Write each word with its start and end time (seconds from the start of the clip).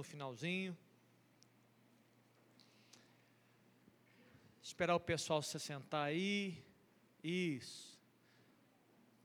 no 0.00 0.04
finalzinho. 0.04 0.74
Esperar 4.62 4.94
o 4.96 5.00
pessoal 5.00 5.42
se 5.42 5.60
sentar 5.60 6.06
aí. 6.06 6.64
Isso. 7.22 8.00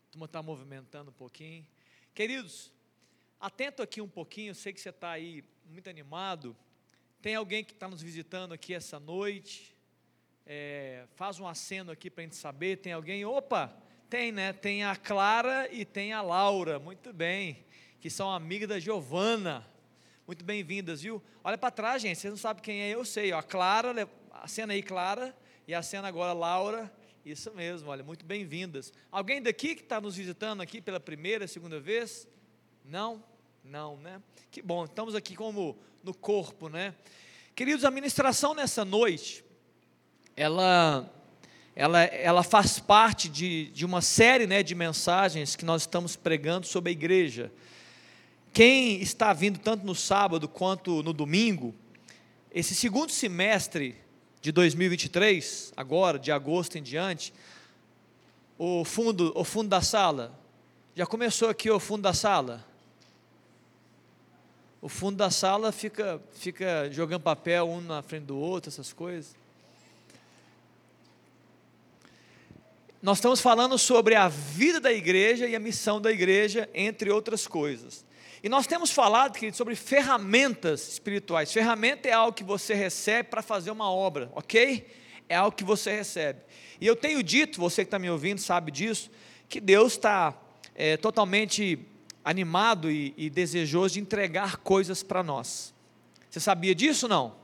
A 0.10 0.12
turma 0.12 0.26
está 0.26 0.44
movimentando 0.44 1.12
um 1.12 1.14
pouquinho. 1.14 1.66
Queridos, 2.14 2.74
atento 3.40 3.82
aqui 3.82 4.02
um 4.02 4.10
pouquinho, 4.10 4.54
sei 4.54 4.74
que 4.74 4.82
você 4.82 4.90
está 4.90 5.12
aí 5.12 5.46
muito 5.66 5.90
animado. 5.90 6.54
Tem 7.22 7.36
alguém 7.36 7.64
que 7.64 7.72
está 7.72 7.88
nos 7.88 8.02
visitando 8.02 8.54
aqui 8.54 8.74
essa 8.74 9.00
noite? 9.00 9.74
É, 10.46 11.08
faz 11.16 11.40
um 11.40 11.48
aceno 11.48 11.90
aqui 11.90 12.10
para 12.10 12.22
a 12.22 12.26
gente 12.26 12.36
saber. 12.36 12.78
Tem 12.78 12.92
alguém? 12.92 13.24
Opa, 13.24 13.74
tem, 14.10 14.30
né? 14.30 14.52
Tem 14.52 14.84
a 14.84 14.96
Clara 14.98 15.72
e 15.72 15.86
tem 15.86 16.12
a 16.12 16.22
Laura. 16.22 16.80
Muito 16.80 17.14
bem. 17.14 17.66
Que 18.02 18.10
são 18.10 18.30
amigas 18.30 18.68
da 18.68 18.78
Giovana. 18.78 19.66
Muito 20.28 20.44
bem-vindas, 20.44 21.04
viu? 21.04 21.22
Olha 21.44 21.56
para 21.56 21.70
trás, 21.70 22.02
gente. 22.02 22.18
Vocês 22.18 22.32
não 22.32 22.38
sabem 22.38 22.64
quem 22.64 22.82
é, 22.82 22.96
eu 22.96 23.06
sei. 23.06 23.32
Ó, 23.32 23.38
a 23.38 23.44
Clara, 23.44 24.10
a 24.32 24.48
cena 24.48 24.74
aí, 24.74 24.82
Clara. 24.82 25.38
E 25.68 25.74
a 25.76 25.84
cena 25.84 26.08
agora, 26.08 26.34
Laura. 26.34 26.92
Isso 27.24 27.52
mesmo, 27.54 27.92
olha, 27.92 28.04
muito 28.04 28.26
bem-vindas. 28.26 28.92
Alguém 29.12 29.40
daqui 29.40 29.76
que 29.76 29.84
está 29.84 30.02
nos 30.02 30.16
visitando 30.16 30.62
aqui 30.62 30.82
pela 30.82 31.00
primeira, 31.00 31.48
segunda 31.48 31.80
vez? 31.80 32.28
Não? 32.84 33.24
Não, 33.64 33.98
né? 33.98 34.20
Que 34.50 34.64
bom, 34.64 34.86
estamos 34.86 35.14
aqui 35.14 35.36
como 35.36 35.78
no 36.04 36.12
corpo, 36.12 36.70
né? 36.70 36.96
Queridos, 37.56 37.86
a 37.86 37.92
ministração 37.92 38.56
nessa 38.56 38.84
noite, 38.84 39.46
ela, 40.36 41.08
ela, 41.76 42.04
ela 42.04 42.42
faz 42.42 42.80
parte 42.80 43.30
de, 43.30 43.70
de 43.70 43.86
uma 43.86 44.02
série 44.02 44.48
né, 44.48 44.64
de 44.64 44.74
mensagens 44.74 45.56
que 45.56 45.66
nós 45.66 45.84
estamos 45.84 46.16
pregando 46.16 46.66
sobre 46.66 46.90
a 46.90 46.94
igreja. 46.94 47.52
Quem 48.56 49.02
está 49.02 49.34
vindo 49.34 49.60
tanto 49.60 49.86
no 49.86 49.94
sábado 49.94 50.48
quanto 50.48 51.04
no 51.04 51.12
domingo, 51.12 51.76
esse 52.54 52.74
segundo 52.74 53.12
semestre 53.12 53.98
de 54.40 54.50
2023, 54.50 55.74
agora, 55.76 56.18
de 56.18 56.32
agosto 56.32 56.78
em 56.78 56.82
diante, 56.82 57.34
o 58.58 58.86
fundo, 58.86 59.34
o 59.36 59.44
fundo 59.44 59.68
da 59.68 59.82
sala, 59.82 60.40
já 60.96 61.06
começou 61.06 61.50
aqui 61.50 61.70
o 61.70 61.82
fundo 61.82 62.04
da 62.04 62.14
sala? 62.14 62.66
O 64.82 64.88
fundo 64.88 65.18
da 65.18 65.30
sala 65.30 65.74
fica, 65.74 66.22
fica 66.32 66.90
jogando 66.94 67.24
papel 67.24 67.68
um 67.68 67.82
na 67.82 68.02
frente 68.02 68.24
do 68.24 68.38
outro, 68.38 68.70
essas 68.70 68.94
coisas. 68.94 69.36
Nós 73.02 73.18
estamos 73.18 73.42
falando 73.42 73.78
sobre 73.78 74.16
a 74.16 74.30
vida 74.30 74.80
da 74.80 74.94
igreja 74.94 75.46
e 75.46 75.58
a 75.58 75.60
missão 75.60 76.00
da 76.00 76.10
igreja, 76.10 76.70
entre 76.74 77.12
outras 77.12 77.46
coisas. 77.46 78.06
E 78.46 78.50
nós 78.50 78.68
temos 78.68 78.92
falado, 78.92 79.34
querido, 79.34 79.58
sobre 79.58 79.76
ferramentas 79.76 80.88
espirituais. 80.88 81.52
Ferramenta 81.52 82.08
é 82.08 82.12
algo 82.12 82.32
que 82.32 82.44
você 82.44 82.76
recebe 82.76 83.28
para 83.28 83.42
fazer 83.42 83.72
uma 83.72 83.92
obra, 83.92 84.32
ok? 84.36 84.86
É 85.28 85.36
algo 85.36 85.58
que 85.58 85.64
você 85.64 85.96
recebe. 85.96 86.42
E 86.80 86.86
eu 86.86 86.96
tenho 86.96 87.24
dito, 87.24 87.60
você 87.60 87.84
que 87.84 87.88
está 87.88 87.98
me 87.98 88.08
ouvindo 88.08 88.38
sabe 88.38 88.72
disso, 88.72 89.10
que 89.50 89.60
Deus 89.60 89.94
está 89.94 90.40
é, 90.76 90.96
totalmente 90.96 91.80
animado 92.24 92.92
e, 92.92 93.16
e 93.18 93.32
desejoso 93.32 93.96
de 93.96 94.00
entregar 94.00 94.58
coisas 94.58 95.02
para 95.02 95.24
nós. 95.24 95.74
Você 96.30 96.40
sabia 96.40 96.76
disso 96.76 97.08
não? 97.08 97.36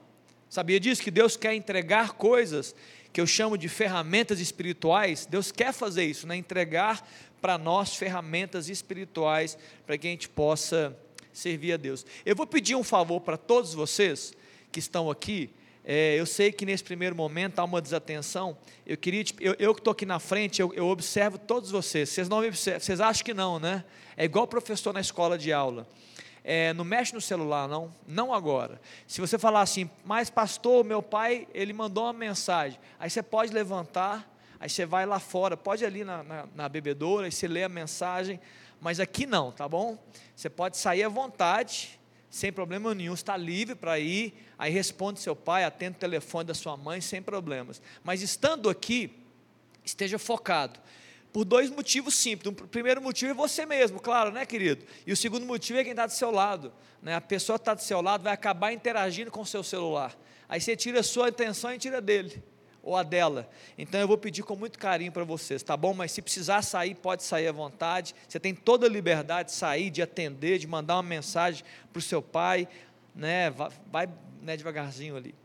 Sabia 0.52 0.82
disso? 0.82 1.02
Que 1.02 1.10
Deus 1.10 1.38
quer 1.38 1.54
entregar 1.54 2.12
coisas 2.12 2.76
que 3.14 3.22
eu 3.22 3.26
chamo 3.26 3.58
de 3.58 3.70
ferramentas 3.70 4.42
espirituais. 4.42 5.26
Deus 5.26 5.50
quer 5.50 5.72
fazer 5.72 6.04
isso, 6.04 6.28
né? 6.28 6.36
entregar 6.36 7.08
para 7.42 7.58
nós 7.58 7.96
ferramentas 7.96 8.68
espirituais 8.68 9.58
para 9.88 9.98
que 9.98 10.08
a 10.08 10.10
gente 10.10 10.28
possa 10.28 10.94
servir 11.32 11.72
a 11.72 11.78
Deus. 11.78 12.06
Eu 12.26 12.36
vou 12.36 12.46
pedir 12.46 12.76
um 12.76 12.84
favor 12.84 13.22
para 13.22 13.38
todos 13.38 13.74
vocês 13.74 14.34
que 14.74 14.80
estão 14.80 15.10
aqui. 15.10 15.50
É, 15.86 16.20
eu 16.20 16.26
sei 16.26 16.52
que 16.52 16.66
nesse 16.66 16.84
primeiro 16.84 17.16
momento 17.16 17.60
há 17.60 17.64
uma 17.64 17.82
desatenção. 17.82 18.58
Eu 18.86 18.98
queria, 18.98 19.24
eu, 19.40 19.56
eu 19.58 19.74
que 19.74 19.80
estou 19.80 19.94
aqui 19.94 20.06
na 20.06 20.20
frente, 20.20 20.62
eu, 20.62 20.74
eu, 20.74 20.88
observo 20.88 21.38
todos 21.38 21.72
vocês. 21.72 22.10
Vocês 22.10 22.28
não 22.28 22.46
observam, 22.46 22.82
vocês 22.82 23.00
acham 23.00 23.24
que 23.24 23.34
não, 23.34 23.58
né? 23.58 23.86
É 24.18 24.26
igual 24.26 24.46
professor 24.46 24.92
na 24.92 25.00
escola 25.00 25.38
de 25.38 25.54
aula. 25.54 25.88
É, 26.44 26.74
não 26.74 26.84
mexe 26.84 27.14
no 27.14 27.22
celular, 27.22 27.68
não, 27.68 27.94
não 28.08 28.34
agora. 28.34 28.82
Se 29.08 29.22
você 29.22 29.38
falar 29.38 29.62
assim, 29.62 29.90
mas 30.04 30.30
pastor, 30.30 30.84
meu 30.84 31.02
pai, 31.02 31.48
ele 31.54 31.72
mandou 31.72 32.06
uma 32.06 32.14
mensagem, 32.14 32.80
aí 33.00 33.10
você 33.10 33.22
pode 33.22 33.54
levantar 33.54 34.32
aí 34.62 34.70
você 34.70 34.86
vai 34.86 35.08
lá 35.08 35.20
fora, 35.20 35.58
pode 35.58 35.84
ir 35.84 35.88
ali 35.88 36.04
na, 36.04 36.22
na, 36.22 36.48
na 36.54 36.70
bebedoura, 36.70 37.28
e 37.28 37.32
você 37.32 37.48
lê 37.48 37.64
a 37.64 37.70
mensagem, 37.70 38.40
mas 38.80 39.00
aqui 39.00 39.26
não, 39.26 39.52
tá 39.52 39.68
bom? 39.68 39.98
Você 40.36 40.52
pode 40.52 40.78
sair 40.78 41.02
à 41.02 41.10
vontade, 41.10 42.00
sem 42.30 42.54
problema 42.54 42.94
nenhum, 42.94 43.16
está 43.16 43.36
livre 43.36 43.74
para 43.74 43.98
ir, 43.98 44.36
aí 44.60 44.72
responde 44.72 45.20
seu 45.20 45.36
pai, 45.36 45.64
atende 45.64 45.98
o 45.98 46.00
telefone 46.00 46.46
da 46.46 46.54
sua 46.54 46.78
mãe, 46.78 47.02
sem 47.02 47.24
problemas. 47.24 47.82
Mas 48.04 48.22
estando 48.22 48.70
aqui, 48.70 49.26
esteja 49.84 50.20
focado. 50.20 50.80
Por 51.32 51.46
dois 51.46 51.70
motivos 51.70 52.16
simples. 52.16 52.52
O 52.52 52.68
primeiro 52.68 53.02
motivo 53.02 53.32
é 53.32 53.34
você 53.34 53.66
mesmo, 53.66 54.00
claro, 54.00 54.32
né, 54.32 54.46
querido? 54.46 54.86
E 55.06 55.14
o 55.14 55.18
segundo 55.18 55.46
motivo 55.46 55.80
é 55.80 55.84
quem 55.84 55.92
está 55.92 56.06
do 56.06 56.12
seu 56.12 56.32
lado. 56.32 56.74
Né? 57.02 57.16
A 57.16 57.22
pessoa 57.22 57.58
que 57.58 57.62
está 57.62 57.74
do 57.74 57.82
seu 57.82 58.02
lado 58.02 58.24
vai 58.24 58.34
acabar 58.34 58.74
interagindo 58.74 59.32
com 59.32 59.42
o 59.42 59.46
seu 59.46 59.64
celular. 59.64 60.16
Aí 60.50 60.60
você 60.60 60.76
tira 60.76 61.00
a 61.00 61.04
sua 61.04 61.30
atenção 61.30 61.74
e 61.74 61.78
tira 61.78 62.02
dele 62.02 62.44
ou 62.84 62.96
a 62.96 63.04
dela. 63.04 63.50
Então 63.78 64.00
eu 64.00 64.08
vou 64.08 64.18
pedir 64.18 64.44
com 64.44 64.56
muito 64.56 64.78
carinho 64.78 65.12
para 65.12 65.24
vocês, 65.24 65.62
tá 65.62 65.78
bom? 65.78 65.94
Mas 65.94 66.12
se 66.12 66.22
precisar 66.22 66.62
sair, 66.62 66.96
pode 66.96 67.24
sair 67.24 67.48
à 67.48 67.52
vontade. 67.52 68.16
Você 68.28 68.40
tem 68.40 68.54
toda 68.54 68.88
a 68.88 68.90
liberdade 68.90 69.50
de 69.50 69.56
sair, 69.56 69.90
de 69.90 70.02
atender, 70.02 70.58
de 70.58 70.68
mandar 70.68 70.96
uma 70.96 71.04
mensagem 71.04 71.64
para 71.92 72.00
o 72.00 72.02
seu 72.02 72.22
pai, 72.22 72.68
né? 73.16 73.50
Vai, 73.52 73.70
vai 73.92 74.10
né, 74.42 74.58
devagarzinho 74.58 75.16
ali. 75.16 75.36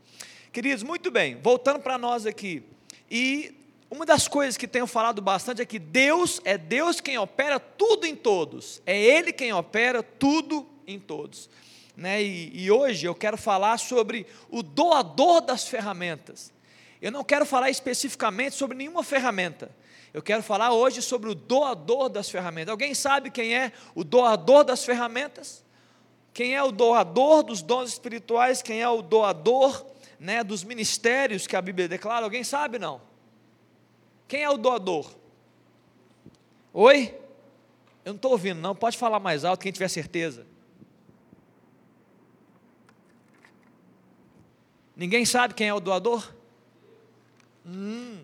Queridos, 0.51 0.83
muito 0.83 1.11
bem, 1.11 1.35
voltando 1.35 1.79
para 1.79 1.97
nós 1.97 2.25
aqui. 2.25 2.63
E 3.09 3.55
uma 3.89 4.05
das 4.05 4.27
coisas 4.27 4.57
que 4.57 4.67
tenho 4.67 4.85
falado 4.85 5.21
bastante 5.21 5.61
é 5.61 5.65
que 5.65 5.79
Deus 5.79 6.41
é 6.43 6.57
Deus 6.57 6.99
quem 6.99 7.17
opera 7.17 7.59
tudo 7.59 8.05
em 8.05 8.15
todos. 8.15 8.81
É 8.85 8.99
Ele 8.99 9.31
quem 9.31 9.53
opera 9.53 10.03
tudo 10.03 10.67
em 10.85 10.99
todos. 10.99 11.49
Né? 11.95 12.21
E, 12.21 12.63
e 12.65 12.71
hoje 12.71 13.05
eu 13.05 13.15
quero 13.15 13.37
falar 13.37 13.77
sobre 13.77 14.27
o 14.49 14.61
doador 14.61 15.41
das 15.41 15.67
ferramentas. 15.67 16.51
Eu 17.01 17.11
não 17.11 17.23
quero 17.23 17.45
falar 17.45 17.69
especificamente 17.69 18.55
sobre 18.55 18.77
nenhuma 18.77 19.03
ferramenta. 19.03 19.71
Eu 20.13 20.21
quero 20.21 20.43
falar 20.43 20.73
hoje 20.73 21.01
sobre 21.01 21.29
o 21.29 21.35
doador 21.35 22.09
das 22.09 22.29
ferramentas. 22.29 22.71
Alguém 22.71 22.93
sabe 22.93 23.29
quem 23.29 23.55
é 23.55 23.71
o 23.95 24.03
doador 24.03 24.63
das 24.63 24.83
ferramentas? 24.83 25.63
Quem 26.33 26.55
é 26.55 26.61
o 26.61 26.71
doador 26.71 27.43
dos 27.43 27.61
dons 27.61 27.89
espirituais? 27.89 28.61
Quem 28.61 28.81
é 28.81 28.89
o 28.89 29.01
doador 29.01 29.85
né, 30.19 30.43
dos 30.43 30.63
ministérios 30.63 31.47
que 31.47 31.55
a 31.55 31.61
Bíblia 31.61 31.87
declara? 31.87 32.25
Alguém 32.25 32.43
sabe 32.43 32.77
não? 32.77 33.01
Quem 34.27 34.43
é 34.43 34.49
o 34.49 34.57
doador? 34.57 35.13
Oi? 36.73 37.15
Eu 38.03 38.13
não 38.13 38.15
estou 38.17 38.31
ouvindo, 38.31 38.59
não. 38.59 38.75
Pode 38.75 38.97
falar 38.97 39.19
mais 39.19 39.45
alto, 39.45 39.61
quem 39.61 39.71
tiver 39.71 39.87
certeza. 39.87 40.45
Ninguém 44.95 45.25
sabe 45.25 45.53
quem 45.53 45.67
é 45.67 45.73
o 45.73 45.79
doador? 45.79 46.33
Hum, 47.65 48.23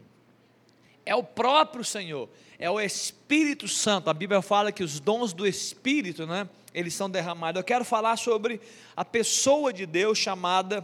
é 1.06 1.14
o 1.16 1.24
próprio 1.24 1.84
Senhor, 1.84 2.30
é 2.58 2.70
o 2.70 2.80
Espírito 2.80 3.68
Santo. 3.68 4.10
A 4.10 4.14
Bíblia 4.14 4.42
fala 4.42 4.72
que 4.72 4.84
os 4.84 5.00
dons 5.00 5.34
do 5.34 5.46
Espírito, 5.46 6.26
né, 6.26 6.50
eles 6.74 6.94
são 6.94 7.10
derramados. 7.10 7.60
Eu 7.60 7.64
quero 7.64 7.86
falar 7.86 8.18
sobre 8.18 8.60
a 8.96 9.06
pessoa 9.06 9.72
de 9.72 9.86
Deus 9.86 10.18
chamada 10.18 10.82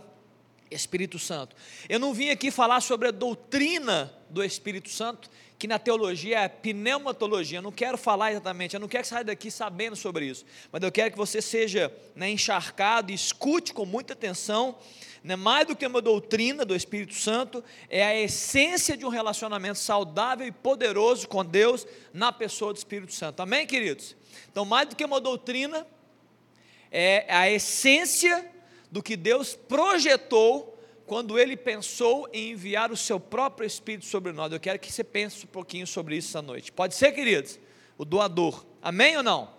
Espírito 0.71 1.17
Santo. 1.17 1.55
Eu 1.87 1.99
não 1.99 2.13
vim 2.13 2.29
aqui 2.29 2.51
falar 2.51 2.81
sobre 2.81 3.07
a 3.07 3.11
doutrina 3.11 4.13
do 4.29 4.43
Espírito 4.43 4.89
Santo, 4.89 5.29
que 5.57 5.67
na 5.67 5.77
teologia 5.77 6.39
é 6.39 6.47
pneumatologia. 6.47 7.59
Eu 7.59 7.63
não 7.63 7.71
quero 7.71 7.97
falar 7.97 8.31
exatamente, 8.31 8.73
eu 8.73 8.79
não 8.79 8.87
quero 8.87 9.03
que 9.03 9.09
saia 9.09 9.23
daqui 9.23 9.51
sabendo 9.51 9.95
sobre 9.95 10.25
isso, 10.25 10.45
mas 10.71 10.81
eu 10.81 10.91
quero 10.91 11.11
que 11.11 11.17
você 11.17 11.41
seja 11.41 11.93
né, 12.15 12.29
encharcado 12.29 13.11
escute 13.11 13.73
com 13.73 13.85
muita 13.85 14.13
atenção 14.13 14.77
né, 15.23 15.35
mais 15.35 15.67
do 15.67 15.75
que 15.75 15.85
uma 15.85 16.01
doutrina 16.01 16.63
do 16.63 16.75
Espírito 16.75 17.13
Santo, 17.13 17.63
é 17.89 18.03
a 18.03 18.15
essência 18.15 18.95
de 18.95 19.05
um 19.05 19.09
relacionamento 19.09 19.77
saudável 19.77 20.47
e 20.47 20.51
poderoso 20.51 21.27
com 21.27 21.43
Deus 21.43 21.85
na 22.13 22.31
pessoa 22.31 22.73
do 22.73 22.77
Espírito 22.77 23.13
Santo. 23.13 23.41
Amém, 23.41 23.67
queridos? 23.67 24.15
Então, 24.51 24.65
mais 24.65 24.87
do 24.87 24.95
que 24.95 25.03
uma 25.03 25.19
doutrina, 25.19 25.85
é 26.91 27.25
a 27.29 27.49
essência 27.49 28.49
do 28.91 29.03
que 29.03 29.15
Deus 29.15 29.55
projetou 29.55 30.77
quando 31.05 31.39
Ele 31.39 31.57
pensou 31.57 32.29
em 32.31 32.51
enviar 32.51 32.91
o 32.91 32.97
seu 32.97 33.19
próprio 33.19 33.65
Espírito 33.65 34.05
sobre 34.05 34.31
nós. 34.31 34.51
Eu 34.51 34.59
quero 34.59 34.77
que 34.77 34.91
você 34.91 35.03
pense 35.03 35.45
um 35.45 35.49
pouquinho 35.49 35.87
sobre 35.87 36.15
isso 36.15 36.29
essa 36.29 36.41
noite. 36.41 36.71
Pode 36.71 36.95
ser, 36.95 37.11
queridos? 37.11 37.59
O 37.97 38.05
doador. 38.05 38.65
Amém 38.81 39.17
ou 39.17 39.23
não? 39.23 39.49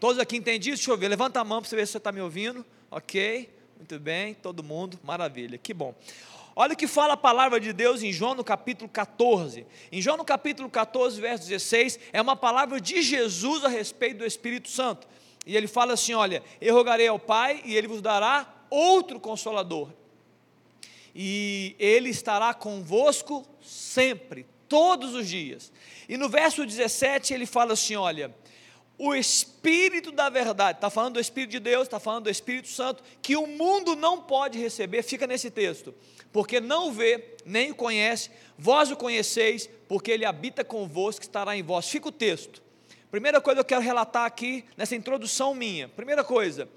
Todos 0.00 0.18
aqui 0.18 0.36
entendidos? 0.36 0.80
Deixa 0.80 0.90
eu 0.90 0.96
ver. 0.96 1.08
Levanta 1.08 1.40
a 1.40 1.44
mão 1.44 1.60
para 1.60 1.68
você 1.68 1.76
ver 1.76 1.86
se 1.86 1.92
você 1.92 1.98
está 1.98 2.10
me 2.10 2.20
ouvindo. 2.20 2.64
Ok. 2.90 3.48
Muito 3.76 3.98
bem, 3.98 4.34
todo 4.34 4.62
mundo, 4.62 4.98
maravilha, 5.02 5.56
que 5.56 5.72
bom. 5.72 5.94
Olha 6.54 6.74
o 6.74 6.76
que 6.76 6.86
fala 6.86 7.14
a 7.14 7.16
palavra 7.16 7.58
de 7.58 7.72
Deus 7.72 8.02
em 8.02 8.12
João 8.12 8.34
no 8.34 8.44
capítulo 8.44 8.90
14. 8.90 9.66
Em 9.90 10.02
João 10.02 10.18
no 10.18 10.24
capítulo 10.24 10.68
14, 10.68 11.18
verso 11.18 11.48
16, 11.48 11.98
é 12.12 12.20
uma 12.20 12.36
palavra 12.36 12.78
de 12.78 13.00
Jesus 13.00 13.64
a 13.64 13.68
respeito 13.68 14.18
do 14.18 14.26
Espírito 14.26 14.68
Santo. 14.68 15.08
E 15.46 15.56
ele 15.56 15.66
fala 15.66 15.94
assim: 15.94 16.12
Olha, 16.12 16.42
eu 16.60 16.74
rogarei 16.74 17.08
ao 17.08 17.18
Pai 17.18 17.62
e 17.64 17.74
ele 17.74 17.88
vos 17.88 18.02
dará 18.02 18.59
outro 18.70 19.18
consolador. 19.18 19.90
E 21.14 21.74
ele 21.78 22.08
estará 22.08 22.54
convosco 22.54 23.44
sempre, 23.60 24.46
todos 24.68 25.14
os 25.14 25.28
dias. 25.28 25.72
E 26.08 26.16
no 26.16 26.28
verso 26.28 26.64
17 26.64 27.34
ele 27.34 27.46
fala 27.46 27.72
assim: 27.72 27.96
Olha, 27.96 28.34
o 29.02 29.14
Espírito 29.14 30.12
da 30.12 30.28
verdade, 30.28 30.76
está 30.76 30.90
falando 30.90 31.14
do 31.14 31.20
Espírito 31.20 31.52
de 31.52 31.58
Deus, 31.58 31.84
está 31.84 31.98
falando 31.98 32.24
do 32.24 32.30
Espírito 32.30 32.68
Santo, 32.68 33.02
que 33.22 33.34
o 33.34 33.46
mundo 33.46 33.96
não 33.96 34.20
pode 34.20 34.58
receber, 34.58 35.02
fica 35.02 35.26
nesse 35.26 35.50
texto, 35.50 35.94
porque 36.30 36.60
não 36.60 36.92
vê, 36.92 37.34
nem 37.46 37.70
o 37.70 37.74
conhece, 37.74 38.30
vós 38.58 38.90
o 38.90 38.96
conheceis, 38.96 39.70
porque 39.88 40.10
ele 40.10 40.26
habita 40.26 40.62
convosco, 40.62 41.22
estará 41.22 41.56
em 41.56 41.62
vós. 41.62 41.88
Fica 41.88 42.08
o 42.08 42.12
texto. 42.12 42.62
Primeira 43.10 43.40
coisa 43.40 43.56
que 43.56 43.60
eu 43.60 43.78
quero 43.78 43.80
relatar 43.80 44.26
aqui, 44.26 44.66
nessa 44.76 44.94
introdução 44.94 45.54
minha. 45.54 45.88
Primeira 45.88 46.22
coisa, 46.22 46.68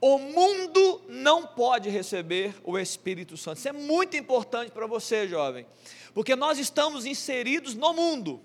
o 0.00 0.18
mundo 0.18 1.02
não 1.08 1.46
pode 1.46 1.88
receber 1.88 2.54
o 2.62 2.78
Espírito 2.78 3.36
Santo. 3.36 3.58
Isso 3.58 3.68
é 3.68 3.72
muito 3.72 4.16
importante 4.16 4.70
para 4.70 4.86
você, 4.86 5.26
jovem, 5.26 5.66
porque 6.14 6.36
nós 6.36 6.58
estamos 6.58 7.04
inseridos 7.04 7.74
no 7.74 7.92
mundo, 7.92 8.40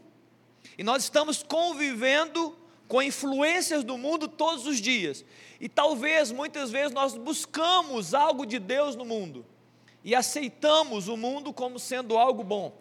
e 0.77 0.83
nós 0.83 1.03
estamos 1.03 1.43
convivendo 1.43 2.55
com 2.87 3.01
influências 3.01 3.83
do 3.83 3.97
mundo 3.97 4.27
todos 4.27 4.65
os 4.65 4.79
dias. 4.79 5.23
E 5.59 5.69
talvez, 5.69 6.31
muitas 6.31 6.71
vezes, 6.71 6.91
nós 6.91 7.15
buscamos 7.15 8.13
algo 8.13 8.45
de 8.45 8.59
Deus 8.59 8.95
no 8.95 9.05
mundo 9.05 9.45
e 10.03 10.13
aceitamos 10.13 11.07
o 11.07 11.15
mundo 11.15 11.53
como 11.53 11.79
sendo 11.79 12.17
algo 12.17 12.43
bom. 12.43 12.77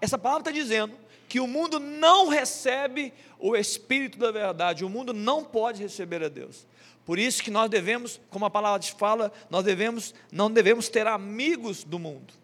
Essa 0.00 0.18
palavra 0.18 0.42
está 0.42 0.50
dizendo 0.50 0.94
que 1.28 1.40
o 1.40 1.46
mundo 1.46 1.80
não 1.80 2.28
recebe 2.28 3.12
o 3.38 3.56
Espírito 3.56 4.18
da 4.18 4.30
verdade, 4.30 4.84
o 4.84 4.88
mundo 4.88 5.12
não 5.12 5.42
pode 5.42 5.82
receber 5.82 6.22
a 6.22 6.28
Deus. 6.28 6.66
Por 7.06 7.20
isso 7.20 7.40
que 7.40 7.52
nós 7.52 7.70
devemos, 7.70 8.20
como 8.28 8.44
a 8.44 8.50
palavra 8.50 8.84
fala, 8.98 9.32
nós 9.48 9.64
devemos, 9.64 10.12
não 10.32 10.50
devemos 10.50 10.88
ter 10.88 11.06
amigos 11.06 11.84
do 11.84 12.00
mundo. 12.00 12.34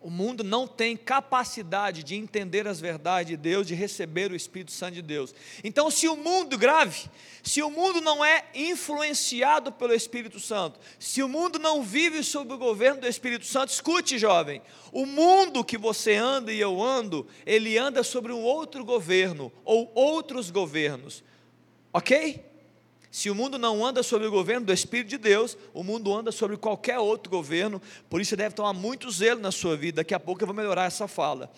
O 0.00 0.08
mundo 0.08 0.42
não 0.42 0.66
tem 0.66 0.96
capacidade 0.96 2.02
de 2.02 2.14
entender 2.14 2.66
as 2.66 2.80
verdades 2.80 3.32
de 3.32 3.36
Deus, 3.36 3.66
de 3.66 3.74
receber 3.74 4.30
o 4.30 4.36
Espírito 4.36 4.72
Santo 4.72 4.94
de 4.94 5.02
Deus. 5.02 5.34
Então, 5.62 5.90
se 5.90 6.08
o 6.08 6.16
mundo, 6.16 6.56
grave, 6.56 7.10
se 7.42 7.60
o 7.62 7.70
mundo 7.70 8.00
não 8.00 8.24
é 8.24 8.44
influenciado 8.54 9.70
pelo 9.72 9.92
Espírito 9.92 10.40
Santo, 10.40 10.80
se 10.98 11.22
o 11.22 11.28
mundo 11.28 11.58
não 11.58 11.82
vive 11.82 12.22
sob 12.22 12.54
o 12.54 12.58
governo 12.58 13.02
do 13.02 13.08
Espírito 13.08 13.44
Santo, 13.44 13.72
escute, 13.72 14.18
jovem, 14.18 14.62
o 14.90 15.04
mundo 15.04 15.64
que 15.64 15.76
você 15.76 16.14
anda 16.14 16.50
e 16.50 16.60
eu 16.60 16.82
ando, 16.82 17.26
ele 17.44 17.76
anda 17.76 18.02
sobre 18.02 18.32
um 18.32 18.40
outro 18.40 18.84
governo 18.84 19.52
ou 19.64 19.90
outros 19.94 20.50
governos, 20.50 21.22
ok? 21.92 22.49
Se 23.10 23.28
o 23.28 23.34
mundo 23.34 23.58
não 23.58 23.84
anda 23.84 24.02
sob 24.02 24.24
o 24.24 24.30
governo 24.30 24.66
do 24.66 24.72
Espírito 24.72 25.08
de 25.08 25.18
Deus, 25.18 25.58
o 25.74 25.82
mundo 25.82 26.14
anda 26.14 26.30
sobre 26.30 26.56
qualquer 26.56 26.98
outro 26.98 27.28
governo, 27.28 27.82
por 28.08 28.20
isso 28.20 28.30
você 28.30 28.36
deve 28.36 28.54
tomar 28.54 28.72
muito 28.72 29.10
zelo 29.10 29.40
na 29.40 29.50
sua 29.50 29.76
vida. 29.76 29.96
Daqui 29.96 30.14
a 30.14 30.20
pouco 30.20 30.42
eu 30.42 30.46
vou 30.46 30.54
melhorar 30.54 30.84
essa 30.84 31.08
fala. 31.08 31.50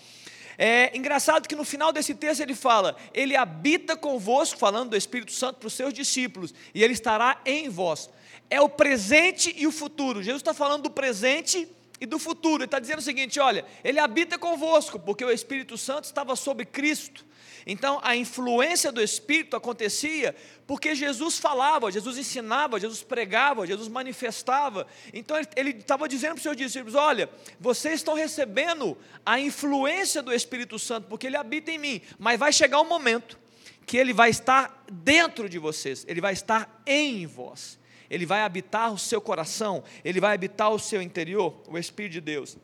É 0.57 0.97
engraçado 0.97 1.47
que 1.47 1.55
no 1.55 1.65
final 1.65 1.93
desse 1.93 2.15
texto 2.15 2.41
ele 2.41 2.55
fala: 2.55 2.97
Ele 3.13 3.37
habita 3.37 3.97
convosco, 3.97 4.59
falando 4.59 4.91
do 4.91 4.97
Espírito 4.97 5.33
Santo 5.33 5.59
para 5.59 5.67
os 5.67 5.75
seus 5.75 5.93
discípulos, 5.93 6.55
e 6.75 6.83
Ele 6.83 6.95
estará 6.95 7.41
em 7.45 7.69
vós. 7.69 8.09
É 8.49 8.61
o 8.61 8.69
presente 8.69 9.55
e 9.57 9.67
o 9.67 9.73
futuro. 9.73 10.23
Jesus 10.23 10.41
está 10.41 10.55
falando 10.55 10.85
do 10.85 10.91
presente 10.91 11.69
e 12.01 12.07
do 12.07 12.19
futuro. 12.19 12.63
Ele 12.63 12.65
está 12.65 12.79
dizendo 12.79 12.99
o 12.99 13.03
seguinte: 13.03 13.41
olha, 13.41 13.65
Ele 13.85 13.99
habita 13.99 14.39
convosco, 14.39 14.99
porque 14.99 15.25
o 15.25 15.31
Espírito 15.31 15.77
Santo 15.77 16.05
estava 16.05 16.35
sobre 16.37 16.65
Cristo. 16.65 17.25
Então, 17.67 18.01
a 18.03 18.17
influência 18.17 18.91
do 18.91 19.01
Espírito 19.03 19.57
acontecia 19.57 20.35
porque 20.67 20.95
Jesus 20.95 21.39
falava, 21.39 21.91
Jesus 21.91 22.17
ensinava, 22.19 22.81
Jesus 22.81 23.03
pregava, 23.03 23.67
Jesus 23.67 23.89
manifestava. 23.89 24.87
Então, 25.13 25.37
ele 25.57 25.71
estava 25.71 26.09
dizendo 26.09 26.31
para 26.31 26.37
os 26.39 26.43
seus 26.43 26.57
discípulos: 26.57 26.95
Olha, 26.95 27.29
vocês 27.61 27.95
estão 27.95 28.15
recebendo 28.15 28.97
a 29.25 29.39
influência 29.39 30.23
do 30.23 30.33
Espírito 30.33 30.79
Santo, 30.79 31.09
porque 31.09 31.27
ele 31.27 31.37
habita 31.37 31.71
em 31.71 31.79
mim, 31.79 32.01
mas 32.19 32.39
vai 32.39 32.53
chegar 32.53 32.81
um 32.81 32.89
momento 32.89 33.39
que 33.87 33.97
ele 33.97 34.13
vai 34.13 34.31
estar 34.31 34.85
dentro 34.91 35.49
de 35.49 35.59
vocês, 35.59 36.05
ele 36.09 36.21
vai 36.21 36.33
estar 36.33 36.83
em 36.87 37.27
vós, 37.27 37.79
ele 38.09 38.25
vai 38.25 38.43
habitar 38.43 38.93
o 38.93 38.99
seu 38.99 39.21
coração, 39.21 39.83
ele 40.05 40.21
vai 40.21 40.35
habitar 40.35 40.71
o 40.71 40.79
seu 40.79 41.03
interior, 41.03 41.63
o 41.69 41.77
Espírito 41.77 42.13
de 42.13 42.21
Deus. 42.21 42.57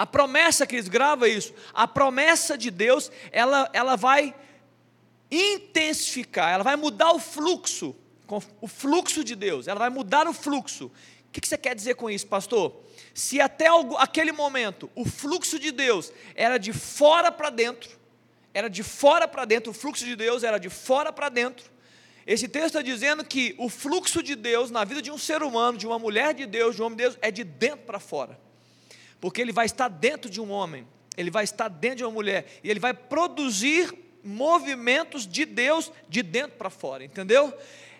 A 0.00 0.06
promessa, 0.06 0.66
que 0.66 0.76
eles 0.76 0.88
grava 0.88 1.28
isso, 1.28 1.52
a 1.74 1.86
promessa 1.86 2.56
de 2.56 2.70
Deus, 2.70 3.12
ela, 3.30 3.68
ela 3.70 3.96
vai 3.96 4.34
intensificar, 5.30 6.54
ela 6.54 6.64
vai 6.64 6.74
mudar 6.74 7.12
o 7.12 7.18
fluxo, 7.18 7.94
o 8.62 8.66
fluxo 8.66 9.22
de 9.22 9.36
Deus, 9.36 9.68
ela 9.68 9.78
vai 9.78 9.90
mudar 9.90 10.26
o 10.26 10.32
fluxo. 10.32 10.86
O 10.86 11.30
que 11.30 11.46
você 11.46 11.58
quer 11.58 11.74
dizer 11.74 11.96
com 11.96 12.08
isso, 12.08 12.26
pastor? 12.26 12.80
Se 13.12 13.42
até 13.42 13.66
aquele 13.98 14.32
momento 14.32 14.90
o 14.94 15.04
fluxo 15.04 15.58
de 15.58 15.70
Deus 15.70 16.10
era 16.34 16.56
de 16.56 16.72
fora 16.72 17.30
para 17.30 17.50
dentro, 17.50 17.90
era 18.54 18.70
de 18.70 18.82
fora 18.82 19.28
para 19.28 19.44
dentro, 19.44 19.70
o 19.70 19.74
fluxo 19.74 20.06
de 20.06 20.16
Deus 20.16 20.42
era 20.42 20.56
de 20.56 20.70
fora 20.70 21.12
para 21.12 21.28
dentro. 21.28 21.70
Esse 22.26 22.48
texto 22.48 22.68
está 22.68 22.80
dizendo 22.80 23.22
que 23.22 23.54
o 23.58 23.68
fluxo 23.68 24.22
de 24.22 24.34
Deus 24.34 24.70
na 24.70 24.82
vida 24.82 25.02
de 25.02 25.10
um 25.10 25.18
ser 25.18 25.42
humano, 25.42 25.76
de 25.76 25.86
uma 25.86 25.98
mulher 25.98 26.32
de 26.32 26.46
Deus, 26.46 26.74
de 26.74 26.80
um 26.80 26.86
homem 26.86 26.96
de 26.96 27.02
Deus, 27.02 27.18
é 27.20 27.30
de 27.30 27.44
dentro 27.44 27.84
para 27.84 28.00
fora 28.00 28.48
porque 29.20 29.40
ele 29.40 29.52
vai 29.52 29.66
estar 29.66 29.88
dentro 29.88 30.30
de 30.30 30.40
um 30.40 30.50
homem, 30.50 30.86
ele 31.16 31.30
vai 31.30 31.44
estar 31.44 31.68
dentro 31.68 31.98
de 31.98 32.04
uma 32.04 32.10
mulher, 32.10 32.46
e 32.64 32.70
ele 32.70 32.80
vai 32.80 32.94
produzir 32.94 33.92
movimentos 34.22 35.26
de 35.26 35.44
Deus 35.44 35.90
de 36.08 36.22
dentro 36.22 36.56
para 36.56 36.70
fora, 36.70 37.04
entendeu? 37.04 37.52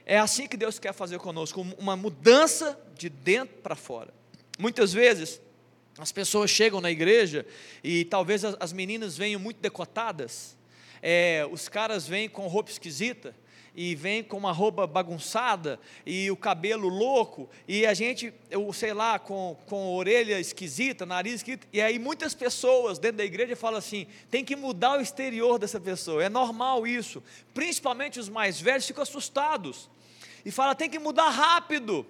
É 0.07 0.19
assim 0.19 0.47
que 0.47 0.57
Deus 0.57 0.79
quer 0.79 0.93
fazer 0.93 1.19
conosco, 1.19 1.61
uma 1.79 1.97
mudança 1.97 2.79
de 2.97 3.09
dentro 3.09 3.57
para 3.59 3.77
fora. 3.77 4.13
Muitas 4.59 4.93
vezes, 4.93 5.41
as 5.99 6.13
pessoas 6.13 6.51
chegam 6.51 6.81
na 6.81 6.91
igreja 6.91 7.47
e 7.83 8.05
talvez 8.05 8.45
as 8.45 8.73
meninas 8.73 9.17
venham 9.17 9.41
muito 9.41 9.61
decotadas, 9.61 10.57
é, 11.03 11.47
os 11.51 11.69
caras 11.69 12.07
vêm 12.07 12.29
com 12.29 12.47
roupa 12.47 12.71
esquisita, 12.71 13.35
e 13.75 13.95
vem 13.95 14.23
com 14.23 14.37
uma 14.37 14.53
roupa 14.53 14.87
bagunçada 14.87 15.79
e 16.05 16.31
o 16.31 16.37
cabelo 16.37 16.89
louco 16.89 17.49
e 17.67 17.87
a 17.87 17.95
gente, 17.95 18.33
eu 18.51 18.73
sei 18.73 18.93
lá, 18.93 19.19
com, 19.19 19.57
com 19.67 19.95
orelha 19.95 20.39
esquisita, 20.41 21.07
nariz 21.07 21.35
esquisito, 21.37 21.67
e 21.73 21.81
aí 21.81 21.99
muitas 21.99 22.35
pessoas 22.35 22.99
dentro 22.99 23.19
da 23.19 23.25
igreja 23.25 23.55
falam 23.57 23.79
assim: 23.79 24.07
tem 24.31 24.45
que 24.45 24.57
mudar 24.57 24.99
o 24.99 25.01
exterior 25.01 25.59
dessa 25.59 25.81
pessoa, 25.81 26.23
é 26.23 26.29
normal 26.29 26.87
isso, 26.87 27.23
principalmente 27.55 28.19
os 28.19 28.29
mais 28.29 28.61
velhos 28.61 28.87
ficam 28.87 29.03
assustados 29.03 29.89
e 30.45 30.51
falam: 30.51 30.75
tem 30.75 30.91
que 30.91 30.99
mudar 30.99 31.31
rápido. 31.31 32.07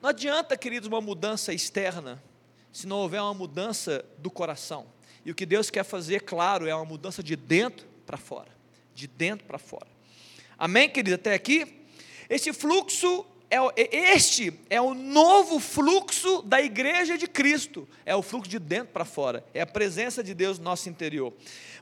Não 0.00 0.10
adianta, 0.10 0.56
queridos, 0.56 0.88
uma 0.88 1.00
mudança 1.00 1.52
externa 1.52 2.22
se 2.72 2.86
não 2.86 2.96
houver 2.96 3.20
uma 3.20 3.34
mudança 3.34 4.04
do 4.18 4.30
coração. 4.30 4.86
E 5.24 5.30
o 5.30 5.34
que 5.34 5.44
Deus 5.44 5.70
quer 5.70 5.84
fazer, 5.84 6.22
claro, 6.22 6.66
é 6.66 6.74
uma 6.74 6.84
mudança 6.84 7.22
de 7.22 7.36
dentro 7.36 7.86
para 8.06 8.16
fora. 8.16 8.50
De 8.94 9.06
dentro 9.06 9.46
para 9.46 9.58
fora. 9.58 9.91
Amém, 10.62 10.88
querido? 10.88 11.16
Até 11.16 11.34
aqui? 11.34 11.66
Este 12.30 12.52
fluxo 12.52 13.26
é, 13.50 13.56
este 14.14 14.56
é 14.70 14.80
o 14.80 14.94
novo 14.94 15.58
fluxo 15.58 16.40
da 16.42 16.62
igreja 16.62 17.18
de 17.18 17.26
Cristo, 17.26 17.88
é 18.06 18.14
o 18.14 18.22
fluxo 18.22 18.48
de 18.48 18.60
dentro 18.60 18.92
para 18.92 19.04
fora, 19.04 19.44
é 19.52 19.60
a 19.60 19.66
presença 19.66 20.22
de 20.22 20.32
Deus 20.32 20.58
no 20.58 20.64
nosso 20.64 20.88
interior. 20.88 21.32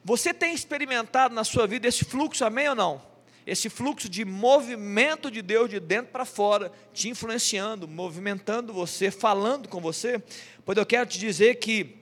Você 0.03 0.33
tem 0.33 0.55
experimentado 0.55 1.35
na 1.35 1.45
sua 1.45 1.67
vida 1.67 1.87
esse 1.89 2.07
fluxo, 2.07 2.43
amém 2.43 2.71
ou 2.71 2.75
não? 2.75 3.03
Esse 3.47 3.69
fluxo 3.69 4.09
de 4.09 4.25
movimento 4.25 5.31
de 5.31 5.43
Deus 5.43 5.69
de 5.69 5.79
dentro 5.79 6.11
para 6.11 6.25
fora, 6.25 6.73
te 6.95 7.11
influenciando, 7.11 7.87
movimentando 7.87 8.73
você, 8.73 9.11
falando 9.11 9.69
com 9.69 9.79
você. 9.79 10.23
Pois 10.65 10.79
eu 10.79 10.87
quero 10.87 11.05
te 11.05 11.19
dizer 11.19 11.57
que 11.57 12.00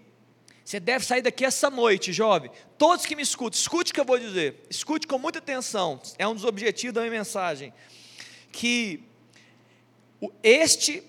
você 0.68 0.78
deve 0.78 1.02
sair 1.02 1.22
daqui 1.22 1.46
essa 1.46 1.70
noite, 1.70 2.12
jovem. 2.12 2.50
Todos 2.76 3.06
que 3.06 3.16
me 3.16 3.22
escutam, 3.22 3.58
escute 3.58 3.90
o 3.90 3.94
que 3.94 4.00
eu 4.00 4.04
vou 4.04 4.18
dizer. 4.18 4.66
Escute 4.68 5.06
com 5.06 5.18
muita 5.18 5.38
atenção. 5.38 5.98
É 6.18 6.28
um 6.28 6.34
dos 6.34 6.44
objetivos 6.44 6.92
da 6.92 7.00
minha 7.00 7.10
mensagem. 7.10 7.72
Que 8.52 9.02
este 10.42 11.02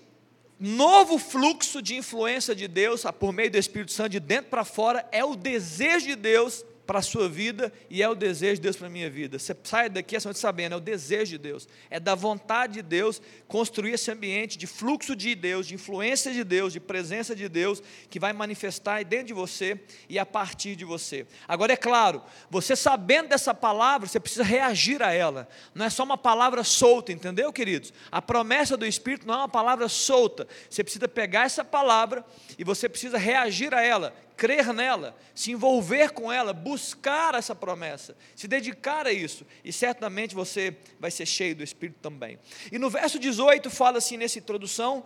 novo 0.58 1.18
fluxo 1.18 1.82
de 1.82 1.94
influência 1.94 2.54
de 2.54 2.66
Deus, 2.66 3.02
por 3.18 3.34
meio 3.34 3.50
do 3.50 3.58
Espírito 3.58 3.92
Santo, 3.92 4.08
de 4.08 4.18
dentro 4.18 4.48
para 4.48 4.64
fora, 4.64 5.06
é 5.12 5.22
o 5.22 5.36
desejo 5.36 6.06
de 6.06 6.16
Deus 6.16 6.64
para 6.90 6.98
a 6.98 7.02
sua 7.02 7.28
vida 7.28 7.72
e 7.88 8.02
é 8.02 8.08
o 8.08 8.16
desejo 8.16 8.56
de 8.56 8.62
Deus 8.62 8.74
para 8.74 8.88
a 8.88 8.90
minha 8.90 9.08
vida. 9.08 9.38
Você 9.38 9.56
sai 9.62 9.88
daqui 9.88 10.16
essa 10.16 10.28
noite 10.28 10.40
sabendo, 10.40 10.72
é 10.72 10.76
o 10.76 10.80
desejo 10.80 11.30
de 11.30 11.38
Deus, 11.38 11.68
é 11.88 12.00
da 12.00 12.16
vontade 12.16 12.72
de 12.72 12.82
Deus 12.82 13.22
construir 13.46 13.92
esse 13.92 14.10
ambiente 14.10 14.58
de 14.58 14.66
fluxo 14.66 15.14
de 15.14 15.36
Deus, 15.36 15.68
de 15.68 15.76
influência 15.76 16.32
de 16.32 16.42
Deus, 16.42 16.72
de 16.72 16.80
presença 16.80 17.32
de 17.32 17.48
Deus, 17.48 17.80
que 18.10 18.18
vai 18.18 18.32
manifestar 18.32 19.04
dentro 19.04 19.28
de 19.28 19.32
você 19.32 19.78
e 20.08 20.18
a 20.18 20.26
partir 20.26 20.74
de 20.74 20.84
você. 20.84 21.28
Agora 21.46 21.74
é 21.74 21.76
claro, 21.76 22.24
você 22.50 22.74
sabendo 22.74 23.28
dessa 23.28 23.54
palavra, 23.54 24.08
você 24.08 24.18
precisa 24.18 24.42
reagir 24.42 25.00
a 25.00 25.12
ela. 25.12 25.48
Não 25.72 25.86
é 25.86 25.90
só 25.90 26.02
uma 26.02 26.18
palavra 26.18 26.64
solta, 26.64 27.12
entendeu, 27.12 27.52
queridos? 27.52 27.92
A 28.10 28.20
promessa 28.20 28.76
do 28.76 28.84
Espírito 28.84 29.28
não 29.28 29.34
é 29.34 29.36
uma 29.36 29.48
palavra 29.48 29.88
solta. 29.88 30.48
Você 30.68 30.82
precisa 30.82 31.06
pegar 31.06 31.44
essa 31.44 31.64
palavra 31.64 32.24
e 32.58 32.64
você 32.64 32.88
precisa 32.88 33.16
reagir 33.16 33.72
a 33.72 33.80
ela 33.80 34.12
crer 34.40 34.72
nela, 34.72 35.14
se 35.34 35.50
envolver 35.50 36.12
com 36.12 36.32
ela, 36.32 36.54
buscar 36.54 37.34
essa 37.34 37.54
promessa, 37.54 38.16
se 38.34 38.48
dedicar 38.48 39.06
a 39.06 39.12
isso, 39.12 39.46
e 39.62 39.70
certamente 39.70 40.34
você 40.34 40.78
vai 40.98 41.10
ser 41.10 41.26
cheio 41.26 41.54
do 41.54 41.62
Espírito 41.62 41.98
também. 42.00 42.38
E 42.72 42.78
no 42.78 42.88
verso 42.88 43.18
18 43.18 43.68
fala 43.68 43.98
assim 43.98 44.16
nessa 44.16 44.38
introdução: 44.38 45.04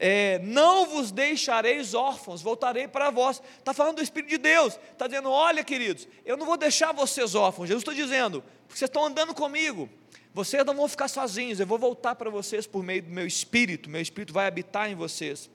é, 0.00 0.40
não 0.40 0.84
vos 0.84 1.12
deixareis 1.12 1.94
órfãos, 1.94 2.42
voltarei 2.42 2.88
para 2.88 3.08
vós. 3.08 3.40
Está 3.56 3.72
falando 3.72 3.98
do 3.98 4.02
Espírito 4.02 4.30
de 4.30 4.38
Deus, 4.38 4.76
está 4.90 5.06
dizendo: 5.06 5.30
olha, 5.30 5.62
queridos, 5.62 6.08
eu 6.24 6.36
não 6.36 6.44
vou 6.44 6.56
deixar 6.56 6.90
vocês 6.90 7.36
órfãos. 7.36 7.68
Jesus 7.68 7.82
está 7.82 7.94
dizendo, 7.94 8.42
porque 8.66 8.80
vocês 8.80 8.88
estão 8.88 9.06
andando 9.06 9.32
comigo, 9.32 9.88
vocês 10.34 10.66
não 10.66 10.74
vão 10.74 10.88
ficar 10.88 11.06
sozinhos, 11.06 11.60
eu 11.60 11.66
vou 11.68 11.78
voltar 11.78 12.16
para 12.16 12.30
vocês 12.30 12.66
por 12.66 12.82
meio 12.82 13.04
do 13.04 13.10
meu 13.10 13.28
Espírito, 13.28 13.88
meu 13.88 14.02
Espírito 14.02 14.32
vai 14.32 14.48
habitar 14.48 14.90
em 14.90 14.96
vocês. 14.96 15.48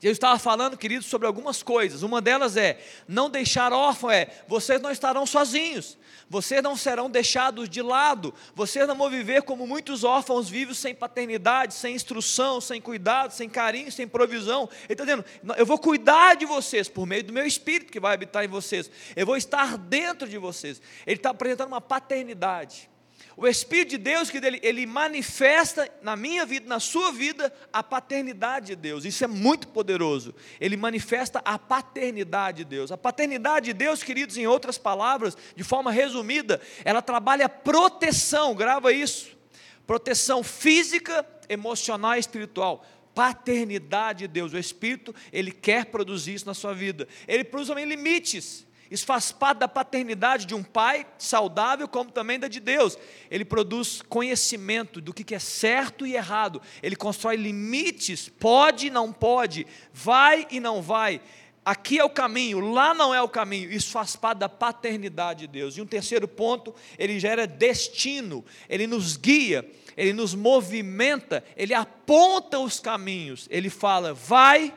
Jesus 0.00 0.16
estava 0.16 0.38
falando, 0.38 0.76
queridos, 0.76 1.06
sobre 1.06 1.26
algumas 1.26 1.62
coisas. 1.62 2.02
Uma 2.02 2.20
delas 2.20 2.56
é: 2.56 2.78
não 3.08 3.30
deixar 3.30 3.72
órfão 3.72 4.10
é, 4.10 4.28
vocês 4.46 4.80
não 4.80 4.90
estarão 4.90 5.24
sozinhos, 5.24 5.96
vocês 6.28 6.62
não 6.62 6.76
serão 6.76 7.08
deixados 7.08 7.68
de 7.68 7.80
lado, 7.80 8.34
vocês 8.54 8.86
não 8.86 8.96
vão 8.96 9.08
viver 9.08 9.42
como 9.42 9.66
muitos 9.66 10.04
órfãos 10.04 10.48
vivem 10.48 10.74
sem 10.74 10.94
paternidade, 10.94 11.74
sem 11.74 11.94
instrução, 11.94 12.60
sem 12.60 12.80
cuidado, 12.80 13.32
sem 13.32 13.48
carinho, 13.48 13.90
sem 13.90 14.06
provisão. 14.06 14.68
Ele 14.84 14.92
está 14.92 15.04
dizendo: 15.04 15.24
eu 15.56 15.66
vou 15.66 15.78
cuidar 15.78 16.36
de 16.36 16.44
vocês 16.44 16.88
por 16.88 17.06
meio 17.06 17.24
do 17.24 17.32
meu 17.32 17.46
espírito 17.46 17.92
que 17.92 18.00
vai 18.00 18.14
habitar 18.14 18.44
em 18.44 18.48
vocês, 18.48 18.90
eu 19.16 19.24
vou 19.24 19.36
estar 19.36 19.78
dentro 19.78 20.28
de 20.28 20.38
vocês. 20.38 20.80
Ele 21.06 21.16
está 21.16 21.30
apresentando 21.30 21.68
uma 21.68 21.80
paternidade. 21.80 22.93
O 23.36 23.48
Espírito 23.48 23.90
de 23.90 23.98
Deus, 23.98 24.30
que 24.30 24.36
ele, 24.36 24.60
ele 24.62 24.86
manifesta 24.86 25.90
na 26.02 26.14
minha 26.14 26.46
vida, 26.46 26.68
na 26.68 26.78
sua 26.78 27.10
vida, 27.10 27.52
a 27.72 27.82
paternidade 27.82 28.68
de 28.68 28.76
Deus. 28.76 29.04
Isso 29.04 29.24
é 29.24 29.26
muito 29.26 29.68
poderoso. 29.68 30.34
Ele 30.60 30.76
manifesta 30.76 31.40
a 31.44 31.58
paternidade 31.58 32.58
de 32.58 32.64
Deus. 32.64 32.92
A 32.92 32.96
paternidade 32.96 33.66
de 33.66 33.72
Deus, 33.72 34.02
queridos, 34.02 34.36
em 34.36 34.46
outras 34.46 34.78
palavras, 34.78 35.36
de 35.56 35.64
forma 35.64 35.90
resumida, 35.90 36.60
ela 36.84 37.02
trabalha 37.02 37.48
proteção, 37.48 38.54
grava 38.54 38.92
isso. 38.92 39.36
Proteção 39.84 40.42
física, 40.44 41.26
emocional 41.48 42.14
e 42.14 42.20
espiritual 42.20 42.86
paternidade 43.14 44.26
de 44.26 44.28
Deus, 44.28 44.52
o 44.52 44.58
Espírito, 44.58 45.14
ele 45.32 45.52
quer 45.52 45.86
produzir 45.86 46.34
isso 46.34 46.46
na 46.46 46.52
sua 46.52 46.74
vida. 46.74 47.06
Ele 47.28 47.44
produz 47.44 47.68
também 47.68 47.84
limites. 47.84 48.66
Isso 48.90 49.06
faz 49.06 49.32
parte 49.32 49.58
da 49.58 49.68
paternidade 49.68 50.46
de 50.46 50.54
um 50.54 50.62
pai 50.62 51.06
saudável, 51.16 51.88
como 51.88 52.10
também 52.10 52.38
da 52.38 52.48
de 52.48 52.60
Deus. 52.60 52.98
Ele 53.30 53.44
produz 53.44 54.02
conhecimento 54.02 55.00
do 55.00 55.12
que 55.12 55.34
é 55.34 55.38
certo 55.38 56.06
e 56.06 56.14
errado. 56.14 56.60
Ele 56.82 56.94
constrói 56.94 57.36
limites, 57.36 58.28
pode 58.28 58.88
e 58.88 58.90
não 58.90 59.12
pode, 59.12 59.66
vai 59.92 60.46
e 60.50 60.60
não 60.60 60.82
vai. 60.82 61.20
Aqui 61.64 61.98
é 61.98 62.04
o 62.04 62.10
caminho, 62.10 62.60
lá 62.60 62.92
não 62.92 63.14
é 63.14 63.22
o 63.22 63.28
caminho. 63.28 63.72
Isso 63.72 63.90
faz 63.90 64.14
parte 64.16 64.40
da 64.40 64.50
paternidade 64.50 65.40
de 65.40 65.46
Deus. 65.46 65.78
E 65.78 65.80
um 65.80 65.86
terceiro 65.86 66.28
ponto, 66.28 66.74
ele 66.98 67.18
gera 67.18 67.46
destino, 67.46 68.44
ele 68.68 68.86
nos 68.86 69.16
guia, 69.16 69.66
ele 69.96 70.12
nos 70.12 70.34
movimenta, 70.34 71.42
ele 71.56 71.72
aponta 71.72 72.58
os 72.58 72.78
caminhos. 72.78 73.48
Ele 73.50 73.70
fala: 73.70 74.12
vai 74.12 74.74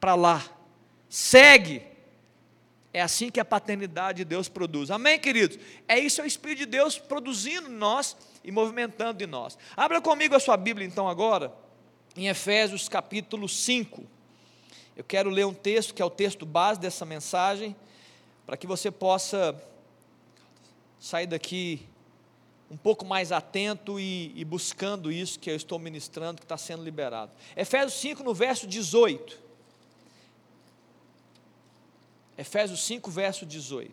para 0.00 0.14
lá, 0.14 0.42
segue 1.06 1.82
é 2.96 3.02
assim 3.02 3.30
que 3.30 3.38
a 3.38 3.44
paternidade 3.44 4.16
de 4.16 4.24
Deus 4.24 4.48
produz. 4.48 4.90
Amém, 4.90 5.20
queridos? 5.20 5.58
É 5.86 5.98
isso, 5.98 6.22
é 6.22 6.24
o 6.24 6.26
Espírito 6.26 6.60
de 6.60 6.64
Deus 6.66 6.98
produzindo 6.98 7.68
em 7.68 7.74
nós 7.74 8.16
e 8.42 8.50
movimentando 8.50 9.22
em 9.22 9.26
nós. 9.26 9.58
Abra 9.76 10.00
comigo 10.00 10.34
a 10.34 10.40
sua 10.40 10.56
Bíblia 10.56 10.86
então 10.86 11.06
agora, 11.06 11.52
em 12.16 12.28
Efésios 12.28 12.88
capítulo 12.88 13.50
5. 13.50 14.02
Eu 14.96 15.04
quero 15.04 15.28
ler 15.28 15.44
um 15.44 15.52
texto 15.52 15.92
que 15.92 16.00
é 16.00 16.04
o 16.06 16.08
texto 16.08 16.46
base 16.46 16.80
dessa 16.80 17.04
mensagem, 17.04 17.76
para 18.46 18.56
que 18.56 18.66
você 18.66 18.90
possa 18.90 19.54
sair 20.98 21.26
daqui 21.26 21.86
um 22.70 22.78
pouco 22.78 23.04
mais 23.04 23.30
atento 23.30 24.00
e, 24.00 24.32
e 24.34 24.42
buscando 24.42 25.12
isso 25.12 25.38
que 25.38 25.50
eu 25.50 25.54
estou 25.54 25.78
ministrando, 25.78 26.38
que 26.38 26.46
está 26.46 26.56
sendo 26.56 26.82
liberado. 26.82 27.30
Efésios 27.54 28.00
5, 28.00 28.22
no 28.22 28.32
verso 28.32 28.66
18. 28.66 29.45
Efésios 32.46 32.84
5, 32.84 33.10
verso 33.10 33.44
18. 33.44 33.92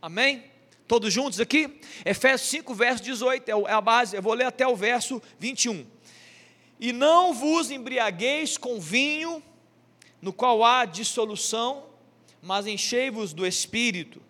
Amém? 0.00 0.44
Todos 0.86 1.12
juntos 1.12 1.40
aqui? 1.40 1.80
Efésios 2.04 2.48
5, 2.48 2.72
verso 2.74 3.02
18 3.02 3.48
é, 3.48 3.52
é 3.52 3.72
a 3.72 3.80
base, 3.80 4.14
eu 4.14 4.22
vou 4.22 4.34
ler 4.34 4.44
até 4.44 4.64
o 4.66 4.76
verso 4.76 5.20
21. 5.40 5.84
E 6.78 6.92
não 6.92 7.34
vos 7.34 7.72
embriagueis 7.72 8.56
com 8.56 8.80
vinho, 8.80 9.42
no 10.20 10.32
qual 10.32 10.64
há 10.64 10.84
dissolução, 10.84 11.86
mas 12.40 12.68
enchei-vos 12.68 13.32
do 13.32 13.44
espírito, 13.44 14.22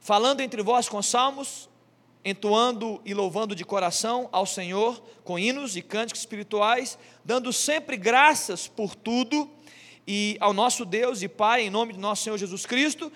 falando 0.00 0.40
entre 0.40 0.62
vós 0.62 0.88
com 0.88 1.00
salmos, 1.00 1.68
entoando 2.24 3.00
e 3.04 3.14
louvando 3.14 3.54
de 3.54 3.64
coração 3.64 4.28
ao 4.32 4.46
Senhor 4.46 5.00
com 5.22 5.38
hinos 5.38 5.76
e 5.76 5.82
cânticos 5.82 6.22
espirituais, 6.22 6.98
dando 7.24 7.52
sempre 7.52 7.96
graças 7.96 8.66
por 8.66 8.96
tudo 8.96 9.48
e 10.06 10.36
ao 10.40 10.52
nosso 10.52 10.84
Deus 10.84 11.22
e 11.22 11.28
Pai, 11.28 11.62
em 11.62 11.70
nome 11.70 11.92
de 11.92 11.98
nosso 11.98 12.22
Senhor 12.24 12.36
Jesus 12.36 12.66
Cristo, 12.66 13.10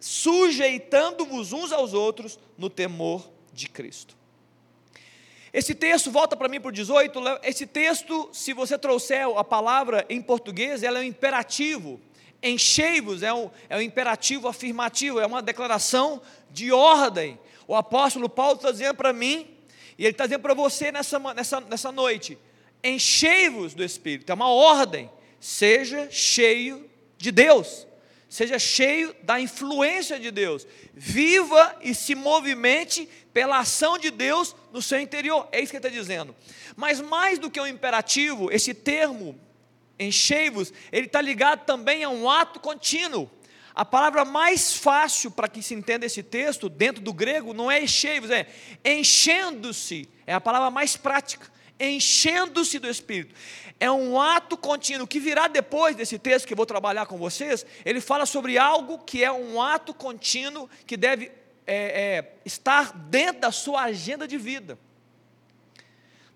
sujeitando-vos 0.00 1.52
uns 1.52 1.72
aos 1.72 1.94
outros 1.94 2.38
no 2.58 2.68
temor 2.68 3.30
de 3.52 3.68
Cristo. 3.68 4.16
Esse 5.52 5.72
texto, 5.72 6.10
volta 6.10 6.36
para 6.36 6.48
mim 6.48 6.60
para 6.60 6.70
o 6.70 6.72
18, 6.72 7.20
esse 7.44 7.64
texto, 7.64 8.28
se 8.32 8.52
você 8.52 8.76
trouxer 8.76 9.24
a 9.36 9.44
palavra 9.44 10.04
em 10.08 10.20
português, 10.20 10.82
ela 10.82 10.98
é 10.98 11.02
um 11.02 11.04
imperativo, 11.04 12.00
enchei-vos, 12.42 13.22
é 13.22 13.32
um, 13.32 13.48
é 13.68 13.76
um 13.76 13.80
imperativo 13.80 14.48
afirmativo, 14.48 15.20
é 15.20 15.26
uma 15.26 15.40
declaração 15.40 16.20
de 16.50 16.72
ordem. 16.72 17.38
O 17.68 17.76
apóstolo 17.76 18.28
Paulo 18.28 18.56
está 18.56 18.72
dizendo 18.72 18.96
para 18.96 19.12
mim, 19.12 19.46
e 19.96 20.02
ele 20.02 20.10
está 20.10 20.24
dizendo 20.24 20.42
para 20.42 20.54
você 20.54 20.90
nessa, 20.90 21.20
nessa, 21.20 21.60
nessa 21.60 21.92
noite, 21.92 22.36
enchei-vos 22.82 23.74
do 23.74 23.84
Espírito, 23.84 24.30
é 24.30 24.34
uma 24.34 24.48
ordem, 24.48 25.08
seja 25.44 26.10
cheio 26.10 26.90
de 27.18 27.30
Deus, 27.30 27.86
seja 28.30 28.58
cheio 28.58 29.14
da 29.24 29.38
influência 29.38 30.18
de 30.18 30.30
Deus, 30.30 30.66
viva 30.94 31.76
e 31.82 31.94
se 31.94 32.14
movimente 32.14 33.06
pela 33.30 33.58
ação 33.58 33.98
de 33.98 34.10
Deus 34.10 34.56
no 34.72 34.80
seu 34.80 34.98
interior, 34.98 35.46
é 35.52 35.60
isso 35.60 35.70
que 35.70 35.76
ele 35.76 35.86
está 35.86 36.00
dizendo. 36.00 36.34
Mas 36.74 36.98
mais 36.98 37.38
do 37.38 37.50
que 37.50 37.60
um 37.60 37.66
imperativo, 37.66 38.50
esse 38.50 38.72
termo, 38.72 39.38
enchei-vos, 39.98 40.72
ele 40.90 41.08
está 41.08 41.20
ligado 41.20 41.66
também 41.66 42.04
a 42.04 42.08
um 42.08 42.30
ato 42.30 42.58
contínuo. 42.58 43.30
A 43.74 43.84
palavra 43.84 44.24
mais 44.24 44.74
fácil 44.74 45.30
para 45.30 45.46
que 45.46 45.62
se 45.62 45.74
entenda 45.74 46.06
esse 46.06 46.22
texto, 46.22 46.70
dentro 46.70 47.02
do 47.02 47.12
grego, 47.12 47.52
não 47.52 47.70
é 47.70 47.82
enchei-vos, 47.82 48.30
é 48.30 48.46
enchendo-se, 48.82 50.08
é 50.26 50.32
a 50.32 50.40
palavra 50.40 50.70
mais 50.70 50.96
prática 50.96 51.52
enchendo-se 51.78 52.78
do 52.78 52.88
Espírito. 52.88 53.34
É 53.80 53.90
um 53.90 54.20
ato 54.20 54.56
contínuo 54.56 55.06
que 55.06 55.18
virá 55.18 55.48
depois 55.48 55.96
desse 55.96 56.18
texto 56.18 56.46
que 56.46 56.52
eu 56.52 56.56
vou 56.56 56.66
trabalhar 56.66 57.06
com 57.06 57.18
vocês. 57.18 57.66
Ele 57.84 58.00
fala 58.00 58.26
sobre 58.26 58.56
algo 58.56 58.98
que 58.98 59.22
é 59.24 59.32
um 59.32 59.60
ato 59.60 59.92
contínuo 59.92 60.68
que 60.86 60.96
deve 60.96 61.30
é, 61.66 61.76
é, 61.76 62.32
estar 62.44 62.92
dentro 62.92 63.40
da 63.40 63.52
sua 63.52 63.82
agenda 63.82 64.28
de 64.28 64.38
vida. 64.38 64.78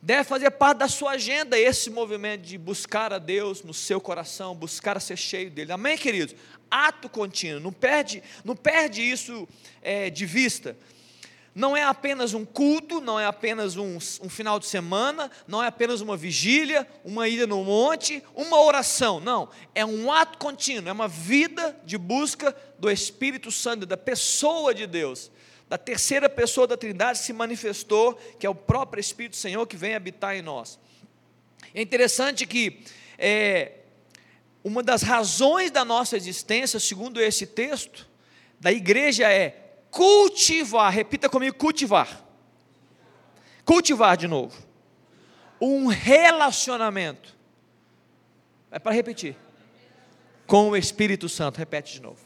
Deve 0.01 0.25
fazer 0.25 0.51
parte 0.53 0.79
da 0.79 0.89
sua 0.89 1.13
agenda 1.13 1.59
esse 1.59 1.91
movimento 1.91 2.43
de 2.43 2.57
buscar 2.57 3.13
a 3.13 3.19
Deus 3.19 3.63
no 3.63 3.75
seu 3.75 4.01
coração, 4.01 4.55
buscar 4.55 5.01
ser 5.01 5.17
cheio 5.17 5.51
dele. 5.51 5.73
Amém, 5.73 5.99
queridos? 5.99 6.37
Ato 6.71 7.09
contínuo, 7.09 7.61
não 7.61 7.73
perde, 7.73 8.23
não 8.45 8.55
perde 8.55 9.03
isso 9.03 9.49
é, 9.83 10.09
de 10.09 10.25
vista 10.25 10.77
não 11.55 11.77
é 11.77 11.83
apenas 11.83 12.35
um 12.35 12.45
culto, 12.45 13.01
não 13.01 13.19
é 13.19 13.27
apenas 13.27 13.77
um, 13.77 13.97
um, 13.97 14.29
final 14.29 14.61
de 14.61 14.67
semana, 14.67 15.31
não 15.47 15.63
é 15.63 15.67
apenas 15.67 16.01
uma 16.01 16.17
vigília, 16.17 16.87
uma 17.05 17.29
ida 17.29 17.47
no 17.47 17.65
monte, 17.65 18.23
uma 18.35 18.61
oração. 18.61 19.19
Não, 19.19 19.49
é 19.75 19.85
um 19.85 20.13
ato 20.13 20.39
contínuo, 20.39 20.89
é 20.89 20.93
uma 20.93 21.09
vida 21.09 21.77
de 21.85 21.99
busca 21.99 22.55
do 22.79 22.91
Espírito 22.91 23.51
Santo, 23.51 23.87
da 23.87 23.97
pessoa 23.97 24.75
de 24.75 24.87
Deus, 24.87 25.31
da 25.69 25.77
terceira 25.77 26.29
pessoa 26.29 26.67
da 26.67 26.77
Trindade 26.77 27.19
se 27.19 27.33
manifestou, 27.33 28.15
que 28.39 28.47
é 28.47 28.51
o 28.51 28.55
próprio 28.55 29.01
Espírito 29.01 29.37
Senhor 29.37 29.67
que 29.67 29.77
vem 29.77 29.95
habitar 29.95 30.37
em 30.37 30.43
nós. 30.43 30.79
É 31.75 31.83
interessante 31.83 32.47
que 32.47 32.81
é, 33.19 33.73
uma 34.63 34.83
das 34.83 35.03
razões 35.03 35.71
da 35.71 35.85
nossa 35.85 36.17
existência, 36.17 36.79
segundo 36.79 37.21
esse 37.21 37.47
texto, 37.47 38.09
da 38.61 38.73
igreja 38.73 39.31
é 39.31 39.68
cultivar, 39.91 40.93
repita 40.93 41.29
comigo: 41.29 41.57
cultivar. 41.57 42.25
Cultivar 43.65 44.17
de 44.17 44.27
novo. 44.27 44.57
Um 45.61 45.87
relacionamento. 45.87 47.37
É 48.71 48.79
para 48.79 48.93
repetir. 48.93 49.37
Com 50.47 50.71
o 50.71 50.77
Espírito 50.77 51.29
Santo. 51.29 51.59
Repete 51.59 51.95
de 51.95 52.03
novo. 52.03 52.21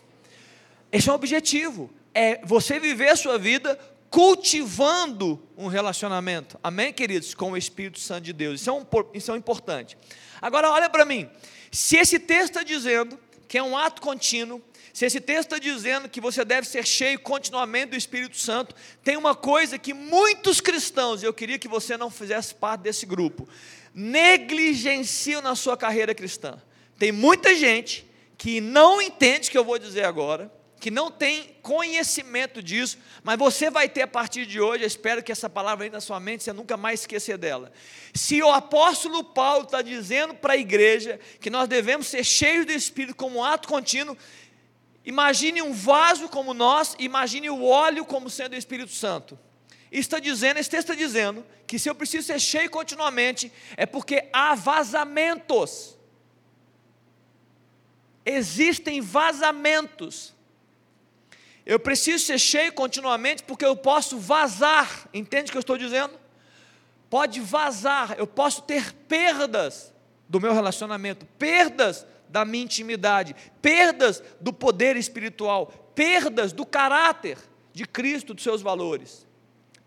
Esse 0.90 1.09
é 1.09 1.12
o 1.12 1.14
objetivo. 1.14 1.90
É 2.14 2.45
você 2.45 2.78
viver 2.78 3.09
a 3.09 3.16
sua 3.16 3.38
vida 3.38 3.78
cultivando 4.12 5.42
um 5.57 5.69
relacionamento, 5.69 6.61
amém, 6.62 6.92
queridos, 6.92 7.33
com 7.33 7.52
o 7.52 7.57
Espírito 7.57 7.99
Santo 7.99 8.25
de 8.25 8.35
Deus. 8.35 8.61
Isso 8.61 8.69
é, 8.69 8.73
um, 8.75 8.85
isso 9.14 9.33
é 9.33 9.37
importante. 9.38 9.97
Agora, 10.40 10.71
olha 10.71 10.90
para 10.90 11.07
mim, 11.07 11.31
se 11.71 11.97
esse 11.97 12.19
texto 12.19 12.50
está 12.50 12.62
dizendo 12.62 13.19
que 13.49 13.57
é 13.57 13.62
um 13.62 13.75
ato 13.75 14.02
contínuo, 14.02 14.61
se 14.92 15.06
esse 15.06 15.20
texto 15.20 15.54
está 15.54 15.58
dizendo 15.58 16.08
que 16.08 16.20
você 16.20 16.44
deve 16.44 16.66
ser 16.66 16.87
cheio 16.87 17.18
continuamente 17.18 17.90
do 17.90 17.96
Espírito 17.96 18.37
Santo, 18.37 18.75
tem 19.02 19.16
uma 19.16 19.34
coisa 19.34 19.78
que 19.78 19.94
muitos 19.94 20.61
cristãos, 20.61 21.22
e 21.22 21.26
eu 21.26 21.32
queria 21.32 21.58
que 21.58 21.68
você 21.68 21.96
não 21.96 22.11
fizesse 22.11 22.54
parte 22.54 22.82
desse 22.82 23.06
grupo, 23.06 23.49
negligenciam 23.94 25.40
na 25.40 25.54
sua 25.54 25.76
carreira 25.76 26.14
cristã. 26.14 26.61
Tem 26.99 27.11
muita 27.11 27.54
gente 27.54 28.06
que 28.37 28.61
não 28.61 29.00
entende 29.00 29.49
o 29.49 29.50
que 29.52 29.58
eu 29.58 29.64
vou 29.64 29.78
dizer 29.78 30.04
agora, 30.04 30.52
que 30.82 30.90
não 30.90 31.12
tem 31.12 31.56
conhecimento 31.62 32.61
disso, 32.61 32.99
mas 33.22 33.38
você 33.38 33.70
vai 33.70 33.88
ter 33.88 34.02
a 34.02 34.06
partir 34.08 34.44
de 34.44 34.61
hoje, 34.61 34.82
eu 34.82 34.87
espero 34.88 35.22
que 35.22 35.30
essa 35.30 35.49
palavra 35.49 35.87
entre 35.87 35.94
na 35.94 36.00
sua 36.00 36.18
mente, 36.18 36.42
você 36.42 36.52
nunca 36.52 36.76
mais 36.76 37.00
esquecer 37.00 37.38
dela. 37.38 37.72
Se 38.12 38.42
o 38.42 38.50
apóstolo 38.50 39.22
Paulo 39.22 39.62
está 39.62 39.80
dizendo 39.80 40.34
para 40.34 40.54
a 40.54 40.56
igreja 40.56 41.20
que 41.40 41.49
nós 41.49 41.68
devemos 41.68 42.08
ser 42.08 42.25
cheios 42.25 42.66
do 42.66 42.72
Espírito 42.72 43.14
como 43.14 43.38
um 43.38 43.44
ato 43.44 43.68
contínuo, 43.68 44.18
Imagine 45.04 45.62
um 45.62 45.73
vaso 45.73 46.28
como 46.28 46.54
nós, 46.54 46.94
imagine 46.99 47.50
o 47.50 47.64
óleo 47.64 48.04
como 48.04 48.30
sendo 48.30 48.52
o 48.52 48.59
Espírito 48.59 48.92
Santo. 48.92 49.38
Está 49.90 50.18
dizendo, 50.18 50.59
esse 50.59 50.71
texto 50.71 50.90
está 50.90 50.94
dizendo 50.94 51.44
que 51.66 51.78
se 51.78 51.88
eu 51.88 51.94
preciso 51.94 52.26
ser 52.26 52.40
cheio 52.40 52.71
continuamente, 52.71 53.52
é 53.76 53.85
porque 53.85 54.28
há 54.32 54.54
vazamentos. 54.54 55.97
Existem 58.25 59.00
vazamentos. 59.00 60.35
Eu 61.66 61.78
preciso 61.78 62.25
ser 62.25 62.38
cheio 62.38 62.73
continuamente 62.73 63.42
porque 63.42 63.64
eu 63.64 63.76
posso 63.76 64.18
vazar. 64.18 65.09
Entende 65.12 65.50
o 65.50 65.52
que 65.52 65.59
eu 65.59 65.61
estou 65.61 65.76
dizendo? 65.76 66.18
Pode 67.11 67.40
vazar, 67.40 68.14
eu 68.16 68.26
posso 68.26 68.62
ter 68.62 68.92
perdas 68.92 69.92
do 70.28 70.40
meu 70.40 70.54
relacionamento, 70.54 71.26
perdas 71.38 72.06
da 72.32 72.46
minha 72.46 72.64
intimidade, 72.64 73.36
perdas 73.60 74.22
do 74.40 74.52
poder 74.52 74.96
espiritual, 74.96 75.66
perdas 75.94 76.52
do 76.52 76.64
caráter 76.64 77.36
de 77.74 77.86
Cristo, 77.86 78.32
dos 78.32 78.42
seus 78.42 78.62
valores, 78.62 79.26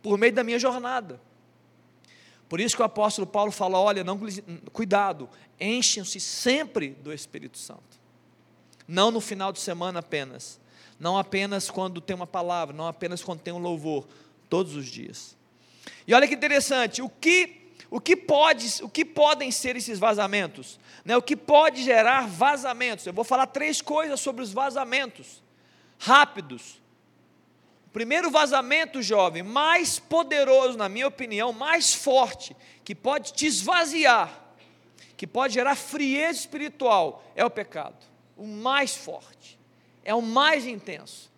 por 0.02 0.18
meio 0.18 0.32
da 0.32 0.44
minha 0.44 0.60
jornada. 0.60 1.20
Por 2.48 2.60
isso 2.60 2.76
que 2.76 2.82
o 2.84 2.86
apóstolo 2.86 3.26
Paulo 3.26 3.52
fala: 3.52 3.80
olha, 3.80 4.04
não, 4.04 4.20
cuidado, 4.72 5.28
enchem-se 5.60 6.20
sempre 6.20 6.90
do 6.90 7.12
Espírito 7.12 7.58
Santo. 7.58 7.82
Não 8.88 9.10
no 9.10 9.20
final 9.20 9.52
de 9.52 9.60
semana 9.60 10.00
apenas, 10.00 10.60
não 11.00 11.18
apenas 11.18 11.72
quando 11.72 12.00
tem 12.00 12.16
uma 12.16 12.28
palavra, 12.28 12.76
não 12.76 12.88
apenas 12.88 13.24
quando 13.24 13.40
tem 13.40 13.52
um 13.52 13.58
louvor, 13.58 14.08
todos 14.48 14.76
os 14.76 14.86
dias. 14.86 15.36
E 16.08 16.14
olha 16.14 16.28
que 16.28 16.36
interessante, 16.36 17.02
o 17.02 17.10
que 17.10 17.65
o 17.90 18.00
que, 18.00 18.16
pode, 18.16 18.84
o 18.84 18.90
que 18.90 19.06
podem 19.06 19.52
ser 19.52 19.76
esses 19.76 20.00
vazamentos? 20.00 20.80
Né? 21.04 21.16
O 21.16 21.22
que 21.22 21.36
pode 21.36 21.84
gerar 21.84 22.28
vazamentos? 22.28 23.06
Eu 23.06 23.14
vou 23.14 23.24
falar 23.24 23.48
três 23.48 23.82
coisas 23.82 24.20
sobre 24.20 24.44
os 24.44 24.52
vazamentos, 24.52 25.44
rápidos. 26.00 26.82
O 27.88 27.90
primeiro 27.92 28.32
vazamento, 28.32 29.02
jovem, 29.02 29.44
mais 29.44 30.00
poderoso, 30.00 30.78
na 30.78 30.90
minha 30.90 31.08
opinião, 31.08 31.54
mais 31.54 31.94
forte, 31.94 32.56
que 32.84 32.96
pode 32.96 33.34
te 33.34 33.46
esvaziar, 33.46 34.44
que 35.16 35.28
pode 35.28 35.54
gerar 35.54 35.76
frieza 35.76 36.40
espiritual, 36.40 37.24
é 37.36 37.46
o 37.46 37.50
pecado. 37.50 37.96
O 38.36 38.46
mais 38.46 38.96
forte, 38.96 39.58
é 40.04 40.14
o 40.14 40.22
mais 40.22 40.66
intenso. 40.66 41.32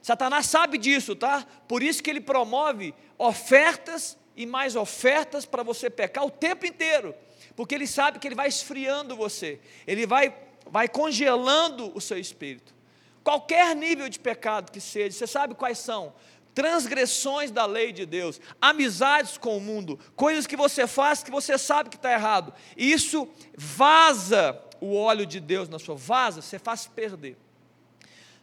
Satanás 0.00 0.46
sabe 0.46 0.78
disso, 0.78 1.14
tá? 1.14 1.46
Por 1.68 1.82
isso 1.82 2.02
que 2.02 2.08
ele 2.08 2.20
promove 2.20 2.94
ofertas 3.18 4.16
e 4.36 4.46
mais 4.46 4.76
ofertas 4.76 5.44
para 5.44 5.62
você 5.62 5.90
pecar 5.90 6.24
o 6.24 6.30
tempo 6.30 6.66
inteiro, 6.66 7.14
porque 7.54 7.74
ele 7.74 7.86
sabe 7.86 8.18
que 8.18 8.26
ele 8.26 8.34
vai 8.34 8.48
esfriando 8.48 9.16
você, 9.16 9.60
ele 9.86 10.06
vai, 10.06 10.34
vai 10.66 10.88
congelando 10.88 11.92
o 11.94 12.00
seu 12.00 12.18
espírito. 12.18 12.74
Qualquer 13.22 13.74
nível 13.76 14.08
de 14.08 14.18
pecado 14.18 14.72
que 14.72 14.80
seja, 14.80 15.16
você 15.16 15.26
sabe 15.26 15.54
quais 15.54 15.78
são? 15.78 16.12
Transgressões 16.54 17.50
da 17.50 17.64
lei 17.64 17.92
de 17.92 18.04
Deus, 18.04 18.40
amizades 18.60 19.38
com 19.38 19.56
o 19.56 19.60
mundo, 19.60 19.98
coisas 20.16 20.46
que 20.46 20.56
você 20.56 20.86
faz 20.86 21.22
que 21.22 21.30
você 21.30 21.56
sabe 21.56 21.88
que 21.88 21.96
está 21.96 22.12
errado. 22.12 22.52
Isso 22.76 23.28
vaza 23.56 24.60
o 24.80 24.94
óleo 24.94 25.24
de 25.24 25.38
Deus 25.38 25.68
na 25.68 25.78
sua 25.78 25.94
vaza, 25.94 26.42
você 26.42 26.58
faz 26.58 26.86
perder. 26.86 27.36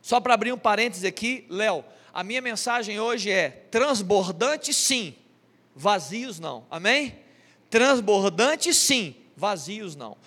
Só 0.01 0.19
para 0.19 0.33
abrir 0.33 0.53
um 0.53 0.57
parêntese 0.57 1.05
aqui, 1.05 1.45
Léo, 1.49 1.83
a 2.13 2.23
minha 2.23 2.41
mensagem 2.41 2.99
hoje 2.99 3.29
é 3.29 3.49
transbordante 3.69 4.73
sim, 4.73 5.15
vazios 5.75 6.39
não. 6.39 6.65
Amém? 6.69 7.19
Transbordantes 7.69 8.77
sim, 8.77 9.15
vazios 9.35 9.95
não. 9.95 10.17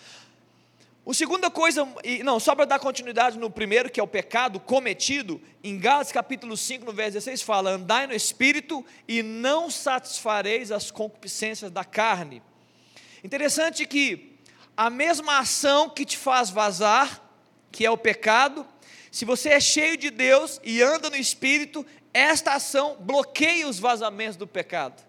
A 1.04 1.12
segunda 1.12 1.50
coisa, 1.50 1.86
não, 2.22 2.38
só 2.38 2.54
para 2.54 2.64
dar 2.64 2.78
continuidade 2.78 3.36
no 3.36 3.50
primeiro, 3.50 3.90
que 3.90 3.98
é 3.98 4.02
o 4.02 4.06
pecado 4.06 4.60
cometido, 4.60 5.42
em 5.62 5.76
Gálatas 5.76 6.12
capítulo 6.12 6.56
5, 6.56 6.84
no 6.84 6.92
verso 6.92 7.14
16, 7.14 7.42
fala: 7.42 7.70
Andai 7.70 8.06
no 8.06 8.14
espírito 8.14 8.84
e 9.08 9.20
não 9.20 9.68
satisfareis 9.68 10.70
as 10.70 10.92
concupiscências 10.92 11.72
da 11.72 11.84
carne. 11.84 12.40
Interessante 13.24 13.84
que 13.84 14.38
a 14.76 14.88
mesma 14.88 15.38
ação 15.38 15.90
que 15.90 16.04
te 16.04 16.16
faz 16.16 16.50
vazar, 16.50 17.20
que 17.72 17.84
é 17.84 17.90
o 17.90 17.98
pecado, 17.98 18.64
se 19.10 19.24
você 19.24 19.50
é 19.50 19.60
cheio 19.60 19.96
de 19.96 20.08
Deus 20.08 20.60
e 20.62 20.80
anda 20.80 21.10
no 21.10 21.16
espírito, 21.16 21.84
esta 22.14 22.54
ação 22.54 22.96
bloqueia 23.00 23.68
os 23.68 23.78
vazamentos 23.78 24.36
do 24.36 24.46
pecado. 24.46 25.02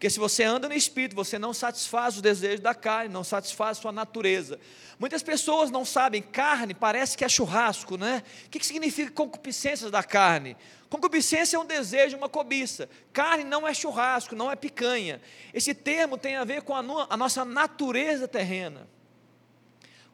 Porque 0.00 0.08
se 0.08 0.18
você 0.18 0.44
anda 0.44 0.66
no 0.66 0.72
espírito, 0.72 1.14
você 1.14 1.38
não 1.38 1.52
satisfaz 1.52 2.16
os 2.16 2.22
desejos 2.22 2.60
da 2.60 2.74
carne, 2.74 3.12
não 3.12 3.22
satisfaz 3.22 3.76
sua 3.76 3.92
natureza. 3.92 4.58
Muitas 4.98 5.22
pessoas 5.22 5.70
não 5.70 5.84
sabem, 5.84 6.22
carne 6.22 6.72
parece 6.72 7.18
que 7.18 7.22
é 7.22 7.28
churrasco, 7.28 7.98
né? 7.98 8.22
O 8.46 8.48
que 8.48 8.66
significa 8.66 9.10
concupiscências 9.10 9.90
da 9.90 10.02
carne? 10.02 10.56
Concupiscência 10.88 11.58
é 11.58 11.60
um 11.60 11.66
desejo, 11.66 12.16
uma 12.16 12.30
cobiça. 12.30 12.88
Carne 13.12 13.44
não 13.44 13.68
é 13.68 13.74
churrasco, 13.74 14.34
não 14.34 14.50
é 14.50 14.56
picanha. 14.56 15.20
Esse 15.52 15.74
termo 15.74 16.16
tem 16.16 16.36
a 16.36 16.44
ver 16.44 16.62
com 16.62 16.74
a, 16.74 16.78
a 17.10 17.14
nossa 17.14 17.44
natureza 17.44 18.26
terrena. 18.26 18.88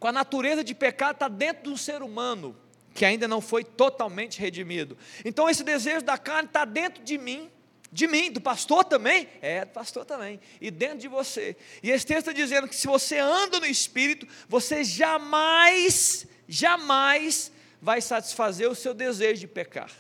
Com 0.01 0.09
a 0.09 0.13
natureza 0.13 0.65
de 0.65 0.75
pecado 0.75 1.15
está 1.15 1.29
dentro 1.29 1.71
do 1.71 1.79
ser 1.79 2.03
humano, 2.03 2.57
que 2.93 3.05
ainda 3.05 3.29
não 3.29 3.41
foi 3.41 3.63
totalmente 3.63 4.41
redimido. 4.41 4.99
Então 5.25 5.49
esse 5.49 5.63
desejo 5.63 6.05
da 6.05 6.19
carne 6.19 6.49
está 6.49 6.65
dentro 6.65 7.05
de 7.05 7.17
mim 7.17 7.49
de 7.97 8.07
mim, 8.07 8.31
do 8.31 8.43
pastor 8.43 8.85
também? 8.85 9.27
É, 9.41 9.65
do 9.65 9.71
pastor 9.71 10.05
também. 10.05 10.39
E 10.61 10.71
dentro 10.71 10.99
de 10.99 11.09
você. 11.09 11.57
E 11.83 11.91
esse 11.91 12.05
texto 12.05 12.29
está 12.29 12.33
dizendo 12.33 12.69
que 12.69 12.77
se 12.77 12.87
você 12.87 13.19
anda 13.19 13.59
no 13.59 13.65
Espírito, 13.65 14.29
você 14.47 14.85
jamais, 14.85 16.27
jamais 16.47 17.51
vai 17.81 18.03
satisfazer 18.03 18.69
o 18.71 18.75
seu 18.75 18.93
desejo 18.93 19.41
de 19.41 19.47
pecar. 19.47 19.91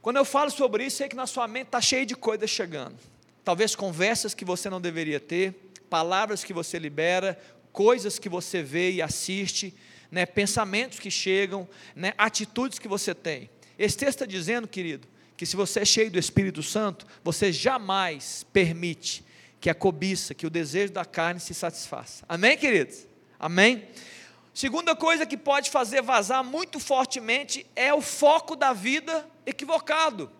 Quando 0.00 0.16
eu 0.16 0.24
falo 0.24 0.50
sobre 0.50 0.84
isso, 0.84 0.96
sei 0.96 1.08
que 1.08 1.14
na 1.14 1.28
sua 1.28 1.46
mente 1.46 1.66
está 1.66 1.80
cheio 1.80 2.04
de 2.04 2.16
coisas 2.16 2.50
chegando. 2.50 2.98
Talvez 3.44 3.76
conversas 3.76 4.34
que 4.34 4.44
você 4.44 4.68
não 4.68 4.80
deveria 4.80 5.20
ter, 5.20 5.54
palavras 5.88 6.42
que 6.42 6.52
você 6.52 6.80
libera, 6.80 7.40
coisas 7.72 8.18
que 8.18 8.28
você 8.28 8.60
vê 8.60 8.90
e 8.90 9.00
assiste, 9.00 9.72
né, 10.10 10.26
pensamentos 10.26 10.98
que 10.98 11.12
chegam, 11.12 11.68
né, 11.94 12.12
atitudes 12.18 12.80
que 12.80 12.88
você 12.88 13.14
tem. 13.14 13.48
Esse 13.78 13.96
texto 13.96 14.22
está 14.22 14.26
dizendo, 14.26 14.66
querido, 14.66 15.06
que 15.42 15.46
se 15.46 15.56
você 15.56 15.80
é 15.80 15.84
cheio 15.84 16.08
do 16.08 16.20
Espírito 16.20 16.62
Santo, 16.62 17.04
você 17.24 17.50
jamais 17.50 18.46
permite 18.52 19.24
que 19.60 19.68
a 19.68 19.74
cobiça, 19.74 20.34
que 20.34 20.46
o 20.46 20.50
desejo 20.50 20.92
da 20.92 21.04
carne 21.04 21.40
se 21.40 21.52
satisfaça. 21.52 22.24
Amém, 22.28 22.56
queridos? 22.56 23.08
Amém? 23.40 23.88
Segunda 24.54 24.94
coisa 24.94 25.26
que 25.26 25.36
pode 25.36 25.68
fazer 25.68 26.00
vazar 26.00 26.44
muito 26.44 26.78
fortemente 26.78 27.66
é 27.74 27.92
o 27.92 28.00
foco 28.00 28.54
da 28.54 28.72
vida 28.72 29.28
equivocado. 29.44 30.30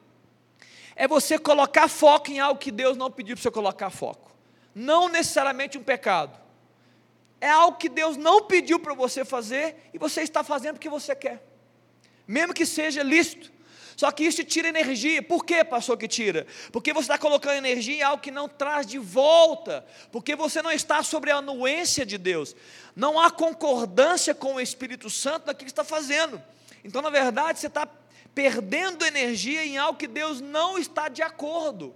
É 0.95 1.09
você 1.09 1.37
colocar 1.37 1.89
foco 1.89 2.31
em 2.31 2.39
algo 2.39 2.61
que 2.61 2.71
Deus 2.71 2.97
não 2.97 3.11
pediu 3.11 3.35
para 3.35 3.43
você 3.43 3.51
colocar 3.51 3.91
foco. 3.91 4.31
Não 4.73 5.09
necessariamente 5.09 5.77
um 5.77 5.83
pecado. 5.83 6.39
É 7.41 7.51
algo 7.51 7.77
que 7.77 7.89
Deus 7.89 8.17
não 8.17 8.45
pediu 8.45 8.79
para 8.79 8.95
você 8.95 9.25
fazer 9.25 9.91
e 9.93 9.99
você 9.99 10.23
está 10.23 10.45
fazendo 10.45 10.75
porque 10.75 10.89
você 10.89 11.13
quer. 11.13 11.45
Mesmo 12.25 12.55
que 12.55 12.65
seja 12.65 13.03
lícito. 13.03 13.51
Só 14.03 14.11
que 14.11 14.25
isso 14.25 14.43
tira 14.43 14.67
energia. 14.67 15.23
Por 15.23 15.45
que, 15.45 15.63
pastor, 15.63 15.97
que 15.97 16.09
tira? 16.09 16.45
Porque 16.73 16.93
você 16.93 17.03
está 17.03 17.17
colocando 17.17 17.55
energia 17.55 17.99
em 17.99 18.03
algo 18.03 18.21
que 18.21 18.33
não 18.33 18.49
traz 18.49 18.85
de 18.85 18.99
volta. 18.99 19.87
Porque 20.11 20.35
você 20.35 20.61
não 20.61 20.73
está 20.73 21.05
sobre 21.05 21.31
a 21.31 21.37
anuência 21.37 22.05
de 22.05 22.19
Deus. 22.19 22.57
Não 22.97 23.21
há 23.21 23.31
concordância 23.31 24.35
com 24.35 24.55
o 24.55 24.61
Espírito 24.61 25.09
Santo 25.09 25.47
naquilo 25.47 25.67
que 25.67 25.71
está 25.71 25.85
fazendo. 25.85 26.43
Então, 26.83 27.01
na 27.01 27.11
verdade, 27.11 27.61
você 27.61 27.69
está 27.69 27.87
perdendo 28.35 29.07
energia 29.07 29.65
em 29.65 29.79
algo 29.79 29.97
que 29.97 30.09
Deus 30.09 30.41
não 30.41 30.77
está 30.77 31.09
de 31.09 31.23
acordo. 31.23 31.95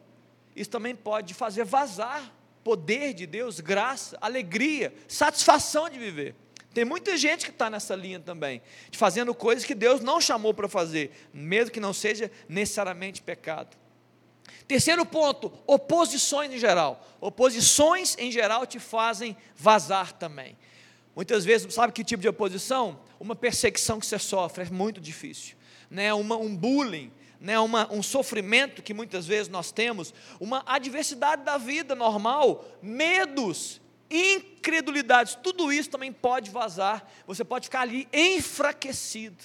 Isso 0.54 0.70
também 0.70 0.94
pode 0.94 1.34
fazer 1.34 1.64
vazar 1.64 2.32
poder 2.62 3.14
de 3.14 3.26
Deus, 3.26 3.58
graça, 3.58 4.16
alegria, 4.20 4.94
satisfação 5.08 5.88
de 5.88 5.98
viver. 5.98 6.36
Tem 6.76 6.84
muita 6.84 7.16
gente 7.16 7.46
que 7.46 7.50
está 7.50 7.70
nessa 7.70 7.96
linha 7.96 8.20
também, 8.20 8.60
fazendo 8.92 9.34
coisas 9.34 9.64
que 9.64 9.74
Deus 9.74 10.02
não 10.02 10.20
chamou 10.20 10.52
para 10.52 10.68
fazer, 10.68 11.10
mesmo 11.32 11.70
que 11.70 11.80
não 11.80 11.94
seja 11.94 12.30
necessariamente 12.46 13.22
pecado. 13.22 13.74
Terceiro 14.68 15.06
ponto, 15.06 15.50
oposições 15.66 16.52
em 16.52 16.58
geral. 16.58 17.02
Oposições 17.18 18.14
em 18.18 18.30
geral 18.30 18.66
te 18.66 18.78
fazem 18.78 19.34
vazar 19.56 20.12
também. 20.12 20.54
Muitas 21.14 21.46
vezes, 21.46 21.72
sabe 21.72 21.94
que 21.94 22.04
tipo 22.04 22.20
de 22.20 22.28
oposição? 22.28 23.00
Uma 23.18 23.34
perseguição 23.34 23.98
que 23.98 24.04
você 24.04 24.18
sofre, 24.18 24.64
é 24.64 24.70
muito 24.70 25.00
difícil. 25.00 25.56
Né? 25.90 26.12
Uma, 26.12 26.36
um 26.36 26.54
bullying, 26.54 27.10
né? 27.40 27.58
Uma, 27.58 27.90
um 27.90 28.02
sofrimento 28.02 28.82
que 28.82 28.92
muitas 28.92 29.26
vezes 29.26 29.48
nós 29.48 29.72
temos, 29.72 30.12
uma 30.38 30.62
adversidade 30.66 31.42
da 31.42 31.56
vida 31.56 31.94
normal, 31.94 32.66
medos, 32.82 33.80
incredulidades, 34.10 35.34
tudo 35.34 35.72
isso 35.72 35.90
também 35.90 36.12
pode 36.12 36.50
vazar. 36.50 37.06
Você 37.26 37.44
pode 37.44 37.66
ficar 37.66 37.80
ali 37.80 38.08
enfraquecido. 38.12 39.42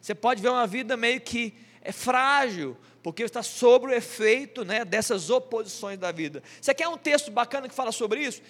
Você 0.00 0.14
pode 0.14 0.40
ver 0.40 0.50
uma 0.50 0.66
vida 0.66 0.96
meio 0.96 1.20
que 1.20 1.54
é 1.82 1.92
frágil, 1.92 2.76
porque 3.02 3.22
está 3.22 3.42
sob 3.42 3.86
o 3.86 3.92
efeito 3.92 4.64
né, 4.64 4.84
dessas 4.84 5.30
oposições 5.30 5.98
da 5.98 6.10
vida. 6.10 6.42
Você 6.60 6.74
quer 6.74 6.88
um 6.88 6.96
texto 6.96 7.30
bacana 7.30 7.68
que 7.68 7.74
fala 7.74 7.92
sobre 7.92 8.20
isso? 8.20 8.42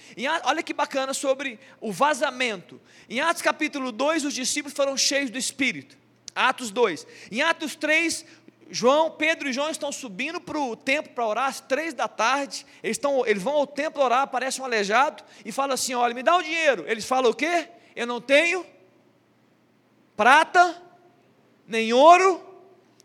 olha 0.44 0.62
que 0.62 0.72
bacana 0.72 1.12
sobre 1.12 1.58
o 1.80 1.92
vazamento. 1.92 2.80
Em 3.08 3.20
Atos 3.20 3.42
capítulo 3.42 3.92
2, 3.92 4.24
os 4.24 4.34
discípulos 4.34 4.74
foram 4.74 4.96
cheios 4.96 5.30
do 5.30 5.36
Espírito. 5.36 5.96
Atos 6.34 6.70
2. 6.70 7.06
Em 7.30 7.42
Atos 7.42 7.74
3, 7.74 8.24
João, 8.70 9.10
Pedro 9.10 9.48
e 9.48 9.52
João 9.52 9.70
estão 9.70 9.92
subindo 9.92 10.40
para 10.40 10.58
o 10.58 10.74
templo 10.74 11.12
para 11.12 11.26
orar 11.26 11.48
às 11.48 11.60
três 11.60 11.94
da 11.94 12.08
tarde. 12.08 12.66
Eles, 12.82 12.96
estão, 12.96 13.26
eles 13.26 13.42
vão 13.42 13.54
ao 13.54 13.66
templo 13.66 14.02
orar, 14.02 14.22
aparece 14.22 14.60
um 14.60 14.64
aleijado 14.64 15.22
e 15.44 15.52
fala 15.52 15.74
assim: 15.74 15.94
olha, 15.94 16.14
me 16.14 16.22
dá 16.22 16.36
o 16.36 16.42
dinheiro. 16.42 16.84
Eles 16.86 17.04
falam 17.04 17.30
o 17.30 17.34
quê? 17.34 17.68
Eu 17.94 18.06
não 18.06 18.20
tenho 18.20 18.66
prata, 20.16 20.82
nem 21.66 21.92
ouro, 21.92 22.42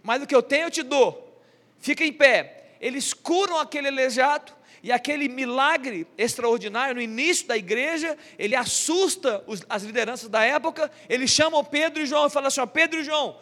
mas 0.01 0.21
o 0.23 0.27
que 0.27 0.35
eu 0.35 0.41
tenho 0.41 0.65
eu 0.65 0.71
te 0.71 0.83
dou 0.83 1.41
fica 1.79 2.03
em 2.03 2.13
pé. 2.13 2.75
Eles 2.79 3.13
curam 3.13 3.59
aquele 3.59 3.89
aleijado, 3.89 4.53
e 4.83 4.91
aquele 4.91 5.29
milagre 5.29 6.07
extraordinário 6.17 6.95
no 6.95 7.01
início 7.01 7.47
da 7.47 7.55
igreja, 7.55 8.17
ele 8.37 8.55
assusta 8.55 9.43
os, 9.45 9.63
as 9.69 9.83
lideranças 9.83 10.27
da 10.27 10.43
época. 10.43 10.91
Eles 11.07 11.29
chamam 11.29 11.63
Pedro 11.63 12.01
e 12.01 12.05
João 12.05 12.27
e 12.27 12.31
falam 12.31 12.47
assim: 12.47 12.61
ó, 12.61 12.65
Pedro 12.65 12.99
e 12.99 13.03
João, 13.03 13.37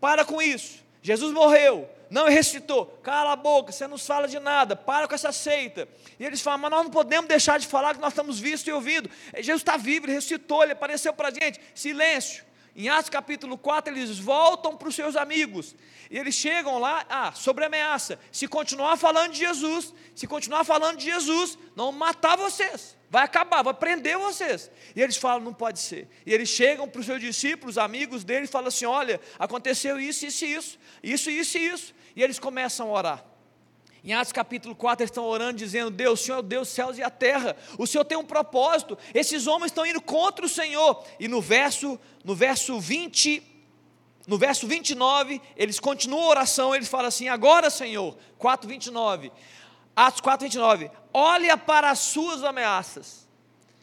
para 0.00 0.24
com 0.24 0.42
isso. 0.42 0.82
Jesus 1.02 1.32
morreu, 1.32 1.90
não 2.08 2.28
ressuscitou. 2.28 2.86
Cala 3.02 3.32
a 3.32 3.36
boca, 3.36 3.72
você 3.72 3.86
não 3.88 3.98
fala 3.98 4.28
de 4.28 4.38
nada, 4.38 4.76
para 4.76 5.08
com 5.08 5.14
essa 5.14 5.32
seita. 5.32 5.88
E 6.18 6.24
eles 6.24 6.40
falam: 6.40 6.60
mas 6.60 6.70
nós 6.70 6.84
não 6.84 6.90
podemos 6.90 7.26
deixar 7.26 7.58
de 7.58 7.66
falar 7.66 7.94
que 7.94 8.00
nós 8.00 8.12
estamos 8.12 8.38
vistos 8.38 8.68
e 8.68 8.72
ouvindo. 8.72 9.10
Jesus 9.38 9.60
está 9.60 9.76
vivo, 9.76 10.06
ele 10.06 10.12
ressuscitou, 10.12 10.62
ele 10.62 10.72
apareceu 10.72 11.12
para 11.12 11.28
a 11.28 11.30
gente. 11.32 11.60
Silêncio. 11.74 12.44
Em 12.74 12.88
Atos 12.88 13.10
capítulo 13.10 13.58
4, 13.58 13.94
eles 13.94 14.18
voltam 14.18 14.76
para 14.76 14.88
os 14.88 14.94
seus 14.94 15.14
amigos. 15.14 15.74
E 16.10 16.18
eles 16.18 16.34
chegam 16.34 16.78
lá, 16.78 17.04
ah, 17.08 17.32
sobre 17.32 17.64
ameaça. 17.64 18.18
Se 18.30 18.48
continuar 18.48 18.96
falando 18.96 19.32
de 19.32 19.38
Jesus, 19.38 19.94
se 20.14 20.26
continuar 20.26 20.64
falando 20.64 20.96
de 20.96 21.04
Jesus, 21.04 21.58
não 21.76 21.92
matar 21.92 22.36
vocês. 22.36 22.96
Vai 23.10 23.24
acabar, 23.24 23.62
vai 23.62 23.74
prender 23.74 24.16
vocês. 24.16 24.70
E 24.96 25.02
eles 25.02 25.18
falam, 25.18 25.44
não 25.44 25.52
pode 25.52 25.80
ser. 25.80 26.08
E 26.24 26.32
eles 26.32 26.48
chegam 26.48 26.88
para 26.88 27.00
os 27.00 27.04
seus 27.04 27.20
discípulos, 27.20 27.76
amigos 27.76 28.24
deles, 28.24 28.48
e 28.48 28.52
falam 28.52 28.68
assim: 28.68 28.86
olha, 28.86 29.20
aconteceu 29.38 30.00
isso, 30.00 30.24
isso 30.24 30.44
e 30.46 30.54
isso, 30.54 30.78
isso, 31.02 31.30
isso 31.30 31.58
e 31.58 31.66
isso. 31.66 31.94
E 32.16 32.22
eles 32.22 32.38
começam 32.38 32.88
a 32.88 32.92
orar. 32.92 33.31
Em 34.04 34.12
Atos 34.12 34.32
capítulo 34.32 34.74
4, 34.74 35.04
eles 35.04 35.10
estão 35.10 35.24
orando, 35.24 35.58
dizendo: 35.58 35.90
Deus, 35.90 36.20
Senhor 36.20 36.40
é 36.40 36.42
Deus, 36.42 36.68
céus 36.68 36.98
e 36.98 37.02
a 37.02 37.10
terra, 37.10 37.56
o 37.78 37.86
Senhor 37.86 38.04
tem 38.04 38.18
um 38.18 38.24
propósito. 38.24 38.98
Esses 39.14 39.46
homens 39.46 39.70
estão 39.70 39.86
indo 39.86 40.00
contra 40.00 40.44
o 40.44 40.48
Senhor. 40.48 41.04
E 41.20 41.28
no 41.28 41.40
verso, 41.40 41.98
no 42.24 42.34
verso 42.34 42.80
20, 42.80 43.40
no 44.26 44.36
verso 44.36 44.66
29, 44.66 45.40
eles 45.56 45.78
continuam 45.78 46.24
a 46.24 46.28
oração, 46.30 46.74
eles 46.74 46.88
falam 46.88 47.06
assim: 47.06 47.28
Agora, 47.28 47.70
Senhor, 47.70 48.16
4, 48.38 48.68
29, 48.68 49.30
Atos 49.94 50.20
4, 50.20 50.46
29, 50.46 50.90
olha 51.14 51.56
para 51.56 51.90
as 51.90 52.00
suas 52.00 52.42
ameaças. 52.42 53.28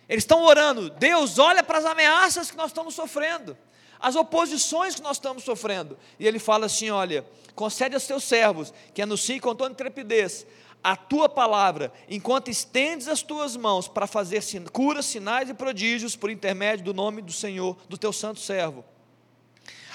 Eles 0.10 0.24
estão 0.24 0.44
orando, 0.44 0.90
Deus, 0.90 1.38
olha 1.38 1.64
para 1.64 1.78
as 1.78 1.86
ameaças 1.86 2.52
que 2.52 2.58
nós 2.58 2.72
estamos 2.72 2.94
sofrendo 2.94 3.56
as 4.00 4.16
oposições 4.16 4.96
que 4.96 5.02
nós 5.02 5.18
estamos 5.18 5.44
sofrendo. 5.44 5.98
E 6.20 6.26
ele 6.26 6.40
fala 6.40 6.68
assim: 6.68 6.90
olha, 6.90 7.26
concede 7.54 7.96
aos 7.96 8.08
teus 8.08 8.24
servos, 8.24 8.74
que 8.94 9.02
anunciem 9.02 9.40
com 9.40 9.54
toda 9.54 9.74
intrepidez 9.74 10.46
a 10.84 10.96
tua 10.96 11.28
palavra, 11.28 11.92
enquanto 12.08 12.50
estendes 12.50 13.08
as 13.08 13.22
tuas 13.22 13.58
mãos 13.58 13.88
para 13.88 14.08
fazer 14.08 14.42
curas, 14.72 15.06
sinais 15.06 15.50
e 15.50 15.54
prodígios 15.54 16.16
por 16.16 16.30
intermédio 16.30 16.86
do 16.86 16.94
nome 16.94 17.22
do 17.22 17.34
Senhor, 17.34 17.78
do 17.90 17.98
teu 17.98 18.14
santo 18.14 18.40
servo. 18.40 18.84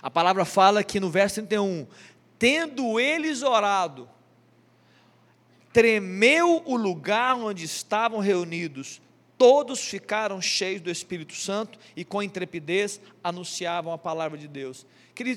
A 0.02 0.10
palavra 0.10 0.44
fala 0.44 0.80
aqui 0.80 1.00
no 1.00 1.08
verso 1.08 1.36
31, 1.36 1.86
tendo 2.38 3.00
eles 3.00 3.42
orado, 3.42 4.08
tremeu 5.72 6.62
o 6.66 6.76
lugar 6.76 7.34
onde 7.36 7.64
estavam 7.64 8.20
reunidos, 8.20 9.00
todos 9.36 9.80
ficaram 9.80 10.40
cheios 10.40 10.80
do 10.80 10.90
Espírito 10.90 11.34
Santo 11.34 11.78
e 11.96 12.04
com 12.04 12.22
intrepidez 12.22 13.00
anunciavam 13.22 13.92
a 13.92 13.98
palavra 13.98 14.38
de 14.38 14.48
Deus. 14.48 14.86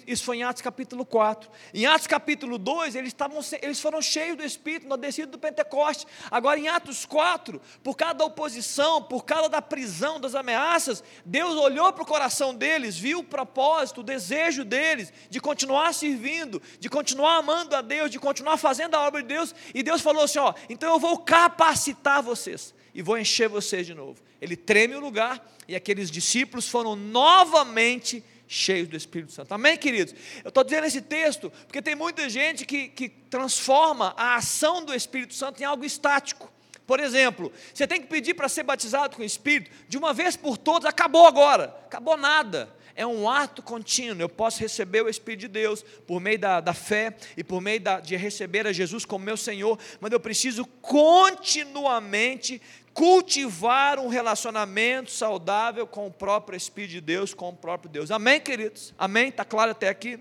Isso 0.07 0.23
foi 0.23 0.37
em 0.37 0.43
Atos 0.43 0.63
capítulo 0.63 1.05
4. 1.05 1.51
Em 1.71 1.85
Atos 1.85 2.07
capítulo 2.07 2.57
2, 2.57 2.95
eles, 2.95 3.09
estavam, 3.09 3.39
eles 3.61 3.79
foram 3.79 4.01
cheios 4.01 4.35
do 4.35 4.43
Espírito 4.43 4.87
na 4.87 4.95
descida 4.95 5.27
do 5.27 5.37
Pentecoste. 5.37 6.07
Agora, 6.31 6.59
em 6.59 6.67
Atos 6.67 7.05
4, 7.05 7.61
por 7.83 7.95
causa 7.95 8.15
da 8.15 8.25
oposição, 8.25 9.03
por 9.03 9.23
causa 9.23 9.49
da 9.49 9.61
prisão, 9.61 10.19
das 10.19 10.33
ameaças, 10.33 11.03
Deus 11.23 11.55
olhou 11.55 11.93
para 11.93 12.01
o 12.01 12.07
coração 12.07 12.55
deles, 12.55 12.97
viu 12.97 13.19
o 13.19 13.23
propósito, 13.23 14.01
o 14.01 14.03
desejo 14.03 14.65
deles 14.65 15.13
de 15.29 15.39
continuar 15.39 15.93
servindo, 15.93 16.59
de 16.79 16.89
continuar 16.89 17.37
amando 17.37 17.75
a 17.75 17.81
Deus, 17.81 18.09
de 18.09 18.19
continuar 18.19 18.57
fazendo 18.57 18.95
a 18.95 19.05
obra 19.05 19.21
de 19.21 19.27
Deus. 19.27 19.53
E 19.75 19.83
Deus 19.83 20.01
falou 20.01 20.23
assim: 20.23 20.39
Ó, 20.39 20.55
então 20.69 20.91
eu 20.91 20.99
vou 20.99 21.19
capacitar 21.19 22.23
vocês 22.23 22.73
e 22.97 23.01
vou 23.03 23.15
encher 23.15 23.47
vocês 23.47 23.85
de 23.85 23.93
novo. 23.93 24.19
Ele 24.41 24.55
treme 24.55 24.95
o 24.95 24.99
lugar 24.99 25.47
e 25.67 25.75
aqueles 25.75 26.09
discípulos 26.09 26.67
foram 26.67 26.95
novamente 26.95 28.23
cheios 28.47 28.87
do 28.87 28.97
Espírito 28.97 29.31
Santo. 29.31 29.53
Amém, 29.53 29.77
queridos? 29.77 30.15
Eu 30.43 30.49
estou 30.49 30.63
dizendo 30.63 30.87
esse 30.87 31.01
texto 31.01 31.51
porque 31.67 31.79
tem 31.79 31.93
muita 31.93 32.27
gente 32.27 32.65
que, 32.65 32.87
que 32.87 33.07
transforma 33.07 34.15
a 34.17 34.35
ação 34.37 34.83
do 34.83 34.95
Espírito 34.95 35.35
Santo 35.35 35.61
em 35.61 35.63
algo 35.63 35.85
estático. 35.85 36.51
Por 36.87 36.99
exemplo, 36.99 37.53
você 37.71 37.85
tem 37.85 38.01
que 38.01 38.07
pedir 38.07 38.33
para 38.33 38.49
ser 38.49 38.63
batizado 38.63 39.15
com 39.15 39.21
o 39.21 39.25
Espírito, 39.25 39.69
de 39.87 39.95
uma 39.95 40.11
vez 40.11 40.35
por 40.35 40.57
todas, 40.57 40.89
acabou 40.89 41.27
agora, 41.27 41.65
acabou 41.85 42.17
nada 42.17 42.75
é 42.97 43.05
um 43.05 43.29
ato 43.29 43.61
contínuo. 43.61 44.19
Eu 44.19 44.27
posso 44.27 44.59
receber 44.59 45.03
o 45.03 45.07
Espírito 45.07 45.41
de 45.41 45.47
Deus 45.47 45.85
por 46.07 46.19
meio 46.19 46.39
da, 46.39 46.59
da 46.59 46.73
fé 46.73 47.15
e 47.37 47.43
por 47.43 47.61
meio 47.61 47.79
da, 47.79 47.99
de 47.99 48.15
receber 48.15 48.65
a 48.65 48.73
Jesus 48.73 49.05
como 49.05 49.23
meu 49.23 49.37
Senhor, 49.37 49.79
mas 50.01 50.11
eu 50.11 50.19
preciso 50.19 50.65
continuamente 50.81 52.59
cultivar 52.97 53.99
um 53.99 54.07
relacionamento 54.07 55.11
saudável 55.11 55.85
com 55.85 56.07
o 56.07 56.11
próprio 56.11 56.57
Espírito 56.57 56.93
de 56.93 57.01
Deus, 57.01 57.31
com 57.31 57.49
o 57.49 57.53
próprio 57.55 57.91
Deus. 57.91 58.09
Amém, 58.09 58.41
queridos? 58.41 58.91
Amém? 58.97 59.27
Está 59.27 59.45
claro 59.45 59.69
até 59.69 59.87
aqui? 59.87 60.19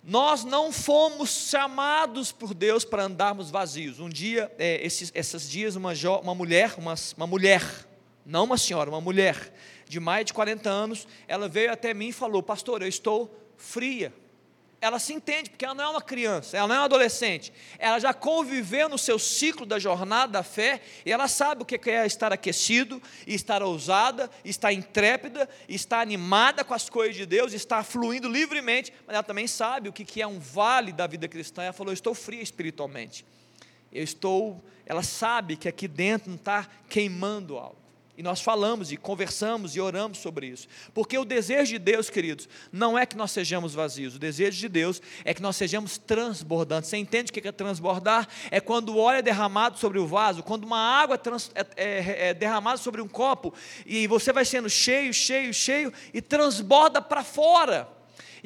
Nós 0.00 0.44
não 0.44 0.70
fomos 0.70 1.48
chamados 1.50 2.30
por 2.30 2.54
Deus 2.54 2.84
para 2.84 3.02
andarmos 3.02 3.50
vazios. 3.50 3.98
Um 3.98 4.08
dia, 4.08 4.48
é, 4.60 4.80
esses, 4.86 5.10
esses 5.12 5.50
dias, 5.50 5.74
uma, 5.74 5.92
uma 6.22 6.34
mulher, 6.36 6.76
uma, 6.78 6.94
uma 7.16 7.26
mulher, 7.26 7.64
não 8.24 8.44
uma 8.44 8.56
senhora, 8.56 8.88
uma 8.88 9.00
mulher, 9.00 9.52
de 9.88 9.98
mais 9.98 10.24
de 10.24 10.32
40 10.32 10.70
anos, 10.70 11.08
ela 11.26 11.48
veio 11.48 11.72
até 11.72 11.92
mim 11.92 12.10
e 12.10 12.12
falou: 12.12 12.44
Pastor, 12.44 12.80
eu 12.82 12.88
estou 12.88 13.36
fria. 13.56 14.14
Ela 14.78 14.98
se 14.98 15.14
entende, 15.14 15.48
porque 15.48 15.64
ela 15.64 15.74
não 15.74 15.84
é 15.84 15.88
uma 15.88 16.02
criança, 16.02 16.56
ela 16.56 16.68
não 16.68 16.74
é 16.74 16.78
uma 16.78 16.84
adolescente, 16.84 17.50
ela 17.78 17.98
já 17.98 18.12
conviveu 18.12 18.90
no 18.90 18.98
seu 18.98 19.18
ciclo 19.18 19.64
da 19.64 19.78
jornada 19.78 20.32
da 20.32 20.42
fé, 20.42 20.82
e 21.04 21.10
ela 21.10 21.26
sabe 21.28 21.62
o 21.62 21.64
que 21.64 21.90
é 21.90 22.04
estar 22.04 22.30
aquecido, 22.30 23.02
estar 23.26 23.62
ousada, 23.62 24.30
estar 24.44 24.72
intrépida, 24.72 25.48
estar 25.66 26.00
animada 26.00 26.62
com 26.62 26.74
as 26.74 26.90
coisas 26.90 27.16
de 27.16 27.24
Deus, 27.24 27.54
estar 27.54 27.82
fluindo 27.84 28.28
livremente, 28.28 28.92
mas 29.06 29.14
ela 29.14 29.22
também 29.22 29.46
sabe 29.46 29.88
o 29.88 29.92
que 29.92 30.20
é 30.20 30.26
um 30.26 30.38
vale 30.38 30.92
da 30.92 31.06
vida 31.06 31.26
cristã. 31.26 31.62
Ela 31.62 31.72
falou: 31.72 31.92
Eu 31.92 31.94
estou 31.94 32.14
fria 32.14 32.42
espiritualmente, 32.42 33.24
eu 33.90 34.04
estou. 34.04 34.62
Ela 34.84 35.02
sabe 35.02 35.56
que 35.56 35.68
aqui 35.68 35.88
dentro 35.88 36.28
não 36.28 36.36
está 36.36 36.68
queimando 36.88 37.58
algo. 37.58 37.85
E 38.16 38.22
nós 38.22 38.40
falamos 38.40 38.90
e 38.90 38.96
conversamos 38.96 39.76
e 39.76 39.80
oramos 39.80 40.18
sobre 40.18 40.46
isso. 40.46 40.66
Porque 40.94 41.18
o 41.18 41.24
desejo 41.24 41.72
de 41.72 41.78
Deus, 41.78 42.08
queridos, 42.08 42.48
não 42.72 42.98
é 42.98 43.04
que 43.04 43.16
nós 43.16 43.30
sejamos 43.30 43.74
vazios. 43.74 44.16
O 44.16 44.18
desejo 44.18 44.58
de 44.58 44.68
Deus 44.68 45.02
é 45.24 45.34
que 45.34 45.42
nós 45.42 45.56
sejamos 45.56 45.98
transbordantes. 45.98 46.88
Você 46.88 46.96
entende 46.96 47.30
o 47.30 47.32
que 47.34 47.46
é 47.46 47.52
transbordar? 47.52 48.26
É 48.50 48.58
quando 48.58 48.90
o 48.90 48.98
óleo 48.98 49.18
é 49.18 49.22
derramado 49.22 49.78
sobre 49.78 49.98
o 49.98 50.06
vaso, 50.06 50.42
quando 50.42 50.64
uma 50.64 50.78
água 50.78 51.20
é, 51.54 51.66
é, 51.76 52.28
é, 52.28 52.34
derramada 52.34 52.78
sobre 52.78 53.02
um 53.02 53.08
copo, 53.08 53.52
e 53.84 54.06
você 54.06 54.32
vai 54.32 54.44
sendo 54.44 54.70
cheio, 54.70 55.12
cheio, 55.12 55.52
cheio, 55.52 55.92
e 56.14 56.22
transborda 56.22 57.02
para 57.02 57.22
fora. 57.22 57.95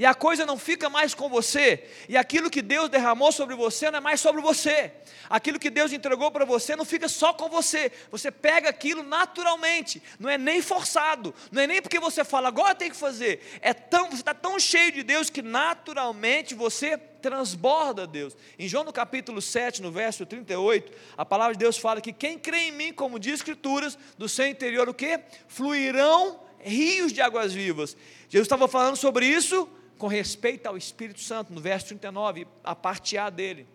E 0.00 0.06
a 0.06 0.14
coisa 0.14 0.46
não 0.46 0.56
fica 0.56 0.88
mais 0.88 1.12
com 1.12 1.28
você, 1.28 1.86
e 2.08 2.16
aquilo 2.16 2.48
que 2.48 2.62
Deus 2.62 2.88
derramou 2.88 3.30
sobre 3.30 3.54
você 3.54 3.90
não 3.90 3.98
é 3.98 4.00
mais 4.00 4.18
sobre 4.18 4.40
você, 4.40 4.90
aquilo 5.28 5.58
que 5.58 5.68
Deus 5.68 5.92
entregou 5.92 6.30
para 6.30 6.46
você 6.46 6.74
não 6.74 6.86
fica 6.86 7.06
só 7.06 7.34
com 7.34 7.50
você, 7.50 7.92
você 8.10 8.30
pega 8.30 8.70
aquilo 8.70 9.02
naturalmente, 9.02 10.02
não 10.18 10.30
é 10.30 10.38
nem 10.38 10.62
forçado, 10.62 11.34
não 11.52 11.60
é 11.60 11.66
nem 11.66 11.82
porque 11.82 12.00
você 12.00 12.24
fala, 12.24 12.48
agora 12.48 12.74
tem 12.74 12.88
que 12.88 12.96
fazer, 12.96 13.42
é 13.60 13.74
tão, 13.74 14.06
você 14.08 14.22
está 14.22 14.32
tão 14.32 14.58
cheio 14.58 14.90
de 14.90 15.02
Deus 15.02 15.28
que 15.28 15.42
naturalmente 15.42 16.54
você 16.54 16.96
transborda 16.96 18.06
Deus. 18.06 18.34
Em 18.58 18.66
João 18.66 18.84
no 18.84 18.94
capítulo 18.94 19.42
7, 19.42 19.82
no 19.82 19.92
verso 19.92 20.24
38, 20.24 20.96
a 21.14 21.26
palavra 21.26 21.52
de 21.52 21.58
Deus 21.58 21.76
fala 21.76 22.00
que 22.00 22.14
quem 22.14 22.38
crê 22.38 22.68
em 22.68 22.72
mim, 22.72 22.90
como 22.90 23.18
diz 23.18 23.34
Escrituras, 23.34 23.98
do 24.16 24.30
seu 24.30 24.46
interior 24.46 24.88
o 24.88 24.94
que? 24.94 25.20
Fluirão 25.46 26.40
rios 26.58 27.12
de 27.12 27.20
águas 27.20 27.52
vivas. 27.52 27.94
Jesus 28.30 28.46
estava 28.46 28.66
falando 28.66 28.96
sobre 28.96 29.26
isso 29.26 29.68
com 30.00 30.06
respeito 30.06 30.66
ao 30.66 30.78
Espírito 30.78 31.20
Santo, 31.20 31.52
no 31.52 31.60
verso 31.60 31.88
39, 31.88 32.48
a 32.64 32.74
parte 32.74 33.18
A 33.18 33.28
dele. 33.28 33.68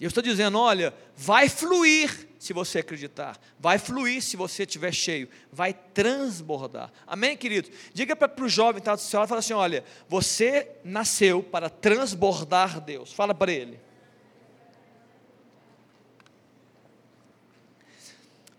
Eu 0.00 0.08
estou 0.08 0.22
dizendo: 0.22 0.58
olha, 0.58 0.94
vai 1.14 1.46
fluir 1.46 2.26
se 2.38 2.54
você 2.54 2.78
acreditar, 2.78 3.38
vai 3.58 3.78
fluir 3.78 4.22
se 4.22 4.34
você 4.34 4.62
estiver 4.62 4.92
cheio, 4.92 5.28
vai 5.52 5.74
transbordar. 5.74 6.90
Amém, 7.06 7.36
querido? 7.36 7.68
Diga 7.92 8.16
para 8.16 8.44
o 8.44 8.48
jovem 8.48 8.78
está 8.78 8.94
do 8.94 9.00
céu, 9.00 9.26
fala 9.28 9.40
assim: 9.40 9.52
olha, 9.52 9.84
você 10.08 10.70
nasceu 10.82 11.42
para 11.42 11.68
transbordar 11.68 12.80
Deus. 12.80 13.12
Fala 13.12 13.34
para 13.34 13.52
ele. 13.52 13.78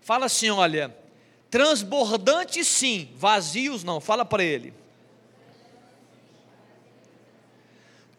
Fala 0.00 0.26
assim: 0.26 0.48
olha, 0.48 0.96
transbordante 1.50 2.64
sim, 2.64 3.12
vazios 3.16 3.82
não. 3.82 4.00
Fala 4.00 4.24
para 4.24 4.44
ele. 4.44 4.72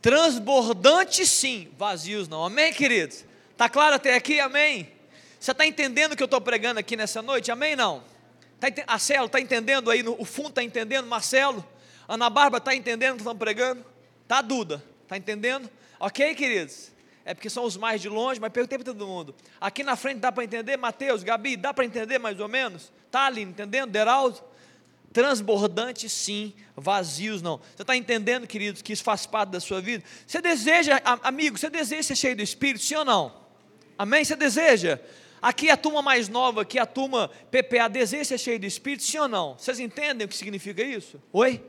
Transbordante 0.01 1.25
sim, 1.25 1.69
vazios 1.77 2.27
não. 2.27 2.45
Amém, 2.45 2.73
queridos? 2.73 3.25
Está 3.51 3.67
claro 3.67 3.95
até 3.95 4.15
aqui? 4.15 4.39
Amém? 4.39 4.89
Você 5.39 5.51
está 5.51 5.65
entendendo 5.65 6.13
o 6.13 6.15
que 6.15 6.23
eu 6.23 6.25
estou 6.25 6.39
pregando 6.39 6.79
aqui 6.79 6.95
nessa 6.95 7.21
noite? 7.21 7.51
Amém? 7.51 7.75
Não? 7.75 8.03
Tá, 8.59 8.67
a 8.87 8.99
Celo 8.99 9.25
está 9.25 9.39
entendendo 9.39 9.91
aí? 9.91 10.03
O 10.07 10.25
fundo 10.25 10.49
está 10.49 10.63
entendendo? 10.63 11.07
Marcelo? 11.07 11.65
Ana 12.07 12.29
Bárbara 12.29 12.61
está 12.61 12.75
entendendo 12.75 13.11
o 13.11 13.15
que 13.15 13.21
estão 13.21 13.37
pregando? 13.37 13.85
Tá, 14.27 14.41
Duda? 14.41 14.83
Está 15.03 15.17
entendendo? 15.17 15.69
Ok, 15.99 16.33
queridos? 16.35 16.91
É 17.25 17.33
porque 17.33 17.49
são 17.49 17.63
os 17.63 17.77
mais 17.77 18.01
de 18.01 18.09
longe, 18.09 18.39
mas 18.39 18.51
perguntei 18.51 18.77
para 18.77 18.85
todo 18.85 19.05
mundo. 19.05 19.35
Aqui 19.59 19.83
na 19.83 19.95
frente 19.95 20.19
dá 20.19 20.31
para 20.31 20.43
entender? 20.43 20.77
Mateus, 20.77 21.23
Gabi, 21.23 21.55
dá 21.57 21.73
para 21.73 21.85
entender 21.85 22.17
mais 22.19 22.39
ou 22.39 22.47
menos? 22.47 22.91
Tá 23.11 23.29
entendendo? 23.31 23.91
Deraldo? 23.91 24.41
Transbordante 25.11 26.07
sim, 26.07 26.53
vazios 26.75 27.41
não. 27.41 27.59
Você 27.75 27.81
está 27.81 27.95
entendendo, 27.95 28.45
queridos, 28.45 28.81
que 28.81 28.93
isso 28.93 29.03
faz 29.03 29.25
parte 29.25 29.49
da 29.49 29.59
sua 29.59 29.81
vida? 29.81 30.03
Você 30.25 30.41
deseja, 30.41 31.01
amigo, 31.23 31.57
você 31.57 31.69
deseja 31.69 32.03
ser 32.03 32.15
cheio 32.15 32.35
do 32.35 32.43
Espírito, 32.43 32.83
sim 32.83 32.95
ou 32.95 33.05
não? 33.05 33.33
Amém? 33.97 34.23
Você 34.23 34.35
deseja? 34.35 34.99
Aqui 35.41 35.69
a 35.69 35.77
turma 35.77 36.01
mais 36.01 36.29
nova, 36.29 36.61
aqui 36.61 36.77
a 36.77 36.85
turma 36.85 37.29
PPA, 37.49 37.87
deseja 37.87 38.23
ser 38.23 38.37
cheio 38.37 38.59
do 38.59 38.65
Espírito, 38.65 39.03
sim 39.03 39.17
ou 39.17 39.27
não? 39.27 39.57
Vocês 39.57 39.79
entendem 39.79 40.25
o 40.25 40.27
que 40.27 40.37
significa 40.37 40.83
isso? 40.83 41.21
Oi? 41.33 41.63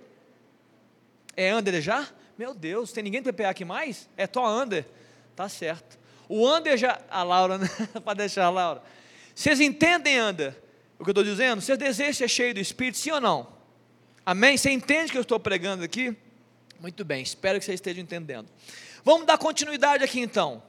É 1.37 1.51
Ander 1.51 1.81
já? 1.81 2.07
Meu 2.37 2.53
Deus, 2.53 2.93
tem 2.93 3.03
ninguém 3.03 3.23
do 3.23 3.33
PPA 3.33 3.51
aqui 3.51 3.65
mais? 3.65 4.09
É 4.17 4.29
só 4.31 4.45
Ander. 4.45 4.87
Tá 5.35 5.49
certo. 5.49 5.99
O 6.29 6.47
Ander 6.47 6.77
já. 6.77 7.01
A 7.11 7.23
Laura, 7.23 7.57
né? 7.59 7.69
Para 8.05 8.15
deixar 8.15 8.45
a 8.45 8.51
Laura. 8.51 8.83
Vocês 9.35 9.61
entendem, 9.61 10.19
Ander? 10.19 10.55
O 11.01 11.03
que 11.03 11.09
eu 11.09 11.13
estou 11.13 11.25
dizendo? 11.25 11.63
Você 11.63 11.79
deseja 11.79 12.13
ser 12.13 12.29
cheio 12.29 12.53
do 12.53 12.61
Espírito, 12.61 12.99
sim 12.99 13.11
ou 13.11 13.21
não? 13.23 13.49
Amém? 14.25 14.59
Você 14.59 14.71
entende 14.71 15.07
o 15.07 15.13
que 15.13 15.17
eu 15.17 15.23
estou 15.23 15.41
pregando 15.41 15.83
aqui? 15.83 16.15
Muito 16.79 17.07
bem, 17.07 17.23
espero 17.23 17.59
que 17.59 17.65
você 17.65 17.73
esteja 17.73 18.03
entendendo. 18.03 18.47
Vamos 19.03 19.27
dar 19.27 19.39
continuidade 19.39 20.05
aqui 20.05 20.21
então. 20.21 20.63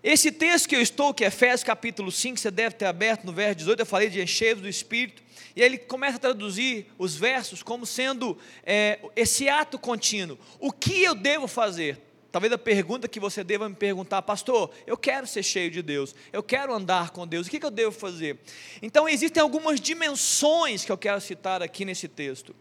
Esse 0.00 0.30
texto 0.30 0.68
que 0.68 0.76
eu 0.76 0.80
estou, 0.80 1.12
que 1.12 1.24
é 1.24 1.26
Efésios 1.26 1.64
capítulo 1.64 2.12
5, 2.12 2.38
você 2.38 2.52
deve 2.52 2.76
ter 2.76 2.84
aberto 2.84 3.24
no 3.24 3.32
verso 3.32 3.56
18, 3.56 3.80
eu 3.80 3.86
falei 3.86 4.08
de 4.08 4.22
encheios 4.22 4.60
do 4.60 4.68
Espírito, 4.68 5.20
e 5.56 5.60
aí 5.60 5.66
ele 5.66 5.78
começa 5.78 6.18
a 6.18 6.20
traduzir 6.20 6.86
os 6.96 7.16
versos 7.16 7.64
como 7.64 7.84
sendo 7.84 8.38
é, 8.62 9.00
esse 9.16 9.48
ato 9.48 9.76
contínuo. 9.76 10.38
O 10.60 10.70
que 10.70 11.02
eu 11.02 11.16
devo 11.16 11.48
fazer? 11.48 12.00
Talvez 12.30 12.52
a 12.52 12.58
pergunta 12.58 13.08
que 13.08 13.20
você 13.20 13.42
deva 13.42 13.68
me 13.68 13.74
perguntar, 13.74 14.22
pastor, 14.22 14.70
eu 14.86 14.96
quero 14.96 15.26
ser 15.26 15.42
cheio 15.42 15.70
de 15.70 15.82
Deus, 15.82 16.14
eu 16.32 16.42
quero 16.42 16.74
andar 16.74 17.10
com 17.10 17.26
Deus, 17.26 17.46
o 17.46 17.50
que, 17.50 17.64
eu 17.64 17.70
devo 17.70 17.92
fazer? 17.92 18.38
Então, 18.82 19.08
existem 19.08 19.40
algumas 19.40 19.80
dimensões 19.80 20.84
que 20.84 20.92
eu 20.92 20.98
quero 20.98 21.20
citar 21.20 21.62
aqui 21.62 21.84
nesse 21.84 22.08
texto, 22.08 22.54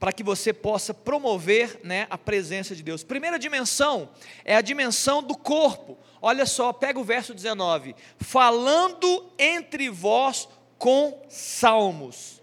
para 0.00 0.12
que 0.12 0.22
você 0.22 0.52
possa 0.52 0.94
promover 0.94 1.80
né, 1.82 2.06
a 2.08 2.16
presença 2.16 2.74
de 2.74 2.82
Deus. 2.82 3.04
Primeira 3.04 3.38
dimensão 3.38 4.10
é 4.44 4.56
a 4.56 4.60
dimensão 4.60 5.22
do 5.22 5.36
corpo. 5.36 5.98
Olha 6.22 6.46
só, 6.46 6.72
pega 6.72 6.98
o 6.98 7.04
verso 7.04 7.34
19: 7.34 7.94
falando 8.18 9.30
entre 9.38 9.90
vós 9.90 10.48
com 10.78 11.26
salmos 11.28 12.37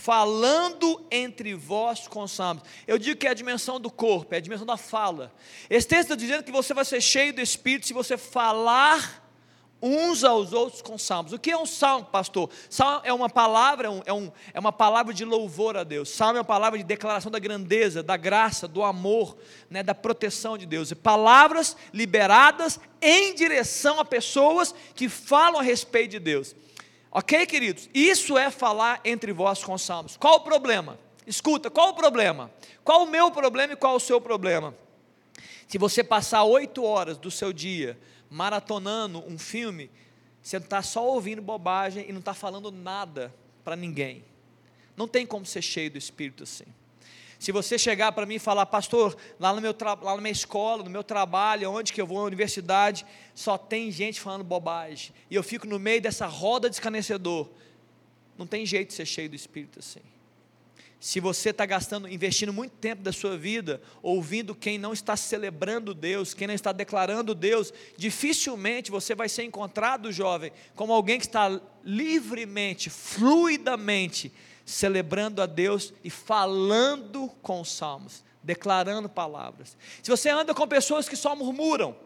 falando 0.00 1.04
entre 1.10 1.54
vós 1.54 2.08
com 2.08 2.26
salmos. 2.26 2.64
Eu 2.86 2.98
digo 2.98 3.20
que 3.20 3.26
é 3.26 3.30
a 3.30 3.34
dimensão 3.34 3.78
do 3.78 3.90
corpo, 3.90 4.34
é 4.34 4.38
a 4.38 4.40
dimensão 4.40 4.66
da 4.66 4.76
fala. 4.76 5.32
Esse 5.68 5.86
texto 5.86 6.04
está 6.04 6.14
dizendo 6.14 6.42
que 6.42 6.50
você 6.50 6.72
vai 6.72 6.84
ser 6.84 7.00
cheio 7.00 7.34
do 7.34 7.40
Espírito 7.40 7.86
se 7.86 7.92
você 7.92 8.16
falar 8.16 9.20
uns 9.82 10.24
aos 10.24 10.52
outros 10.52 10.82
com 10.82 10.96
salmos. 10.98 11.32
O 11.32 11.38
que 11.38 11.50
é 11.50 11.56
um 11.56 11.66
salmo, 11.66 12.06
pastor? 12.06 12.50
Salmo 12.68 13.00
é 13.04 13.12
uma 13.12 13.28
palavra, 13.28 13.88
é, 13.88 13.90
um, 13.90 14.02
é, 14.06 14.12
um, 14.12 14.32
é 14.54 14.60
uma 14.60 14.72
palavra 14.72 15.12
de 15.12 15.24
louvor 15.24 15.76
a 15.76 15.84
Deus. 15.84 16.08
Salmo 16.08 16.36
é 16.36 16.40
uma 16.40 16.44
palavra 16.44 16.78
de 16.78 16.84
declaração 16.84 17.30
da 17.30 17.38
grandeza, 17.38 18.02
da 18.02 18.16
graça, 18.16 18.66
do 18.66 18.82
amor, 18.82 19.36
né, 19.68 19.82
da 19.82 19.94
proteção 19.94 20.56
de 20.56 20.66
Deus. 20.66 20.90
E 20.90 20.94
palavras 20.94 21.76
liberadas 21.92 22.80
em 23.00 23.34
direção 23.34 24.00
a 24.00 24.04
pessoas 24.04 24.74
que 24.94 25.08
falam 25.08 25.60
a 25.60 25.62
respeito 25.62 26.12
de 26.12 26.18
Deus. 26.18 26.54
Ok, 27.12 27.44
queridos? 27.46 27.88
Isso 27.92 28.38
é 28.38 28.50
falar 28.50 29.00
entre 29.04 29.32
vós 29.32 29.64
com 29.64 29.76
salmos. 29.76 30.16
Qual 30.16 30.36
o 30.36 30.40
problema? 30.40 30.98
Escuta, 31.26 31.68
qual 31.68 31.90
o 31.90 31.94
problema? 31.94 32.50
Qual 32.84 33.02
o 33.02 33.10
meu 33.10 33.30
problema 33.30 33.72
e 33.72 33.76
qual 33.76 33.96
o 33.96 34.00
seu 34.00 34.20
problema? 34.20 34.74
Se 35.66 35.76
você 35.76 36.04
passar 36.04 36.44
oito 36.44 36.84
horas 36.84 37.18
do 37.18 37.30
seu 37.30 37.52
dia 37.52 37.98
maratonando 38.30 39.24
um 39.26 39.38
filme, 39.38 39.90
você 40.40 40.56
está 40.56 40.82
só 40.82 41.04
ouvindo 41.04 41.42
bobagem 41.42 42.06
e 42.08 42.12
não 42.12 42.20
está 42.20 42.32
falando 42.32 42.70
nada 42.70 43.34
para 43.64 43.74
ninguém. 43.74 44.24
Não 44.96 45.08
tem 45.08 45.26
como 45.26 45.44
ser 45.44 45.62
cheio 45.62 45.90
do 45.90 45.98
Espírito 45.98 46.44
assim. 46.44 46.64
Se 47.40 47.52
você 47.52 47.78
chegar 47.78 48.12
para 48.12 48.26
mim 48.26 48.34
e 48.34 48.38
falar, 48.38 48.66
pastor, 48.66 49.16
lá, 49.38 49.54
no 49.54 49.62
meu 49.62 49.74
lá 50.02 50.14
na 50.14 50.20
minha 50.20 50.30
escola, 50.30 50.84
no 50.84 50.90
meu 50.90 51.02
trabalho, 51.02 51.70
onde 51.70 51.90
que 51.90 51.98
eu 51.98 52.06
vou, 52.06 52.18
na 52.18 52.24
universidade, 52.24 53.06
só 53.34 53.56
tem 53.56 53.90
gente 53.90 54.20
falando 54.20 54.44
bobagem, 54.44 55.14
e 55.30 55.36
eu 55.36 55.42
fico 55.42 55.66
no 55.66 55.78
meio 55.78 56.02
dessa 56.02 56.26
roda 56.26 56.68
de 56.68 56.76
escanecedor, 56.76 57.48
não 58.36 58.46
tem 58.46 58.66
jeito 58.66 58.88
de 58.88 58.94
ser 58.94 59.06
cheio 59.06 59.30
do 59.30 59.34
Espírito 59.34 59.78
assim. 59.78 60.02
Se 61.00 61.18
você 61.18 61.48
está 61.48 61.64
gastando, 61.64 62.06
investindo 62.06 62.52
muito 62.52 62.72
tempo 62.72 63.00
da 63.00 63.10
sua 63.10 63.38
vida, 63.38 63.80
ouvindo 64.02 64.54
quem 64.54 64.76
não 64.76 64.92
está 64.92 65.16
celebrando 65.16 65.94
Deus, 65.94 66.34
quem 66.34 66.46
não 66.46 66.54
está 66.54 66.72
declarando 66.72 67.34
Deus, 67.34 67.72
dificilmente 67.96 68.90
você 68.90 69.14
vai 69.14 69.30
ser 69.30 69.44
encontrado, 69.44 70.12
jovem, 70.12 70.52
como 70.76 70.92
alguém 70.92 71.18
que 71.18 71.24
está 71.24 71.58
livremente, 71.82 72.90
fluidamente, 72.90 74.30
celebrando 74.70 75.42
a 75.42 75.46
Deus 75.46 75.92
e 76.04 76.10
falando 76.10 77.28
com 77.42 77.60
os 77.60 77.72
salmos, 77.72 78.24
declarando 78.42 79.08
palavras. 79.08 79.76
Se 80.02 80.10
você 80.10 80.30
anda 80.30 80.54
com 80.54 80.66
pessoas 80.66 81.08
que 81.08 81.16
só 81.16 81.34
murmuram, 81.34 81.96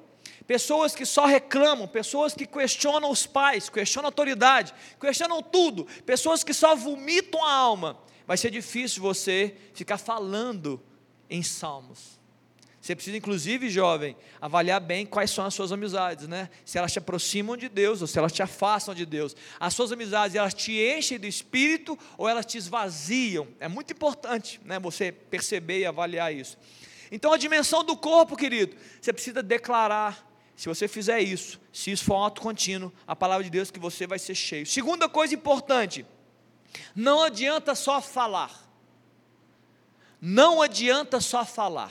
pessoas 0.47 0.95
que 0.95 1.05
só 1.05 1.27
reclamam, 1.27 1.87
pessoas 1.87 2.35
que 2.35 2.47
questionam 2.47 3.11
os 3.11 3.27
pais, 3.27 3.69
questionam 3.69 4.09
a 4.09 4.11
autoridade, 4.11 4.75
questionam 5.01 5.43
tudo, 5.43 5.87
pessoas 6.07 6.43
que 6.43 6.55
só 6.55 6.75
vomitam 6.75 7.45
a 7.45 7.53
alma, 7.53 7.99
vai 8.27 8.37
ser 8.37 8.51
difícil 8.51 9.03
você 9.03 9.57
ficar 9.75 9.99
falando 9.99 10.81
em 11.29 11.43
salmos. 11.43 12.19
Você 12.85 12.95
precisa, 12.95 13.17
inclusive, 13.17 13.71
jovem, 13.71 14.15
avaliar 14.39 14.79
bem 14.79 15.07
quais 15.07 15.31
são 15.31 15.47
as 15.47 15.55
suas 15.55 15.73
amizades, 15.73 16.29
né? 16.29 16.51
Se 16.67 16.77
elas 16.77 16.93
te 16.93 16.99
aproximam 16.99 17.57
de 17.57 17.67
Deus 17.67 18.03
ou 18.03 18.07
se 18.07 18.19
elas 18.19 18.31
te 18.31 18.43
afastam 18.43 18.95
de 18.95 19.07
Deus. 19.07 19.35
As 19.59 19.73
suas 19.73 19.91
amizades, 19.91 20.37
elas 20.37 20.53
te 20.53 20.73
enchem 20.73 21.19
do 21.19 21.27
Espírito 21.27 21.99
ou 22.19 22.29
elas 22.29 22.45
te 22.45 22.59
esvaziam. 22.59 23.49
É 23.59 23.69
muito 23.69 23.95
importante, 23.95 24.61
né? 24.67 24.79
Você 24.81 25.11
perceber 25.11 25.79
e 25.79 25.87
avaliar 25.87 26.35
isso. 26.35 26.59
Então, 27.11 27.33
a 27.33 27.39
dimensão 27.39 27.83
do 27.83 27.97
corpo, 27.97 28.37
querido, 28.37 28.77
você 29.01 29.15
precisa 29.15 29.43
declarar. 29.43 30.31
Se 30.55 30.69
você 30.69 30.87
fizer 30.87 31.21
isso, 31.21 31.59
se 31.73 31.91
isso 31.91 32.05
for 32.05 32.17
um 32.17 32.25
ato 32.25 32.43
contínuo, 32.43 32.93
a 33.07 33.17
palavra 33.17 33.45
de 33.45 33.49
Deus 33.49 33.71
que 33.71 33.81
você 33.81 34.07
vai 34.07 34.19
ser 34.19 34.35
cheio. 34.35 34.67
Segunda 34.67 35.09
coisa 35.09 35.35
importante, 35.35 36.05
não 36.95 37.23
adianta 37.23 37.75
só 37.75 38.03
falar. 38.03 38.53
Não 40.21 40.61
adianta 40.61 41.19
só 41.19 41.47
falar. 41.47 41.91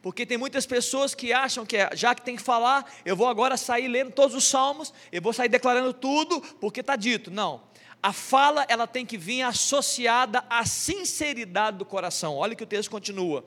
Porque 0.00 0.24
tem 0.24 0.38
muitas 0.38 0.64
pessoas 0.64 1.14
que 1.14 1.32
acham 1.32 1.66
que 1.66 1.76
é, 1.76 1.90
já 1.94 2.14
que 2.14 2.22
tem 2.22 2.36
que 2.36 2.42
falar, 2.42 2.90
eu 3.04 3.16
vou 3.16 3.26
agora 3.26 3.56
sair 3.56 3.88
lendo 3.88 4.12
todos 4.12 4.34
os 4.34 4.44
salmos, 4.44 4.92
eu 5.10 5.20
vou 5.20 5.32
sair 5.32 5.48
declarando 5.48 5.92
tudo, 5.92 6.40
porque 6.60 6.80
está 6.80 6.94
dito. 6.94 7.30
Não. 7.30 7.62
A 8.00 8.12
fala, 8.12 8.64
ela 8.68 8.86
tem 8.86 9.04
que 9.04 9.18
vir 9.18 9.42
associada 9.42 10.44
à 10.48 10.64
sinceridade 10.64 11.78
do 11.78 11.84
coração. 11.84 12.36
Olha 12.36 12.54
que 12.54 12.62
o 12.62 12.66
texto 12.66 12.90
continua. 12.90 13.44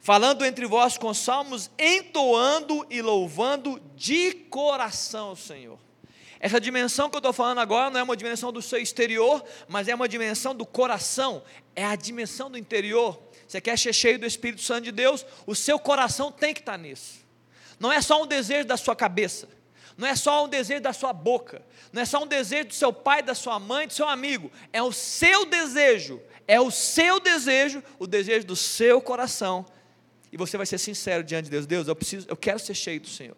Falando 0.00 0.44
entre 0.44 0.66
vós 0.66 0.98
com 0.98 1.14
salmos, 1.14 1.70
entoando 1.78 2.84
e 2.90 3.00
louvando 3.00 3.80
de 3.94 4.32
coração 4.50 5.32
o 5.32 5.36
Senhor. 5.36 5.78
Essa 6.40 6.60
dimensão 6.60 7.08
que 7.08 7.16
eu 7.16 7.20
estou 7.20 7.32
falando 7.32 7.58
agora 7.60 7.88
não 7.88 8.00
é 8.00 8.02
uma 8.02 8.16
dimensão 8.16 8.52
do 8.52 8.60
seu 8.60 8.78
exterior, 8.78 9.42
mas 9.66 9.88
é 9.88 9.94
uma 9.94 10.06
dimensão 10.06 10.54
do 10.54 10.66
coração, 10.66 11.42
é 11.74 11.86
a 11.86 11.96
dimensão 11.96 12.50
do 12.50 12.58
interior. 12.58 13.18
Você 13.46 13.60
quer 13.60 13.78
ser 13.78 13.92
cheio 13.92 14.18
do 14.18 14.26
Espírito 14.26 14.62
Santo 14.62 14.84
de 14.84 14.92
Deus, 14.92 15.24
o 15.46 15.54
seu 15.54 15.78
coração 15.78 16.32
tem 16.32 16.54
que 16.54 16.60
estar 16.60 16.78
nisso. 16.78 17.24
Não 17.78 17.92
é 17.92 18.00
só 18.00 18.22
um 18.22 18.26
desejo 18.26 18.66
da 18.66 18.76
sua 18.76 18.94
cabeça, 18.96 19.48
não 19.96 20.08
é 20.08 20.16
só 20.16 20.44
um 20.44 20.48
desejo 20.48 20.80
da 20.80 20.92
sua 20.92 21.12
boca, 21.12 21.62
não 21.92 22.02
é 22.02 22.04
só 22.04 22.22
um 22.22 22.26
desejo 22.26 22.68
do 22.68 22.74
seu 22.74 22.92
pai, 22.92 23.22
da 23.22 23.34
sua 23.34 23.58
mãe, 23.58 23.86
do 23.86 23.92
seu 23.92 24.08
amigo, 24.08 24.50
é 24.72 24.82
o 24.82 24.92
seu 24.92 25.44
desejo, 25.44 26.20
é 26.46 26.60
o 26.60 26.70
seu 26.70 27.20
desejo, 27.20 27.82
o 27.98 28.06
desejo 28.06 28.46
do 28.46 28.56
seu 28.56 29.00
coração. 29.00 29.64
E 30.32 30.36
você 30.36 30.56
vai 30.56 30.66
ser 30.66 30.78
sincero 30.78 31.22
diante 31.22 31.44
de 31.44 31.50
Deus, 31.50 31.66
Deus, 31.66 31.88
eu 31.88 31.94
preciso, 31.94 32.26
eu 32.28 32.36
quero 32.36 32.58
ser 32.58 32.74
cheio 32.74 33.00
do 33.00 33.08
Senhor. 33.08 33.36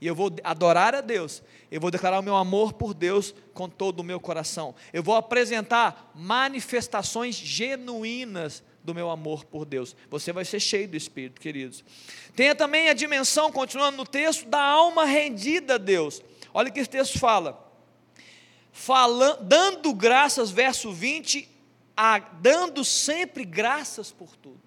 E 0.00 0.06
eu 0.06 0.14
vou 0.14 0.30
adorar 0.42 0.94
a 0.94 1.00
Deus, 1.00 1.42
eu 1.70 1.80
vou 1.80 1.90
declarar 1.90 2.18
o 2.18 2.22
meu 2.22 2.36
amor 2.36 2.72
por 2.72 2.92
Deus 2.92 3.34
com 3.52 3.68
todo 3.68 4.00
o 4.00 4.04
meu 4.04 4.18
coração. 4.18 4.74
Eu 4.92 5.02
vou 5.02 5.14
apresentar 5.14 6.10
manifestações 6.14 7.36
genuínas 7.36 8.62
do 8.84 8.94
meu 8.94 9.10
amor 9.10 9.46
por 9.46 9.64
Deus. 9.64 9.96
Você 10.10 10.30
vai 10.30 10.44
ser 10.44 10.60
cheio 10.60 10.86
do 10.86 10.96
Espírito, 10.96 11.40
queridos. 11.40 11.82
Tenha 12.36 12.54
também 12.54 12.90
a 12.90 12.94
dimensão, 12.94 13.50
continuando 13.50 13.96
no 13.96 14.06
texto, 14.06 14.46
da 14.46 14.62
alma 14.62 15.06
rendida 15.06 15.76
a 15.76 15.78
Deus. 15.78 16.22
Olha 16.52 16.68
o 16.68 16.72
que 16.72 16.80
esse 16.80 16.90
texto 16.90 17.18
fala. 17.18 17.64
Falando, 18.70 19.42
dando 19.44 19.94
graças, 19.94 20.50
verso 20.50 20.92
20, 20.92 21.48
a, 21.96 22.18
dando 22.18 22.84
sempre 22.84 23.44
graças 23.44 24.12
por 24.12 24.36
tudo. 24.36 24.60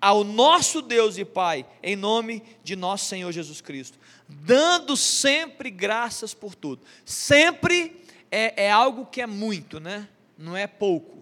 Ao 0.00 0.22
nosso 0.22 0.80
Deus 0.80 1.18
e 1.18 1.24
Pai, 1.24 1.66
em 1.82 1.96
nome 1.96 2.42
de 2.62 2.76
nosso 2.76 3.06
Senhor 3.06 3.32
Jesus 3.32 3.60
Cristo. 3.60 3.98
Dando 4.28 4.96
sempre 4.96 5.70
graças 5.70 6.32
por 6.32 6.54
tudo. 6.54 6.82
Sempre 7.04 8.00
é, 8.30 8.66
é 8.66 8.70
algo 8.70 9.04
que 9.06 9.20
é 9.20 9.26
muito, 9.26 9.80
né? 9.80 10.08
Não 10.38 10.56
é 10.56 10.66
pouco 10.66 11.19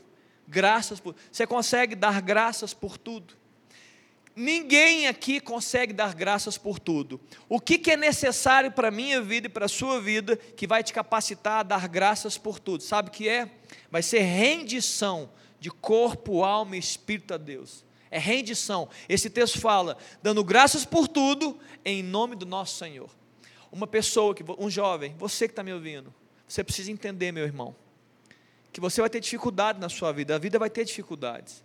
graças 0.48 0.98
por. 0.98 1.14
Você 1.30 1.46
consegue 1.46 1.94
dar 1.94 2.20
graças 2.22 2.72
por 2.72 2.96
tudo? 2.96 3.34
Ninguém 4.34 5.08
aqui 5.08 5.40
consegue 5.40 5.92
dar 5.92 6.14
graças 6.14 6.56
por 6.56 6.78
tudo. 6.78 7.20
O 7.48 7.60
que, 7.60 7.76
que 7.76 7.90
é 7.90 7.96
necessário 7.96 8.70
para 8.70 8.88
a 8.88 8.90
minha 8.90 9.20
vida 9.20 9.48
e 9.48 9.50
para 9.50 9.66
a 9.66 9.68
sua 9.68 10.00
vida 10.00 10.36
que 10.36 10.66
vai 10.66 10.82
te 10.82 10.92
capacitar 10.92 11.60
a 11.60 11.62
dar 11.64 11.88
graças 11.88 12.38
por 12.38 12.60
tudo? 12.60 12.82
Sabe 12.82 13.08
o 13.08 13.12
que 13.12 13.28
é? 13.28 13.50
Vai 13.90 14.00
ser 14.00 14.20
rendição 14.20 15.28
de 15.58 15.70
corpo, 15.70 16.44
alma 16.44 16.76
e 16.76 16.78
espírito 16.78 17.34
a 17.34 17.36
Deus. 17.36 17.84
É 18.12 18.18
rendição. 18.18 18.88
Esse 19.08 19.28
texto 19.28 19.60
fala, 19.60 19.98
dando 20.22 20.44
graças 20.44 20.84
por 20.84 21.08
tudo, 21.08 21.58
em 21.84 22.00
nome 22.00 22.36
do 22.36 22.46
nosso 22.46 22.78
Senhor. 22.78 23.10
Uma 23.72 23.88
pessoa, 23.88 24.36
que, 24.36 24.44
um 24.56 24.70
jovem, 24.70 25.16
você 25.18 25.48
que 25.48 25.52
está 25.52 25.64
me 25.64 25.72
ouvindo, 25.72 26.14
você 26.46 26.62
precisa 26.62 26.92
entender, 26.92 27.32
meu 27.32 27.44
irmão 27.44 27.74
que 28.72 28.80
você 28.80 29.00
vai 29.00 29.10
ter 29.10 29.20
dificuldade 29.20 29.80
na 29.80 29.88
sua 29.88 30.12
vida, 30.12 30.34
a 30.34 30.38
vida 30.38 30.58
vai 30.58 30.70
ter 30.70 30.84
dificuldades. 30.84 31.64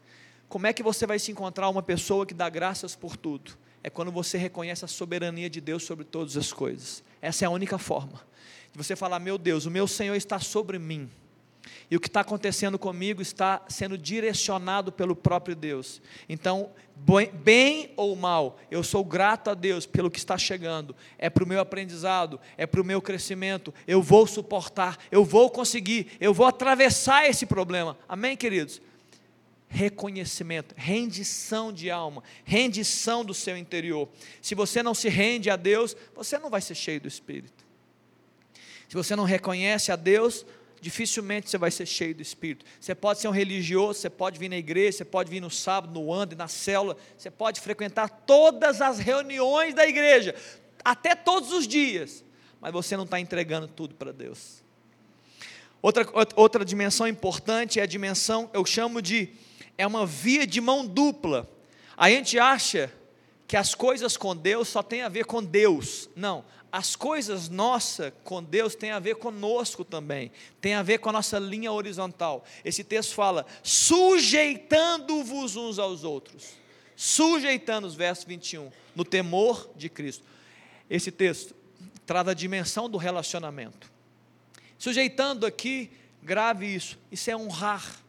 Como 0.50 0.68
é 0.68 0.74
que 0.74 0.84
você 0.84 1.08
vai 1.08 1.18
se 1.20 1.32
encontrar 1.32 1.70
uma 1.70 1.82
pessoa 1.82 2.26
que 2.26 2.34
dá 2.34 2.50
graças 2.50 2.96
por 2.96 3.18
tudo? 3.18 3.58
É 3.84 3.89
quando 3.89 4.12
você 4.12 4.38
reconhece 4.38 4.86
a 4.86 4.88
soberania 4.88 5.50
de 5.50 5.60
Deus 5.60 5.84
sobre 5.84 6.06
todas 6.06 6.38
as 6.38 6.54
coisas. 6.54 7.04
Essa 7.22 7.46
é 7.46 7.48
a 7.48 7.50
única 7.50 7.78
forma. 7.78 8.22
De 8.72 8.78
você 8.78 8.96
falar, 8.96 9.20
meu 9.20 9.38
Deus, 9.38 9.66
o 9.66 9.72
meu 9.72 9.88
Senhor 9.88 10.16
está 10.16 10.39
sobre 10.39 10.80
mim. 10.80 11.10
E 11.89 11.95
o 11.95 11.99
que 11.99 12.08
está 12.08 12.21
acontecendo 12.21 12.78
comigo 12.78 13.21
está 13.21 13.63
sendo 13.67 13.97
direcionado 13.97 14.91
pelo 14.91 15.15
próprio 15.15 15.56
Deus. 15.56 16.02
Então, 16.28 16.71
bem 17.34 17.91
ou 17.95 18.15
mal, 18.15 18.60
eu 18.69 18.84
sou 18.84 19.04
grato 19.04 19.49
a 19.49 19.54
Deus 19.54 19.86
pelo 19.86 20.12
que 20.12 20.17
está 20.17 20.38
chegando. 20.38 20.95
É 21.17 21.30
para 21.30 21.43
o 21.43 21.47
meu 21.47 21.60
aprendizado, 21.60 22.39
é 22.58 22.65
para 22.65 22.82
o 22.82 22.86
meu 22.86 23.02
crescimento. 23.02 23.73
Eu 23.88 24.02
vou 24.02 24.28
suportar, 24.28 24.97
eu 25.12 25.23
vou 25.23 25.49
conseguir, 25.49 26.08
eu 26.19 26.34
vou 26.34 26.45
atravessar 26.45 27.30
esse 27.30 27.45
problema. 27.45 27.97
Amém, 28.08 28.36
queridos? 28.36 28.82
Reconhecimento, 29.67 30.76
rendição 30.78 31.73
de 31.73 31.89
alma, 31.89 32.23
rendição 32.43 33.26
do 33.26 33.34
seu 33.34 33.58
interior. 33.58 34.08
Se 34.41 34.54
você 34.54 34.84
não 34.84 34.93
se 34.93 35.10
rende 35.10 35.49
a 35.49 35.56
Deus, 35.56 35.95
você 36.15 36.38
não 36.38 36.49
vai 36.49 36.62
ser 36.62 36.76
cheio 36.76 37.02
do 37.02 37.08
Espírito. 37.08 37.63
Se 38.88 38.95
você 38.95 39.15
não 39.15 39.23
reconhece 39.23 39.91
a 39.91 39.95
Deus, 39.95 40.45
dificilmente 40.84 41.50
você 41.50 41.58
vai 41.58 41.72
ser 41.72 41.86
cheio 41.86 42.13
do 42.13 42.22
Espírito. 42.22 42.65
Você 42.80 42.93
pode 42.93 43.22
ser 43.22 43.30
um 43.30 43.32
religioso, 43.32 44.02
você 44.02 44.10
pode 44.10 44.38
vir 44.38 44.50
na 44.50 44.58
igreja, 44.58 44.98
você 44.98 45.06
pode 45.06 45.30
vir 45.30 45.39
no 45.39 45.50
sábado, 45.50 45.98
no 45.98 46.13
ando, 46.13 46.36
na 46.36 46.50
célula, 46.50 46.98
você 47.17 47.32
pode 47.32 47.62
frequentar 47.62 48.10
todas 48.10 48.82
as 48.82 49.00
reuniões 49.00 49.74
da 49.74 49.88
igreja, 49.88 50.36
até 50.84 51.15
todos 51.15 51.54
os 51.54 51.65
dias, 51.65 52.24
mas 52.60 52.74
você 52.74 52.98
não 52.98 53.06
está 53.06 53.17
entregando 53.17 53.65
tudo 53.65 53.96
para 53.96 54.12
Deus. 54.12 54.62
Outra, 55.82 56.06
outra 56.36 56.65
dimensão 56.65 57.08
importante 57.08 57.80
é 57.80 57.84
a 57.84 57.88
dimensão, 57.88 58.50
eu 58.54 58.65
chamo 58.65 59.02
de, 59.02 59.30
é 59.78 59.88
uma 59.88 60.06
via 60.06 60.46
de 60.46 60.60
mão 60.60 60.86
dupla. 60.86 61.50
A 61.96 62.10
gente 62.10 62.38
acha 62.38 62.91
que 63.48 63.56
as 63.56 63.74
coisas 63.74 64.17
com 64.17 64.36
Deus 64.36 64.67
só 64.67 64.84
tem 64.84 65.02
a 65.02 65.10
ver 65.10 65.24
com 65.26 65.41
Deus. 65.41 66.10
Não, 66.13 66.43
as 66.74 66.96
coisas 66.96 67.50
nossas 67.50 68.12
com 68.24 68.42
Deus 68.42 68.74
têm 68.74 68.90
a 68.90 68.98
ver 68.98 69.18
conosco 69.18 69.86
também, 69.86 70.32
tem 70.60 70.74
a 70.74 70.82
ver 70.82 70.98
com 70.98 71.10
a 71.10 71.12
nossa 71.12 71.38
linha 71.38 71.72
horizontal. 71.72 72.44
Esse 72.66 72.84
texto 72.84 73.14
fala: 73.14 73.46
sujeitando-vos 73.62 75.56
uns 75.56 75.78
aos 75.78 76.04
outros, 76.04 76.56
sujeitando 76.96 77.86
os 77.86 77.94
versos 77.94 78.26
21, 78.26 78.72
no 78.96 79.06
temor 79.06 79.70
de 79.76 79.88
Cristo. 79.88 80.24
Esse 80.90 81.12
texto 81.12 81.56
traz 82.08 82.28
a 82.28 82.34
dimensão 82.34 82.90
do 82.90 82.98
relacionamento. 82.98 83.92
Sujeitando 84.76 85.46
aqui, 85.46 85.92
grave 86.24 86.66
isso, 86.66 86.98
isso 87.12 87.30
é 87.30 87.38
honrar, 87.38 88.00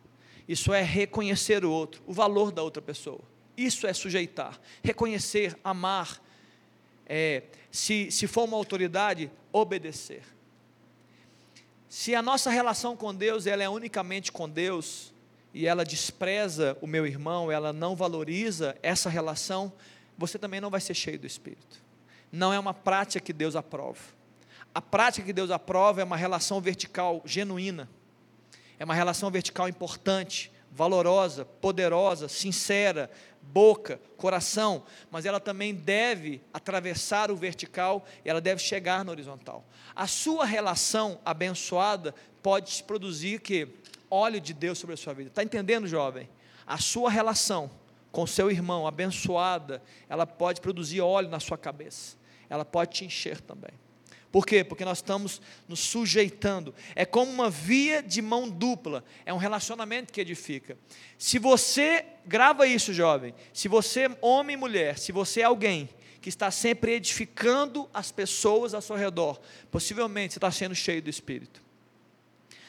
isso 0.49 0.73
é 0.73 0.81
reconhecer 0.81 1.67
o 1.67 1.71
outro, 1.71 2.03
o 2.07 2.15
valor 2.15 2.51
da 2.51 2.63
outra 2.63 2.81
pessoa. 2.81 3.21
Isso 3.59 3.87
é 3.87 3.93
sujeitar, 3.93 4.59
reconhecer, 4.83 5.55
amar, 5.63 6.24
é, 7.07 7.45
se, 7.71 8.11
se 8.11 8.27
for 8.27 8.45
uma 8.45 8.57
autoridade, 8.57 9.31
obedecer. 9.53 10.23
Se 11.89 12.15
a 12.15 12.23
nossa 12.23 12.51
relação 12.51 12.97
com 12.97 13.15
Deus 13.15 13.47
ela 13.47 13.63
é 13.63 13.69
unicamente 13.69 14.33
com 14.33 14.49
Deus, 14.49 15.15
e 15.55 15.69
ela 15.69 15.85
despreza 15.85 16.77
o 16.81 16.87
meu 16.87 17.07
irmão, 17.07 17.51
ela 17.51 17.73
não 17.73 17.95
valoriza 17.95 18.77
essa 18.83 19.09
relação, 19.09 19.73
você 20.19 20.37
também 20.37 20.61
não 20.61 20.69
vai 20.69 20.81
ser 20.81 20.95
cheio 20.95 21.19
do 21.19 21.27
Espírito. 21.27 21.81
Não 22.33 22.53
é 22.53 22.59
uma 22.59 22.75
prática 22.75 23.25
que 23.25 23.33
Deus 23.33 23.55
aprova. 23.55 24.01
A 24.75 24.83
prática 24.83 25.25
que 25.25 25.33
Deus 25.33 25.53
aprova 25.53 26.01
é 26.01 26.05
uma 26.05 26.17
relação 26.17 26.61
vertical 26.61 27.23
genuína, 27.25 27.89
é 28.77 28.85
uma 28.85 28.95
relação 28.95 29.31
vertical 29.31 29.69
importante, 29.69 30.51
valorosa, 30.75 31.45
poderosa, 31.45 32.29
sincera, 32.29 33.09
boca, 33.41 34.01
coração, 34.17 34.83
mas 35.09 35.25
ela 35.25 35.39
também 35.39 35.73
deve 35.73 36.43
atravessar 36.53 37.31
o 37.31 37.37
vertical 37.37 38.05
e 38.25 38.29
ela 38.29 38.41
deve 38.41 38.61
chegar 38.61 39.05
no 39.05 39.13
horizontal. 39.13 39.65
A 39.95 40.09
sua 40.09 40.45
relação 40.45 41.21
abençoada 41.25 42.13
pode 42.43 42.83
produzir 42.83 43.41
que 43.41 43.69
óleo 44.11 44.41
de 44.41 44.53
Deus 44.53 44.79
sobre 44.79 44.95
a 44.95 44.97
sua 44.97 45.15
vida. 45.15 45.29
Está 45.29 45.45
entendendo, 45.45 45.87
jovem? 45.87 46.29
A 46.67 46.79
sua 46.79 47.09
relação 47.09 47.71
com 48.11 48.27
seu 48.27 48.51
irmão 48.51 48.87
abençoada, 48.87 49.83
ela 50.09 50.27
pode 50.27 50.61
produzir 50.61 51.01
óleo 51.01 51.29
na 51.29 51.41
sua 51.41 51.59
cabeça. 51.59 52.17
Ela 52.49 52.65
pode 52.65 52.93
te 52.93 53.05
encher 53.05 53.41
também. 53.41 53.73
Por 54.35 54.45
quê? 54.45 54.65
Porque 54.65 54.85
nós 54.85 54.99
estamos 54.99 55.41
nos 55.69 55.79
sujeitando. 55.79 56.75
É 56.97 57.05
como 57.05 57.31
uma 57.31 57.49
via 57.49 58.03
de 58.03 58.21
mão 58.21 58.51
dupla. 58.51 59.05
É 59.25 59.33
um 59.33 59.37
relacionamento 59.37 60.13
que 60.13 60.21
edifica. 60.21 60.77
Se 61.17 61.39
você, 61.39 62.05
grava 62.27 62.67
isso, 62.67 62.93
jovem. 62.93 63.33
Se 63.53 63.69
você, 63.69 64.11
homem 64.21 64.55
e 64.55 64.57
mulher, 64.57 64.99
se 64.99 65.13
você 65.13 65.43
é 65.43 65.45
alguém 65.45 65.89
que 66.21 66.29
está 66.29 66.51
sempre 66.51 66.95
edificando 66.95 67.89
as 67.95 68.11
pessoas 68.11 68.75
ao 68.75 68.83
seu 68.83 68.97
redor, 68.97 69.41
possivelmente 69.71 70.33
você 70.33 70.39
está 70.39 70.51
sendo 70.51 70.75
cheio 70.75 71.01
do 71.01 71.09
Espírito. 71.09 71.63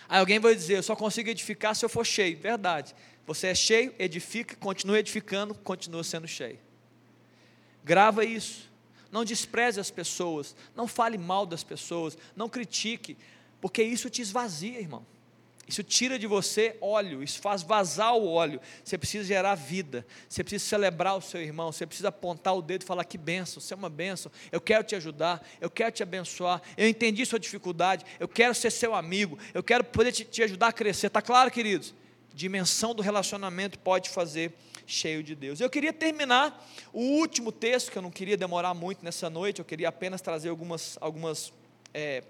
Aí 0.08 0.19
alguém 0.19 0.38
vai 0.38 0.54
dizer: 0.54 0.78
Eu 0.78 0.84
só 0.84 0.95
consigo 0.95 1.32
edificar 1.32 1.75
se 1.75 1.84
eu 1.84 1.89
for 1.89 2.06
cheio. 2.06 2.38
Verdade. 2.38 2.93
Você 3.25 3.47
é 3.47 3.56
cheio, 3.56 3.91
edifica, 3.97 4.56
continua 4.58 4.99
edificando, 4.99 5.56
continua 5.56 6.04
sendo 6.04 6.28
cheio. 6.28 6.60
Grava 7.84 8.23
isso. 8.23 8.69
Não 9.15 9.23
despreze 9.23 9.80
as 9.80 9.89
pessoas, 9.89 10.54
não 10.75 10.89
fale 10.89 11.17
mal 11.17 11.45
das 11.45 11.63
pessoas, 11.63 12.17
não 12.36 12.49
critique, 12.49 13.15
porque 13.62 13.82
isso 13.82 14.10
te 14.10 14.21
esvazia, 14.21 14.78
irmão. 14.78 15.06
Isso 15.65 15.82
tira 15.84 16.19
de 16.19 16.28
você 16.28 16.75
óleo, 16.82 17.23
isso 17.23 17.39
faz 17.39 17.63
vazar 17.63 18.13
o 18.13 18.28
óleo. 18.28 18.60
Você 18.84 18.97
precisa 18.97 19.23
gerar 19.23 19.56
vida, 19.56 20.06
você 20.28 20.43
precisa 20.43 20.65
celebrar 20.65 21.15
o 21.15 21.21
seu 21.21 21.41
irmão, 21.41 21.71
você 21.71 21.88
precisa 21.88 22.09
apontar 22.09 22.57
o 22.57 22.61
dedo 22.61 22.82
e 22.82 22.86
falar: 22.86 23.05
que 23.05 23.18
benção, 23.18 23.61
você 23.61 23.74
é 23.74 23.78
uma 23.78 23.89
benção, 23.89 24.30
eu 24.51 24.59
quero 24.59 24.84
te 24.84 24.97
ajudar, 24.97 25.41
eu 25.61 25.70
quero 25.70 25.93
te 25.93 26.03
abençoar, 26.03 26.61
eu 26.76 26.86
entendi 26.86 27.26
sua 27.26 27.39
dificuldade, 27.39 28.05
eu 28.20 28.28
quero 28.28 28.53
ser 28.53 28.70
seu 28.70 28.93
amigo, 28.93 29.39
eu 29.53 29.63
quero 29.63 29.86
poder 29.86 30.11
te, 30.11 30.26
te 30.26 30.43
ajudar 30.43 30.68
a 30.68 30.74
crescer. 30.74 31.07
Está 31.07 31.22
claro, 31.22 31.49
queridos? 31.49 31.95
Dimensão 32.34 32.93
do 32.93 33.01
relacionamento 33.01 33.80
pode 33.80 34.09
fazer 34.09 34.53
cheio 34.86 35.23
de 35.23 35.36
Deus. 35.36 35.59
Eu 35.59 35.69
queria 35.69 35.91
terminar 35.91 36.65
o 36.93 37.01
último 37.01 37.51
texto, 37.51 37.91
que 37.91 37.97
eu 37.97 38.01
não 38.01 38.11
queria 38.11 38.38
demorar 38.38 38.73
muito 38.73 39.03
nessa 39.03 39.29
noite, 39.29 39.59
eu 39.59 39.65
queria 39.65 39.89
apenas 39.89 40.21
trazer 40.21 40.49
algumas, 40.49 40.97
algumas 41.01 41.51
é, 41.93 42.23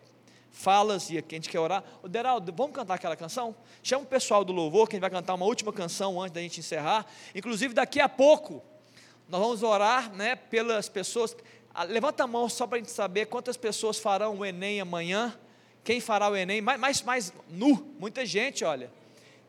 falas 0.51 1.10
e 1.10 1.18
aqui 1.18 1.36
a 1.36 1.38
gente 1.38 1.49
quer 1.49 1.60
orar. 1.60 1.84
O 2.01 2.08
Deraldo, 2.08 2.53
vamos 2.56 2.76
cantar 2.76 2.95
aquela 2.95 3.16
canção? 3.16 3.56
Chama 3.84 4.03
o 4.03 4.08
pessoal 4.08 4.43
do 4.45 4.53
louvor, 4.53 4.88
que 4.88 4.95
a 4.95 4.97
gente 4.97 5.01
vai 5.01 5.10
cantar 5.10 5.34
uma 5.34 5.45
última 5.45 5.74
canção 5.74 6.22
antes 6.22 6.34
da 6.34 6.41
gente 6.41 6.60
encerrar. 6.60 7.06
Inclusive, 7.34 7.74
daqui 7.74 7.99
a 7.99 8.08
pouco, 8.08 8.64
nós 9.28 9.41
vamos 9.41 9.64
orar 9.64 10.14
né, 10.16 10.36
pelas 10.36 10.88
pessoas. 10.88 11.36
Ah, 11.74 11.84
levanta 11.84 12.24
a 12.24 12.28
mão 12.28 12.47
só 12.47 12.66
para 12.66 12.78
a 12.78 12.80
gente 12.80 12.91
saber 12.91 13.26
quantas 13.26 13.58
pessoas 13.58 13.99
farão 13.99 14.38
o 14.38 14.45
Enem 14.45 14.80
amanhã. 14.80 15.38
Quem 15.84 15.99
fará 15.99 16.30
o 16.30 16.36
Enem? 16.36 16.62
Mais, 16.62 16.80
mais, 16.80 17.01
mais 17.01 17.34
nu, 17.49 17.93
muita 17.99 18.26
gente, 18.26 18.64
olha. 18.64 18.89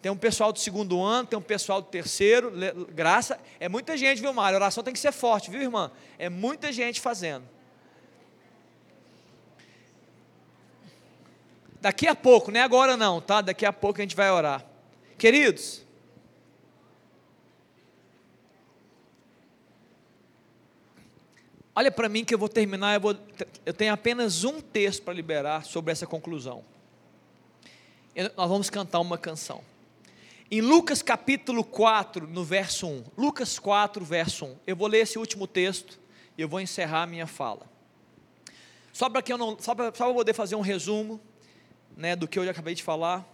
Tem 0.07 0.12
um 0.12 0.16
pessoal 0.16 0.52
do 0.52 0.61
segundo 0.61 1.02
ano, 1.02 1.26
tem 1.26 1.36
um 1.36 1.42
pessoal 1.42 1.82
do 1.82 1.88
terceiro, 1.88 2.52
graça, 2.94 3.40
é 3.59 3.68
muita 3.68 3.96
gente, 3.96 4.20
viu, 4.20 4.32
Mário? 4.32 4.57
A 4.57 4.61
oração 4.61 4.84
tem 4.84 4.94
que 4.94 5.00
ser 5.00 5.11
forte, 5.11 5.50
viu, 5.50 5.61
irmã? 5.61 5.90
É 6.16 6.28
muita 6.28 6.70
gente 6.72 7.00
fazendo. 7.00 7.44
Daqui 11.80 12.07
a 12.07 12.14
pouco, 12.14 12.52
não 12.52 12.61
é 12.61 12.62
agora 12.62 12.96
não, 12.96 13.20
tá? 13.20 13.40
Daqui 13.40 13.66
a 13.66 13.72
pouco 13.72 14.00
a 14.00 14.02
gente 14.02 14.14
vai 14.14 14.30
orar. 14.30 14.64
Queridos, 15.18 15.84
olha 21.74 21.90
para 21.90 22.09
mim 22.09 22.24
que 22.24 22.32
eu 22.32 22.38
vou 22.38 22.48
terminar, 22.48 22.94
eu, 22.94 23.00
vou, 23.00 23.16
eu 23.66 23.74
tenho 23.74 23.92
apenas 23.92 24.44
um 24.44 24.61
texto 24.61 25.02
para 25.02 25.14
liberar 25.14 25.64
sobre 25.64 25.90
essa 25.90 26.07
conclusão. 26.07 26.62
Eu, 28.14 28.30
nós 28.36 28.48
vamos 28.48 28.70
cantar 28.70 29.00
uma 29.00 29.18
canção. 29.18 29.64
Em 30.49 30.61
Lucas 30.61 31.03
capítulo 31.03 31.64
4, 31.64 32.28
no 32.28 32.44
verso 32.44 32.86
1. 32.86 33.05
Lucas 33.18 33.59
4, 33.59 34.05
verso 34.05 34.44
1. 34.44 34.57
Eu 34.64 34.76
vou 34.76 34.86
ler 34.86 35.01
esse 35.01 35.18
último 35.18 35.44
texto 35.44 35.99
e 36.38 36.42
eu 36.42 36.49
vou 36.49 36.61
encerrar 36.61 37.03
a 37.03 37.07
minha 37.07 37.26
fala. 37.26 37.68
Só 38.92 39.11
para 39.11 39.22
que 39.22 39.32
eu 39.32 39.36
não, 39.36 39.59
só 39.59 39.74
para 39.74 39.90
poder 39.90 40.34
fazer 40.34 40.55
um 40.55 40.61
resumo, 40.61 41.20
né, 41.97 42.14
do 42.14 42.28
que 42.28 42.38
eu 42.38 42.44
já 42.44 42.53
acabei 42.53 42.76
de 42.76 42.82
falar. 42.82 43.26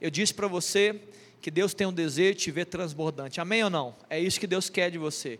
Eu 0.00 0.10
disse 0.10 0.34
para 0.34 0.48
você 0.48 1.00
que 1.40 1.52
Deus 1.52 1.72
tem 1.72 1.86
um 1.86 1.92
desejo 1.92 2.34
de 2.34 2.44
te 2.44 2.50
ver 2.50 2.64
transbordante. 2.64 3.40
Amém 3.40 3.62
ou 3.62 3.70
não? 3.70 3.94
É 4.10 4.18
isso 4.18 4.40
que 4.40 4.46
Deus 4.46 4.68
quer 4.68 4.90
de 4.90 4.98
você. 4.98 5.38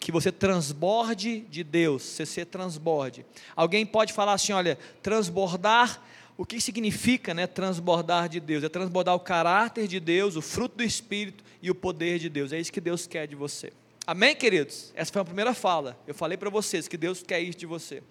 Que 0.00 0.10
você 0.10 0.32
transborde 0.32 1.42
de 1.42 1.62
Deus, 1.62 2.02
você 2.02 2.26
se 2.26 2.44
transborde. 2.44 3.24
Alguém 3.54 3.86
pode 3.86 4.12
falar 4.12 4.32
assim: 4.32 4.52
olha, 4.52 4.76
transbordar, 5.00 6.02
o 6.36 6.44
que 6.44 6.60
significa 6.60 7.32
né, 7.32 7.46
transbordar 7.46 8.28
de 8.28 8.40
Deus? 8.40 8.64
É 8.64 8.68
transbordar 8.68 9.14
o 9.14 9.20
caráter 9.20 9.86
de 9.86 10.00
Deus, 10.00 10.36
o 10.36 10.42
fruto 10.42 10.78
do 10.78 10.82
Espírito 10.82 11.44
e 11.62 11.70
o 11.70 11.74
poder 11.74 12.18
de 12.18 12.28
Deus. 12.28 12.52
É 12.52 12.58
isso 12.58 12.72
que 12.72 12.80
Deus 12.80 13.06
quer 13.06 13.26
de 13.26 13.36
você. 13.36 13.72
Amém, 14.06 14.36
queridos? 14.36 14.92
Essa 14.94 15.12
foi 15.12 15.22
a 15.22 15.24
primeira 15.24 15.54
fala. 15.54 15.98
Eu 16.06 16.14
falei 16.14 16.36
para 16.36 16.50
vocês 16.50 16.86
que 16.86 16.96
Deus 16.96 17.22
quer 17.22 17.40
isso 17.40 17.56
de 17.56 17.66
você. 17.66 18.02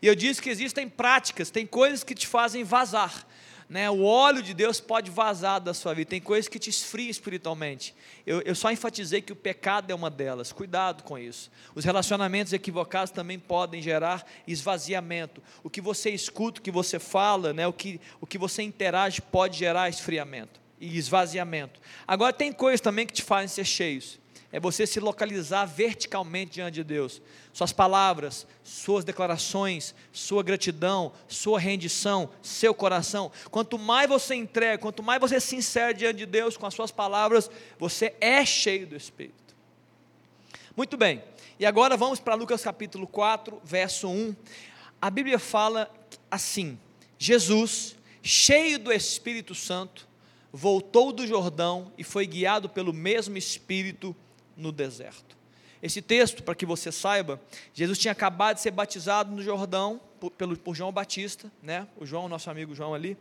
E 0.00 0.06
eu 0.06 0.14
disse 0.14 0.40
que 0.40 0.48
existem 0.48 0.88
práticas, 0.88 1.50
tem 1.50 1.66
coisas 1.66 2.04
que 2.04 2.14
te 2.14 2.26
fazem 2.26 2.62
vazar 2.62 3.26
né, 3.70 3.88
o 3.88 4.02
óleo 4.02 4.42
de 4.42 4.52
Deus 4.52 4.80
pode 4.80 5.12
vazar 5.12 5.60
da 5.60 5.72
sua 5.72 5.94
vida. 5.94 6.10
Tem 6.10 6.20
coisas 6.20 6.48
que 6.48 6.58
te 6.58 6.68
esfriam 6.68 7.08
espiritualmente. 7.08 7.94
Eu, 8.26 8.40
eu 8.42 8.54
só 8.56 8.72
enfatizei 8.72 9.22
que 9.22 9.32
o 9.32 9.36
pecado 9.36 9.92
é 9.92 9.94
uma 9.94 10.10
delas. 10.10 10.50
Cuidado 10.50 11.04
com 11.04 11.16
isso. 11.16 11.52
Os 11.72 11.84
relacionamentos 11.84 12.52
equivocados 12.52 13.12
também 13.12 13.38
podem 13.38 13.80
gerar 13.80 14.26
esvaziamento. 14.44 15.40
O 15.62 15.70
que 15.70 15.80
você 15.80 16.10
escuta, 16.10 16.58
o 16.58 16.62
que 16.62 16.70
você 16.70 16.98
fala, 16.98 17.52
né, 17.52 17.64
o, 17.64 17.72
que, 17.72 18.00
o 18.20 18.26
que 18.26 18.36
você 18.36 18.60
interage 18.64 19.22
pode 19.22 19.56
gerar 19.56 19.88
esfriamento 19.88 20.60
e 20.80 20.98
esvaziamento. 20.98 21.80
Agora, 22.08 22.32
tem 22.32 22.52
coisas 22.52 22.80
também 22.80 23.06
que 23.06 23.12
te 23.12 23.22
fazem 23.22 23.46
ser 23.46 23.64
cheios 23.64 24.19
é 24.52 24.58
você 24.58 24.86
se 24.86 24.98
localizar 24.98 25.64
verticalmente 25.64 26.54
diante 26.54 26.74
de 26.74 26.84
Deus. 26.84 27.22
Suas 27.52 27.72
palavras, 27.72 28.46
suas 28.64 29.04
declarações, 29.04 29.94
sua 30.12 30.42
gratidão, 30.42 31.12
sua 31.28 31.58
rendição, 31.60 32.28
seu 32.42 32.74
coração. 32.74 33.30
Quanto 33.50 33.78
mais 33.78 34.08
você 34.08 34.34
entrega, 34.34 34.78
quanto 34.78 35.02
mais 35.02 35.20
você 35.20 35.38
se 35.38 35.54
insere 35.54 35.94
diante 35.94 36.18
de 36.18 36.26
Deus 36.26 36.56
com 36.56 36.66
as 36.66 36.74
suas 36.74 36.90
palavras, 36.90 37.50
você 37.78 38.14
é 38.20 38.44
cheio 38.44 38.86
do 38.86 38.96
Espírito. 38.96 39.54
Muito 40.76 40.96
bem, 40.96 41.22
e 41.58 41.66
agora 41.66 41.96
vamos 41.96 42.18
para 42.18 42.34
Lucas 42.34 42.62
capítulo 42.62 43.06
4, 43.06 43.60
verso 43.62 44.08
1. 44.08 44.34
A 45.00 45.10
Bíblia 45.10 45.38
fala 45.38 45.88
assim: 46.30 46.78
Jesus, 47.18 47.96
cheio 48.22 48.78
do 48.78 48.92
Espírito 48.92 49.54
Santo, 49.54 50.08
voltou 50.52 51.12
do 51.12 51.26
Jordão 51.26 51.92
e 51.96 52.02
foi 52.02 52.26
guiado 52.26 52.68
pelo 52.68 52.92
mesmo 52.92 53.36
Espírito 53.36 54.16
no 54.56 54.72
deserto. 54.72 55.38
Esse 55.82 56.02
texto, 56.02 56.42
para 56.42 56.54
que 56.54 56.66
você 56.66 56.92
saiba, 56.92 57.40
Jesus 57.72 57.98
tinha 57.98 58.12
acabado 58.12 58.56
de 58.56 58.62
ser 58.62 58.70
batizado 58.70 59.34
no 59.34 59.42
Jordão 59.42 60.00
por, 60.18 60.30
pelo, 60.30 60.56
por 60.56 60.74
João 60.74 60.92
Batista, 60.92 61.50
né? 61.62 61.86
o 61.96 62.04
João, 62.04 62.28
nosso 62.28 62.50
amigo 62.50 62.74
João 62.74 62.94
ali. 62.94 63.16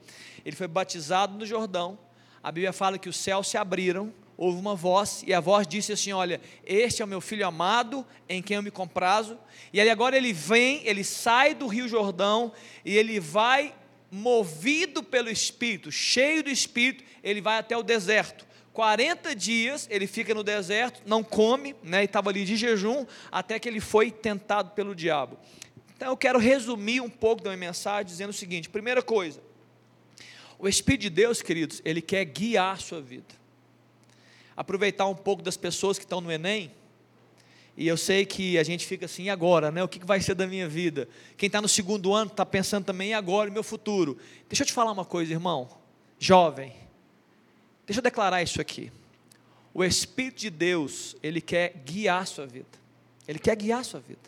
Ele 0.46 0.56
foi 0.56 0.68
batizado 0.68 1.38
no 1.38 1.46
Jordão. 1.46 1.98
A 2.44 2.52
Bíblia 2.52 2.74
fala 2.74 2.98
que 2.98 3.08
os 3.08 3.16
céus 3.16 3.48
se 3.48 3.58
abriram, 3.58 4.14
houve 4.36 4.58
uma 4.58 4.76
voz, 4.76 5.24
e 5.26 5.34
a 5.34 5.40
voz 5.40 5.68
disse 5.68 5.94
assim: 5.94 6.12
Olha, 6.12 6.40
este 6.66 7.02
é 7.02 7.06
o 7.06 7.08
meu 7.08 7.22
filho 7.22 7.46
amado, 7.46 8.06
em 8.28 8.42
quem 8.42 8.56
eu 8.56 8.64
me 8.64 8.72
comprazo. 8.72 9.38
E 9.72 9.80
aí 9.80 9.90
agora 9.90 10.16
ele 10.16 10.34
vem, 10.34 10.82
ele 10.86 11.04
sai 11.04 11.54
do 11.54 11.68
Rio 11.68 11.88
Jordão, 11.88 12.52
e 12.84 12.98
ele 12.98 13.20
vai, 13.20 13.74
movido 14.12 15.04
pelo 15.04 15.30
Espírito, 15.30 15.92
cheio 15.92 16.44
do 16.44 16.50
Espírito, 16.50 17.04
ele 17.24 17.42
vai 17.42 17.58
até 17.58 17.78
o 17.78 17.84
deserto. 17.84 18.49
40 18.74 19.36
dias 19.36 19.88
ele 19.90 20.08
fica 20.08 20.34
no 20.34 20.44
deserto, 20.44 21.02
não 21.06 21.24
come, 21.24 21.76
né, 21.84 22.02
e 22.02 22.06
estava 22.06 22.30
ali 22.30 22.46
de 22.46 22.56
jejum, 22.56 23.06
até 23.32 23.60
que 23.60 23.68
ele 23.68 23.80
foi 23.80 24.12
tentado 24.12 24.72
pelo 24.72 24.96
diabo. 24.96 25.38
Então 25.96 26.10
eu 26.10 26.18
quero 26.18 26.40
resumir 26.40 27.02
um 27.02 27.10
pouco 27.10 27.44
da 27.44 27.50
minha 27.50 27.68
mensagem 27.68 28.06
dizendo 28.06 28.30
o 28.30 28.34
seguinte: 28.34 28.70
primeira 28.70 29.02
coisa, 29.02 29.42
o 30.58 30.68
Espírito 30.68 31.02
de 31.02 31.10
Deus, 31.10 31.42
queridos, 31.42 31.82
ele 31.84 32.02
quer 32.02 32.24
guiar 32.26 32.76
a 32.76 32.78
sua 32.78 33.02
vida. 33.02 33.40
Aproveitar 34.56 35.08
um 35.08 35.16
pouco 35.16 35.42
das 35.42 35.58
pessoas 35.58 35.98
que 35.98 36.06
estão 36.06 36.22
no 36.22 36.32
Enem, 36.32 36.72
e 37.76 37.88
eu 37.88 37.96
sei 37.96 38.26
que 38.26 38.58
a 38.58 38.64
gente 38.64 38.86
fica 38.86 39.06
assim, 39.06 39.24
e 39.24 39.30
agora, 39.30 39.72
né? 39.72 39.84
O 39.84 39.88
que 39.88 40.06
vai 40.06 40.22
ser 40.22 40.36
da 40.36 40.46
minha 40.46 40.68
vida? 40.68 41.08
Quem 41.38 41.48
está 41.48 41.62
no 41.62 41.68
segundo 41.68 42.14
ano 42.14 42.30
está 42.30 42.46
pensando 42.46 42.86
também, 42.86 43.10
e 43.10 43.14
agora, 43.14 43.50
o 43.50 43.54
meu 43.54 43.64
futuro? 43.64 44.18
Deixa 44.50 44.64
eu 44.64 44.68
te 44.68 44.74
falar 44.74 44.92
uma 44.92 45.06
coisa, 45.06 45.32
irmão, 45.32 45.70
jovem 46.18 46.74
Deixa 47.90 47.98
eu 47.98 48.04
declarar 48.04 48.44
isso 48.44 48.62
aqui. 48.62 48.92
O 49.74 49.84
Espírito 49.84 50.42
de 50.42 50.52
Deus, 50.52 51.16
ele 51.24 51.42
quer 51.42 51.74
guiar 51.84 52.22
a 52.22 52.26
sua 52.26 52.46
vida. 52.46 52.68
Ele 53.28 53.40
quer 53.40 53.56
guiar 53.56 53.80
a 53.80 53.84
sua 53.84 54.00
vida. 54.00 54.22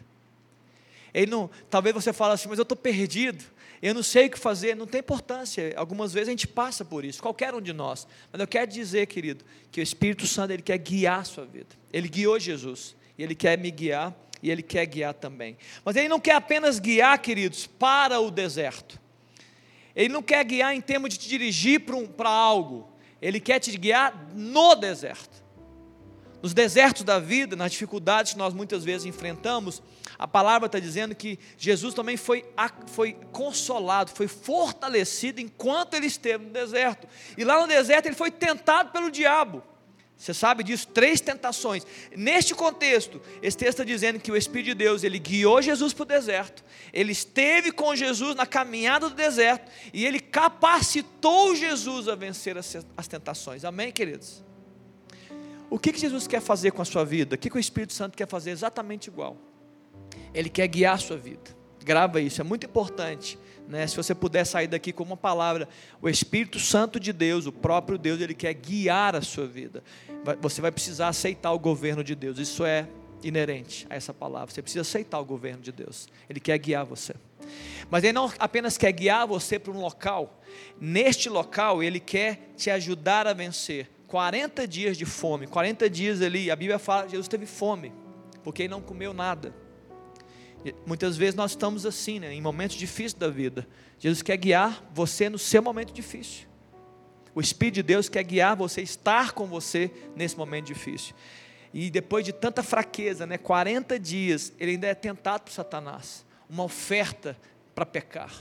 Ele 1.13 1.29
não, 1.29 1.47
talvez 1.69 1.93
você 1.93 2.11
fale 2.11 2.33
assim, 2.33 2.49
mas 2.49 2.57
eu 2.57 2.63
estou 2.63 2.75
perdido, 2.75 3.45
eu 3.79 3.93
não 3.93 4.01
sei 4.01 4.25
o 4.25 4.31
que 4.31 4.39
fazer, 4.39 4.75
não 4.75 4.87
tem 4.87 4.97
importância. 4.97 5.75
Algumas 5.77 6.11
vezes 6.11 6.29
a 6.29 6.31
gente 6.31 6.47
passa 6.47 6.83
por 6.83 7.05
isso, 7.05 7.21
qualquer 7.21 7.53
um 7.53 7.61
de 7.61 7.71
nós. 7.71 8.07
Mas 8.31 8.41
eu 8.41 8.47
quero 8.47 8.71
dizer, 8.71 9.05
querido, 9.05 9.45
que 9.71 9.79
o 9.79 9.83
Espírito 9.83 10.25
Santo 10.25 10.53
ele 10.53 10.63
quer 10.63 10.79
guiar 10.79 11.19
a 11.19 11.23
sua 11.23 11.45
vida. 11.45 11.69
Ele 11.93 12.09
guiou 12.09 12.39
Jesus 12.39 12.95
e 13.15 13.21
ele 13.21 13.35
quer 13.35 13.59
me 13.59 13.69
guiar 13.69 14.11
e 14.41 14.49
ele 14.49 14.63
quer 14.63 14.87
guiar 14.87 15.13
também. 15.13 15.55
Mas 15.85 15.95
ele 15.95 16.09
não 16.09 16.19
quer 16.19 16.33
apenas 16.33 16.79
guiar, 16.79 17.19
queridos, 17.19 17.67
para 17.67 18.19
o 18.19 18.31
deserto. 18.31 18.99
Ele 19.95 20.09
não 20.11 20.23
quer 20.23 20.43
guiar 20.43 20.73
em 20.73 20.81
termos 20.81 21.11
de 21.11 21.19
te 21.19 21.29
dirigir 21.29 21.81
para, 21.81 21.95
um, 21.95 22.07
para 22.07 22.29
algo. 22.31 22.90
Ele 23.21 23.39
quer 23.39 23.59
te 23.59 23.77
guiar 23.77 24.29
no 24.33 24.75
deserto. 24.75 25.41
Nos 26.41 26.53
desertos 26.53 27.03
da 27.03 27.19
vida, 27.19 27.55
nas 27.55 27.71
dificuldades 27.71 28.33
que 28.33 28.37
nós 28.39 28.53
muitas 28.53 28.83
vezes 28.83 29.05
enfrentamos, 29.05 29.81
a 30.17 30.27
palavra 30.27 30.65
está 30.65 30.79
dizendo 30.79 31.13
que 31.13 31.37
Jesus 31.55 31.93
também 31.93 32.17
foi, 32.17 32.43
foi 32.87 33.13
consolado, 33.31 34.11
foi 34.11 34.27
fortalecido 34.27 35.39
enquanto 35.39 35.93
ele 35.93 36.07
esteve 36.07 36.45
no 36.45 36.51
deserto. 36.51 37.07
E 37.37 37.43
lá 37.43 37.61
no 37.61 37.67
deserto 37.67 38.07
ele 38.07 38.15
foi 38.15 38.31
tentado 38.31 38.91
pelo 38.91 39.11
diabo. 39.11 39.63
Você 40.21 40.35
sabe 40.35 40.63
disso? 40.63 40.87
Três 40.89 41.19
tentações. 41.19 41.83
Neste 42.15 42.53
contexto, 42.53 43.19
esse 43.41 43.57
texto 43.57 43.79
está 43.79 43.83
dizendo 43.83 44.19
que 44.19 44.31
o 44.31 44.37
Espírito 44.37 44.67
de 44.67 44.75
Deus, 44.75 45.03
ele 45.03 45.17
guiou 45.17 45.59
Jesus 45.63 45.93
para 45.93 46.03
o 46.03 46.05
deserto, 46.05 46.63
ele 46.93 47.11
esteve 47.11 47.71
com 47.71 47.95
Jesus 47.95 48.35
na 48.35 48.45
caminhada 48.45 49.09
do 49.09 49.15
deserto, 49.15 49.71
e 49.91 50.05
ele 50.05 50.19
capacitou 50.19 51.55
Jesus 51.55 52.07
a 52.07 52.13
vencer 52.13 52.55
as, 52.55 53.07
tentações. 53.07 53.65
Amém, 53.65 53.91
queridos? 53.91 54.43
O 55.71 55.79
que, 55.79 55.91
que 55.91 55.99
Jesus 55.99 56.27
quer 56.27 56.39
fazer 56.39 56.69
com 56.69 56.83
a 56.83 56.85
sua 56.85 57.03
vida? 57.03 57.33
O 57.33 57.37
que, 57.37 57.49
que 57.49 57.57
o 57.57 57.59
Espírito 57.59 57.93
Santo 57.93 58.15
quer 58.15 58.27
fazer 58.27 58.51
exatamente 58.51 59.07
igual? 59.07 59.35
Ele 60.35 60.51
quer 60.51 60.67
guiar 60.67 60.93
a 60.93 60.99
sua 60.99 61.17
vida. 61.17 61.49
Grava 61.83 62.21
isso, 62.21 62.39
é 62.39 62.43
muito 62.43 62.67
importante. 62.67 63.39
Né? 63.67 63.87
Se 63.87 63.95
você 63.95 64.13
puder 64.13 64.45
sair 64.45 64.67
daqui 64.67 64.91
com 64.91 65.03
uma 65.03 65.17
palavra, 65.17 65.67
o 66.01 66.09
Espírito 66.09 66.59
Santo 66.59 66.99
de 66.99 67.13
Deus, 67.13 67.45
o 67.45 67.51
próprio 67.51 67.97
Deus, 67.97 68.19
ele 68.19 68.33
quer 68.33 68.53
guiar 68.53 69.15
a 69.15 69.21
sua 69.21 69.47
vida. 69.47 69.83
Você 70.41 70.61
vai 70.61 70.71
precisar 70.71 71.07
aceitar 71.07 71.51
o 71.51 71.59
governo 71.59 72.03
de 72.03 72.15
Deus. 72.15 72.37
Isso 72.37 72.65
é 72.65 72.87
inerente 73.23 73.87
a 73.89 73.95
essa 73.95 74.13
palavra. 74.13 74.53
Você 74.53 74.61
precisa 74.61 74.81
aceitar 74.81 75.19
o 75.19 75.25
governo 75.25 75.61
de 75.61 75.71
Deus. 75.71 76.07
Ele 76.29 76.39
quer 76.39 76.57
guiar 76.57 76.85
você. 76.85 77.13
Mas 77.89 78.03
ele 78.03 78.13
não 78.13 78.31
apenas 78.39 78.77
quer 78.77 78.91
guiar 78.91 79.27
você 79.27 79.57
para 79.57 79.71
um 79.71 79.79
local. 79.79 80.41
Neste 80.79 81.29
local, 81.29 81.81
ele 81.81 81.99
quer 81.99 82.51
te 82.55 82.69
ajudar 82.69 83.27
a 83.27 83.33
vencer 83.33 83.89
40 84.07 84.67
dias 84.67 84.97
de 84.97 85.05
fome. 85.05 85.47
40 85.47 85.89
dias 85.89 86.21
ali, 86.21 86.51
a 86.51 86.55
Bíblia 86.55 86.77
fala 86.79 87.05
que 87.05 87.11
Jesus 87.11 87.27
teve 87.27 87.45
fome, 87.45 87.93
porque 88.43 88.63
ele 88.63 88.69
não 88.69 88.81
comeu 88.81 89.13
nada. 89.13 89.53
Muitas 90.85 91.17
vezes 91.17 91.35
nós 91.35 91.51
estamos 91.51 91.85
assim, 91.85 92.19
né, 92.19 92.33
em 92.33 92.41
momentos 92.41 92.75
difíceis 92.75 93.13
da 93.13 93.29
vida. 93.29 93.67
Jesus 93.97 94.21
quer 94.21 94.37
guiar 94.37 94.83
você 94.93 95.29
no 95.29 95.37
seu 95.37 95.61
momento 95.61 95.91
difícil. 95.91 96.47
O 97.33 97.41
Espírito 97.41 97.75
de 97.75 97.83
Deus 97.83 98.09
quer 98.09 98.23
guiar 98.23 98.55
você, 98.55 98.81
estar 98.81 99.31
com 99.31 99.47
você 99.47 99.89
nesse 100.15 100.37
momento 100.37 100.65
difícil. 100.65 101.15
E 101.73 101.89
depois 101.89 102.25
de 102.25 102.33
tanta 102.33 102.61
fraqueza, 102.61 103.25
né, 103.25 103.37
40 103.37 103.97
dias, 103.97 104.51
ele 104.59 104.71
ainda 104.71 104.87
é 104.87 104.93
tentado 104.93 105.43
por 105.43 105.51
Satanás. 105.51 106.25
Uma 106.49 106.63
oferta 106.63 107.37
para 107.73 107.85
pecar. 107.85 108.33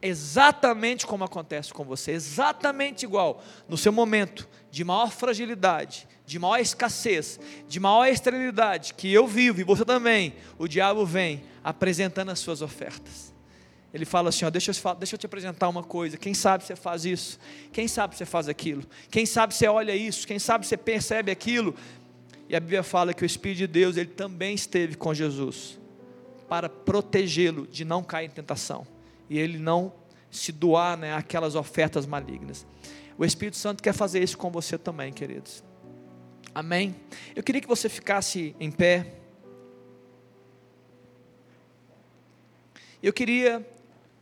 Exatamente 0.00 1.06
como 1.06 1.24
acontece 1.24 1.72
com 1.72 1.84
você, 1.84 2.12
exatamente 2.12 3.04
igual. 3.04 3.42
No 3.68 3.76
seu 3.76 3.92
momento 3.92 4.48
de 4.70 4.84
maior 4.84 5.10
fragilidade, 5.10 6.08
de 6.26 6.38
maior 6.38 6.58
escassez, 6.58 7.38
de 7.68 7.78
maior 7.78 8.06
esterilidade 8.06 8.92
que 8.94 9.12
eu 9.12 9.26
vivo 9.26 9.60
e 9.60 9.64
você 9.64 9.84
também, 9.84 10.34
o 10.58 10.66
diabo 10.66 11.06
vem 11.06 11.44
apresentando 11.62 12.30
as 12.30 12.40
suas 12.40 12.60
ofertas. 12.60 13.32
Ele 13.94 14.04
fala 14.04 14.28
assim: 14.28 14.44
ó, 14.44 14.50
deixa, 14.50 14.72
eu, 14.72 14.94
deixa 14.96 15.14
eu 15.14 15.18
te 15.18 15.24
apresentar 15.24 15.68
uma 15.68 15.82
coisa. 15.82 16.18
Quem 16.18 16.34
sabe 16.34 16.64
você 16.64 16.76
faz 16.76 17.04
isso? 17.04 17.38
Quem 17.72 17.88
sabe 17.88 18.16
você 18.16 18.26
faz 18.26 18.48
aquilo? 18.48 18.82
Quem 19.10 19.24
sabe 19.24 19.54
você 19.54 19.68
olha 19.68 19.94
isso? 19.94 20.26
Quem 20.26 20.38
sabe 20.38 20.66
você 20.66 20.76
percebe 20.76 21.30
aquilo? 21.30 21.74
E 22.48 22.54
a 22.54 22.60
Bíblia 22.60 22.82
fala 22.82 23.14
que 23.14 23.22
o 23.22 23.26
Espírito 23.26 23.58
de 23.58 23.66
Deus 23.66 23.96
ele 23.96 24.10
também 24.10 24.54
esteve 24.54 24.96
com 24.96 25.14
Jesus 25.14 25.78
para 26.48 26.68
protegê-lo 26.68 27.66
de 27.66 27.84
não 27.84 28.02
cair 28.02 28.26
em 28.26 28.30
tentação 28.30 28.86
e 29.28 29.38
ele 29.38 29.58
não 29.58 29.92
se 30.30 30.52
doar 30.52 30.96
né, 30.96 31.14
aquelas 31.14 31.54
ofertas 31.54 32.06
malignas. 32.06 32.66
O 33.18 33.24
Espírito 33.24 33.56
Santo 33.56 33.82
quer 33.82 33.94
fazer 33.94 34.22
isso 34.22 34.36
com 34.36 34.50
você 34.50 34.76
também, 34.76 35.12
queridos. 35.12 35.64
Amém? 36.54 36.96
Eu 37.34 37.42
queria 37.42 37.60
que 37.60 37.68
você 37.68 37.88
ficasse 37.88 38.54
em 38.58 38.70
pé. 38.70 39.14
Eu 43.02 43.12
queria 43.12 43.66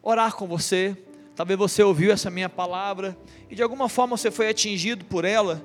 orar 0.03 0.35
com 0.35 0.47
você. 0.47 0.97
Talvez 1.37 1.59
você 1.59 1.83
ouviu 1.83 2.13
essa 2.13 2.31
minha 2.31 2.49
palavra 2.49 3.17
e 3.51 3.55
de 3.55 3.63
alguma 3.63 3.89
forma 3.89 4.17
você 4.17 4.31
foi 4.31 4.49
atingido 4.49 5.05
por 5.05 5.25
ela. 5.25 5.65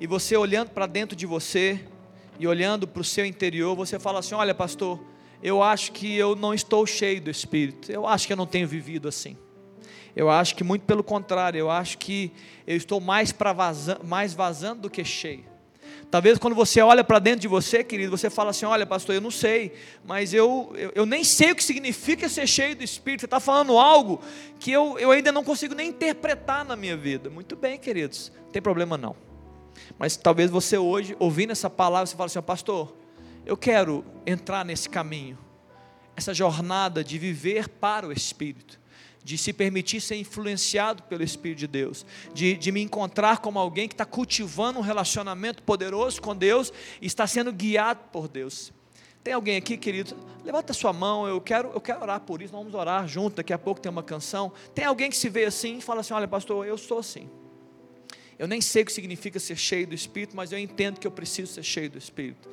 E 0.00 0.06
você 0.06 0.36
olhando 0.36 0.70
para 0.70 0.86
dentro 0.86 1.16
de 1.16 1.26
você 1.26 1.80
e 2.38 2.46
olhando 2.46 2.86
para 2.86 3.00
o 3.00 3.04
seu 3.04 3.24
interior, 3.24 3.74
você 3.74 3.98
fala 3.98 4.18
assim: 4.18 4.34
Olha, 4.34 4.54
pastor, 4.54 5.00
eu 5.42 5.62
acho 5.62 5.92
que 5.92 6.14
eu 6.16 6.34
não 6.34 6.54
estou 6.54 6.86
cheio 6.86 7.20
do 7.20 7.30
Espírito. 7.30 7.90
Eu 7.92 8.06
acho 8.06 8.26
que 8.26 8.32
eu 8.32 8.36
não 8.36 8.46
tenho 8.46 8.66
vivido 8.66 9.08
assim. 9.08 9.36
Eu 10.16 10.30
acho 10.30 10.54
que 10.54 10.62
muito 10.62 10.82
pelo 10.82 11.02
contrário, 11.02 11.58
eu 11.58 11.70
acho 11.70 11.98
que 11.98 12.32
eu 12.66 12.76
estou 12.76 13.00
mais, 13.00 13.32
vazando, 13.32 14.06
mais 14.06 14.32
vazando 14.32 14.82
do 14.82 14.90
que 14.90 15.04
cheio. 15.04 15.44
Talvez 16.14 16.38
quando 16.38 16.54
você 16.54 16.80
olha 16.80 17.02
para 17.02 17.18
dentro 17.18 17.40
de 17.40 17.48
você, 17.48 17.82
querido, 17.82 18.16
você 18.16 18.30
fala 18.30 18.50
assim: 18.50 18.64
olha, 18.64 18.86
pastor, 18.86 19.16
eu 19.16 19.20
não 19.20 19.32
sei, 19.32 19.72
mas 20.04 20.32
eu, 20.32 20.72
eu, 20.76 20.92
eu 20.94 21.04
nem 21.04 21.24
sei 21.24 21.50
o 21.50 21.56
que 21.56 21.64
significa 21.64 22.28
ser 22.28 22.46
cheio 22.46 22.76
do 22.76 22.84
Espírito. 22.84 23.22
Você 23.22 23.26
está 23.26 23.40
falando 23.40 23.76
algo 23.76 24.22
que 24.60 24.70
eu, 24.70 24.96
eu 24.96 25.10
ainda 25.10 25.32
não 25.32 25.42
consigo 25.42 25.74
nem 25.74 25.88
interpretar 25.88 26.64
na 26.64 26.76
minha 26.76 26.96
vida. 26.96 27.28
Muito 27.28 27.56
bem, 27.56 27.76
queridos, 27.80 28.30
não 28.44 28.52
tem 28.52 28.62
problema 28.62 28.96
não. 28.96 29.16
Mas 29.98 30.16
talvez 30.16 30.52
você 30.52 30.78
hoje, 30.78 31.16
ouvindo 31.18 31.50
essa 31.50 31.68
palavra, 31.68 32.06
você 32.06 32.14
fala 32.14 32.26
assim: 32.26 32.40
pastor, 32.42 32.94
eu 33.44 33.56
quero 33.56 34.04
entrar 34.24 34.64
nesse 34.64 34.88
caminho, 34.88 35.36
essa 36.14 36.32
jornada 36.32 37.02
de 37.02 37.18
viver 37.18 37.68
para 37.68 38.06
o 38.06 38.12
Espírito 38.12 38.78
de 39.24 39.38
se 39.38 39.52
permitir 39.52 40.02
ser 40.02 40.16
influenciado 40.16 41.02
pelo 41.04 41.22
Espírito 41.22 41.60
de 41.60 41.66
Deus, 41.66 42.04
de, 42.34 42.54
de 42.54 42.70
me 42.70 42.82
encontrar 42.82 43.38
como 43.38 43.58
alguém 43.58 43.88
que 43.88 43.94
está 43.94 44.04
cultivando 44.04 44.78
um 44.78 44.82
relacionamento 44.82 45.62
poderoso 45.62 46.20
com 46.20 46.36
Deus 46.36 46.70
e 47.00 47.06
está 47.06 47.26
sendo 47.26 47.50
guiado 47.50 48.00
por 48.12 48.28
Deus. 48.28 48.70
Tem 49.24 49.32
alguém 49.32 49.56
aqui, 49.56 49.78
querido? 49.78 50.14
Levanta 50.44 50.74
sua 50.74 50.92
mão, 50.92 51.26
eu 51.26 51.40
quero, 51.40 51.70
eu 51.72 51.80
quero 51.80 52.02
orar 52.02 52.20
por 52.20 52.42
isso, 52.42 52.52
vamos 52.52 52.74
orar 52.74 53.08
junto, 53.08 53.36
daqui 53.36 53.54
a 53.54 53.58
pouco 53.58 53.80
tem 53.80 53.90
uma 53.90 54.02
canção. 54.02 54.52
Tem 54.74 54.84
alguém 54.84 55.08
que 55.08 55.16
se 55.16 55.30
vê 55.30 55.46
assim 55.46 55.78
e 55.78 55.80
fala 55.80 56.02
assim: 56.02 56.12
olha, 56.12 56.28
pastor, 56.28 56.66
eu 56.66 56.76
sou 56.76 56.98
assim. 56.98 57.30
Eu 58.38 58.46
nem 58.46 58.60
sei 58.60 58.82
o 58.82 58.86
que 58.86 58.92
significa 58.92 59.40
ser 59.40 59.56
cheio 59.56 59.86
do 59.86 59.94
Espírito, 59.94 60.36
mas 60.36 60.52
eu 60.52 60.58
entendo 60.58 61.00
que 61.00 61.06
eu 61.06 61.10
preciso 61.10 61.54
ser 61.54 61.62
cheio 61.62 61.88
do 61.88 61.96
Espírito. 61.96 62.50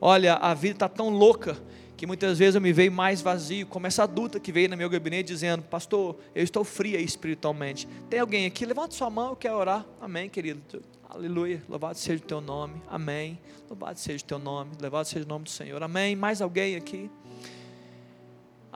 Olha, 0.00 0.34
a 0.34 0.54
vida 0.54 0.76
está 0.76 0.88
tão 0.88 1.10
louca 1.10 1.60
que 1.96 2.06
muitas 2.06 2.38
vezes 2.38 2.54
eu 2.54 2.60
me 2.60 2.72
vejo 2.72 2.92
mais 2.92 3.20
vazio, 3.20 3.66
como 3.66 3.86
essa 3.86 4.02
adulta 4.02 4.40
que 4.40 4.52
veio 4.52 4.68
no 4.68 4.76
meu 4.76 4.88
gabinete 4.88 5.28
dizendo: 5.28 5.62
Pastor, 5.62 6.16
eu 6.34 6.42
estou 6.42 6.64
fria 6.64 7.00
espiritualmente. 7.00 7.88
Tem 8.08 8.20
alguém 8.20 8.46
aqui? 8.46 8.64
Levanta 8.64 8.94
sua 8.94 9.10
mão, 9.10 9.30
eu 9.30 9.36
quero 9.36 9.56
orar. 9.56 9.84
Amém, 10.00 10.28
querido. 10.28 10.60
Aleluia. 11.08 11.62
Louvado 11.68 11.96
seja 11.96 12.22
o 12.22 12.26
teu 12.26 12.40
nome. 12.40 12.82
Amém. 12.88 13.38
Louvado 13.68 13.98
seja 14.00 14.24
o 14.24 14.26
teu 14.26 14.38
nome. 14.38 14.72
Louvado 14.80 15.06
seja 15.06 15.24
o 15.24 15.28
nome 15.28 15.44
do 15.44 15.50
Senhor. 15.50 15.80
Amém. 15.80 16.16
Mais 16.16 16.42
alguém 16.42 16.74
aqui? 16.74 17.08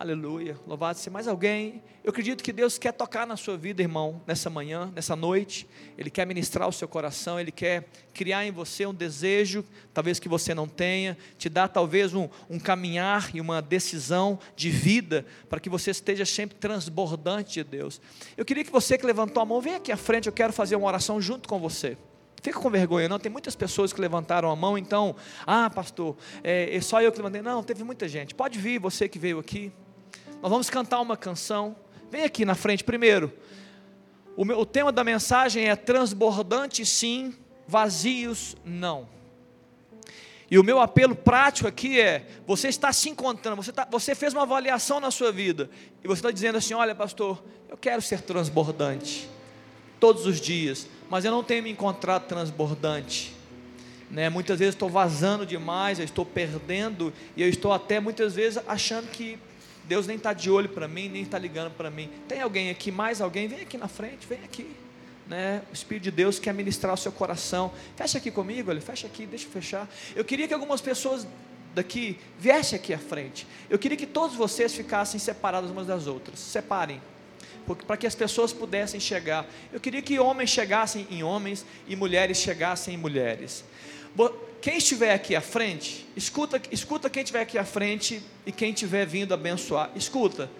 Aleluia. 0.01 0.57
Louvado 0.65 0.97
seja 0.97 1.11
mais 1.11 1.27
alguém. 1.27 1.83
Eu 2.05 2.11
acredito 2.11 2.45
que 2.45 2.53
Deus 2.53 2.79
quer 2.79 2.93
tocar 2.93 3.27
na 3.27 3.37
sua 3.37 3.57
vida, 3.57 3.83
irmão, 3.83 4.23
nessa 4.29 4.49
manhã, 4.49 4.93
nessa 4.95 5.17
noite. 5.17 5.69
Ele 5.99 6.09
quer 6.09 6.25
ministrar 6.25 6.69
o 6.69 6.73
seu 6.73 6.87
coração, 6.87 7.41
ele 7.41 7.51
quer 7.51 7.89
criar 8.15 8.47
em 8.47 8.53
você 8.53 8.87
um 8.87 8.95
desejo, 8.95 9.65
talvez 9.93 10.21
que 10.21 10.29
você 10.29 10.55
não 10.55 10.69
tenha, 10.69 11.19
te 11.37 11.49
dar 11.49 11.67
talvez 11.67 12.15
um, 12.15 12.29
um 12.49 12.61
caminhar 12.61 13.35
e 13.35 13.41
uma 13.41 13.61
decisão 13.61 14.39
de 14.55 14.71
vida, 14.71 15.27
para 15.49 15.59
que 15.59 15.69
você 15.69 15.91
esteja 15.91 16.25
sempre 16.25 16.57
transbordante 16.57 17.55
de 17.55 17.65
Deus. 17.65 18.01
Eu 18.37 18.45
queria 18.45 18.63
que 18.63 18.71
você 18.71 18.97
que 18.97 19.05
levantou 19.05 19.43
a 19.43 19.45
mão, 19.45 19.61
venha 19.61 19.79
aqui 19.79 19.91
à 19.91 19.97
frente, 19.97 20.29
eu 20.29 20.33
quero 20.33 20.53
fazer 20.53 20.77
uma 20.77 20.87
oração 20.87 21.21
junto 21.21 21.49
com 21.49 21.59
você. 21.59 21.99
Fica 22.41 22.61
com 22.61 22.71
vergonha, 22.71 23.09
não. 23.09 23.19
Tem 23.19 23.33
muitas 23.33 23.57
pessoas 23.57 23.93
que 23.93 24.01
levantaram 24.01 24.49
a 24.49 24.55
mão, 24.55 24.79
então, 24.79 25.17
ah, 25.45 25.69
pastor, 25.69 26.17
é, 26.45 26.77
é 26.77 26.81
só 26.81 27.03
eu 27.03 27.11
que 27.11 27.19
levantei. 27.19 27.43
Não, 27.43 27.65
teve 27.65 27.83
muita 27.83 28.07
gente. 28.07 28.33
Pode 28.33 28.61
vir, 28.61 28.79
você 28.79 29.09
que 29.09 29.19
veio 29.19 29.41
aqui. 29.41 29.73
Nós 30.41 30.51
vamos 30.51 30.71
cantar 30.71 31.01
uma 31.01 31.17
canção. 31.17 31.77
Vem 32.11 32.23
aqui 32.23 32.45
na 32.45 32.55
frente 32.55 32.85
primeiro. 32.85 33.33
O, 34.37 34.45
meu, 34.45 34.61
o 34.61 34.67
tema 34.67 34.93
da 34.93 35.03
mensagem 35.03 35.69
é 35.69 35.75
transbordante 35.75 36.87
sim, 36.87 37.35
vazios 37.67 38.57
não. 38.65 39.09
E 40.51 40.59
o 40.59 40.65
meu 40.65 40.81
apelo 40.81 41.15
prático 41.15 41.69
aqui 41.69 42.01
é: 42.01 42.27
você 42.47 42.69
está 42.69 42.93
se 42.93 43.09
encontrando, 43.11 43.61
você, 43.61 43.73
tá, 43.73 43.87
você 43.91 44.15
fez 44.15 44.33
uma 44.33 44.43
avaliação 44.43 45.01
na 45.01 45.11
sua 45.11 45.33
vida, 45.33 45.69
e 46.03 46.07
você 46.07 46.21
está 46.21 46.31
dizendo 46.31 46.57
assim: 46.57 46.73
olha, 46.73 46.95
pastor, 46.95 47.43
eu 47.69 47.77
quero 47.77 48.01
ser 48.01 48.23
transbordante, 48.23 49.29
todos 49.99 50.25
os 50.25 50.41
dias, 50.41 50.87
mas 51.11 51.25
eu 51.25 51.33
não 51.33 51.43
tenho 51.43 51.65
me 51.65 51.71
encontrado 51.71 52.27
transbordante. 52.27 53.35
Né? 54.09 54.31
Muitas 54.31 54.59
vezes 54.61 54.75
estou 54.75 54.89
vazando 54.89 55.45
demais, 55.45 55.99
eu 55.99 56.05
estou 56.05 56.25
perdendo, 56.25 57.13
e 57.37 57.43
eu 57.43 57.49
estou 57.49 57.73
até 57.73 58.01
muitas 58.01 58.35
vezes 58.35 58.63
achando 58.67 59.11
que 59.11 59.39
Deus 59.89 60.07
nem 60.07 60.19
está 60.19 60.35
de 60.35 60.51
olho 60.51 60.69
para 60.69 60.87
mim, 60.87 61.09
nem 61.09 61.23
está 61.23 61.39
ligando 61.39 61.71
para 61.71 61.91
mim. 61.91 62.11
Tem 62.29 62.43
alguém 62.43 62.69
aqui, 62.69 62.93
mais 62.93 63.23
alguém? 63.23 63.49
Vem 63.49 63.63
aqui 63.63 63.79
na 63.79 63.89
frente, 63.89 64.27
vem 64.27 64.39
aqui. 64.45 64.71
Né? 65.27 65.63
O 65.71 65.75
Espírito 65.75 66.05
de 66.05 66.11
Deus 66.11 66.39
quer 66.39 66.53
ministrar 66.53 66.93
o 66.93 66.97
seu 66.97 67.11
coração. 67.11 67.73
Fecha 67.97 68.19
aqui 68.19 68.31
comigo, 68.31 68.71
olha, 68.71 68.83
fecha 68.83 69.07
aqui, 69.07 69.25
deixa 69.25 69.47
eu 69.47 69.51
fechar. 69.51 69.89
Eu 70.15 70.27
queria 70.27 70.47
que 70.47 70.53
algumas 70.53 70.83
pessoas 70.83 71.27
daqui 71.75 72.19
viessem 72.39 72.79
aqui 72.79 72.93
à 72.93 72.99
frente. 72.99 73.47
Eu 73.71 73.79
queria 73.79 73.97
que 73.97 74.07
todos 74.07 74.37
vocês 74.37 74.75
ficassem 74.75 75.19
separados 75.19 75.71
umas 75.71 75.87
das 75.87 76.07
outras. 76.07 76.39
Separem. 76.39 77.01
Para 77.87 77.97
que 77.97 78.07
as 78.07 78.15
pessoas 78.15 78.53
pudessem 78.53 79.01
chegar. 79.01 79.47
Eu 79.73 79.81
queria 79.81 80.03
que 80.03 80.19
homens 80.19 80.51
chegassem 80.51 81.07
em 81.11 81.23
homens 81.23 81.65
e 81.87 81.97
mulheres 81.97 82.39
chegassem 82.39 82.95
em 82.95 82.97
mulheres 82.99 83.65
quem 84.61 84.79
estiver 84.79 85.13
aqui 85.13 85.37
à 85.37 85.41
frente, 85.41 86.07
escuta, 86.17 86.61
escuta 86.71 87.09
quem 87.09 87.23
estiver 87.23 87.43
aqui 87.43 87.57
à 87.57 87.65
frente 87.65 88.23
e 88.45 88.51
quem 88.51 88.71
estiver 88.71 89.07
vindo 89.07 89.33
abençoar. 89.33 89.91
Escuta. 89.95 90.51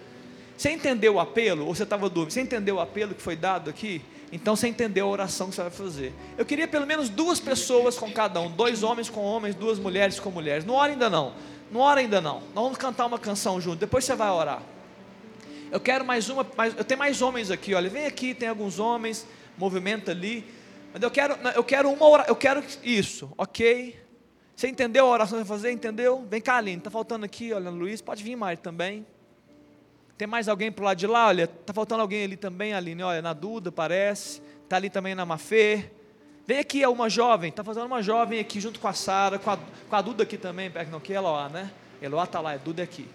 Você 0.57 0.71
entendeu 0.71 1.15
o 1.15 1.19
apelo? 1.19 1.65
Ou 1.65 1.75
você 1.75 1.83
estava 1.83 2.09
dúvida? 2.09 2.31
Você 2.31 2.41
entendeu 2.41 2.75
o 2.75 2.79
apelo 2.79 3.13
que 3.13 3.21
foi 3.21 3.35
dado 3.35 3.69
aqui? 3.69 4.01
Então 4.31 4.55
você 4.55 4.67
entendeu 4.67 5.07
a 5.07 5.09
oração 5.09 5.49
que 5.49 5.55
você 5.55 5.61
vai 5.61 5.71
fazer. 5.71 6.13
Eu 6.37 6.45
queria 6.45 6.67
pelo 6.67 6.85
menos 6.85 7.09
duas 7.09 7.39
pessoas 7.39 7.97
com 7.97 8.11
cada 8.11 8.39
um, 8.39 8.49
dois 8.51 8.83
homens 8.83 9.09
com 9.09 9.21
homens, 9.21 9.55
duas 9.55 9.79
mulheres 9.79 10.19
com 10.19 10.29
mulheres. 10.29 10.65
Não 10.65 10.75
ora 10.75 10.91
ainda 10.91 11.09
não. 11.09 11.33
Não 11.71 11.81
ora 11.81 11.99
ainda 11.99 12.21
não. 12.21 12.41
Nós 12.53 12.63
vamos 12.63 12.77
cantar 12.77 13.05
uma 13.05 13.19
canção 13.19 13.59
junto. 13.59 13.77
Depois 13.77 14.05
você 14.05 14.15
vai 14.15 14.29
orar. 14.29 14.61
Eu 15.71 15.79
quero 15.79 16.03
mais 16.03 16.29
uma, 16.29 16.45
mais, 16.57 16.75
eu 16.75 16.83
tenho 16.83 16.97
mais 16.97 17.21
homens 17.21 17.51
aqui, 17.51 17.75
olha, 17.75 17.89
vem 17.89 18.05
aqui, 18.05 18.33
tem 18.33 18.49
alguns 18.49 18.79
homens, 18.79 19.25
movimenta 19.57 20.11
ali. 20.11 20.43
Mas 20.93 21.01
eu 21.01 21.11
quero, 21.11 21.35
eu 21.55 21.63
quero 21.63 21.91
uma 21.91 22.07
oração, 22.07 22.31
eu 22.31 22.35
quero 22.35 22.63
isso, 22.83 23.31
ok? 23.37 23.99
Você 24.55 24.67
entendeu 24.67 25.05
a 25.05 25.09
oração 25.09 25.37
que 25.37 25.45
vai 25.45 25.57
fazer? 25.57 25.71
Entendeu? 25.71 26.25
Vem 26.29 26.41
cá, 26.41 26.57
Aline, 26.57 26.79
está 26.79 26.89
faltando 26.89 27.25
aqui, 27.25 27.53
olha, 27.53 27.69
Luiz, 27.69 28.01
pode 28.01 28.23
vir, 28.23 28.35
Mari, 28.35 28.57
também. 28.57 29.05
Tem 30.19 30.27
mais 30.27 30.49
alguém 30.49 30.69
para 30.69 30.81
o 30.81 30.85
lado 30.85 30.97
de 30.97 31.07
lá? 31.07 31.27
Olha, 31.27 31.47
tá 31.47 31.71
faltando 31.71 32.01
alguém 32.01 32.25
ali 32.25 32.35
também, 32.35 32.73
Aline. 32.73 33.01
Olha, 33.01 33.21
na 33.21 33.31
Duda 33.31 33.71
parece. 33.71 34.41
Tá 34.67 34.75
ali 34.75 34.89
também 34.89 35.15
na 35.15 35.25
Mafê. 35.25 35.91
Vem 36.45 36.59
aqui, 36.59 36.83
é 36.83 36.89
uma 36.89 37.09
jovem. 37.09 37.53
Tá 37.53 37.63
faltando 37.63 37.85
uma 37.85 38.03
jovem 38.03 38.37
aqui 38.37 38.59
junto 38.59 38.81
com 38.81 38.87
a 38.89 38.91
Sara, 38.91 39.39
com 39.39 39.49
a, 39.49 39.57
com 39.57 39.95
a 39.95 40.01
Duda 40.01 40.23
aqui 40.23 40.37
também, 40.37 40.69
perto 40.69 40.89
não 40.89 40.99
que 40.99 41.13
Eloá, 41.13 41.47
né? 41.47 41.71
Eloá 42.01 42.27
tá 42.27 42.41
lá, 42.41 42.53
é 42.53 42.57
Duda 42.57 42.83
aqui. 42.83 43.07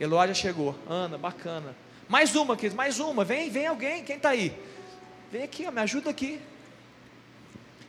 Eloá 0.00 0.26
já 0.26 0.32
chegou. 0.32 0.74
Ana, 0.88 1.18
bacana. 1.18 1.76
Mais 2.08 2.34
uma, 2.34 2.56
queridos, 2.56 2.74
mais 2.74 2.98
uma. 2.98 3.22
Vem, 3.22 3.50
vem 3.50 3.66
alguém. 3.66 4.02
Quem 4.02 4.16
está 4.16 4.30
aí? 4.30 4.58
Vem 5.30 5.42
aqui, 5.42 5.66
ó, 5.68 5.70
me 5.70 5.82
ajuda 5.82 6.08
aqui. 6.08 6.40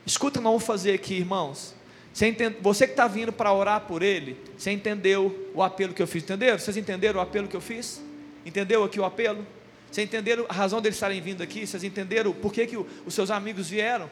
Escuta 0.08 0.38
o 0.38 0.40
que 0.40 0.44
nós 0.44 0.52
vamos 0.52 0.66
fazer 0.66 0.94
aqui, 0.94 1.16
irmãos. 1.16 1.74
Você, 2.14 2.28
entende, 2.28 2.56
você 2.62 2.86
que 2.86 2.94
está 2.94 3.06
vindo 3.06 3.30
para 3.30 3.52
orar 3.52 3.82
por 3.82 4.02
ele, 4.02 4.40
você 4.56 4.70
entendeu 4.70 5.50
o 5.54 5.62
apelo 5.62 5.92
que 5.92 6.00
eu 6.00 6.06
fiz? 6.06 6.22
Entenderam? 6.22 6.58
Vocês 6.58 6.78
entenderam 6.78 7.20
o 7.20 7.22
apelo 7.22 7.46
que 7.46 7.54
eu 7.54 7.60
fiz? 7.60 8.02
Entendeu 8.44 8.82
aqui 8.82 8.98
o 8.98 9.04
apelo? 9.04 9.46
Vocês 9.92 10.08
entenderam 10.08 10.46
a 10.48 10.52
razão 10.54 10.80
deles 10.80 10.96
estarem 10.96 11.20
vindo 11.20 11.42
aqui? 11.42 11.66
Vocês 11.66 11.84
entenderam 11.84 12.32
por 12.32 12.54
que, 12.54 12.66
que 12.66 12.76
os 12.78 13.12
seus 13.12 13.30
amigos 13.30 13.68
vieram? 13.68 14.10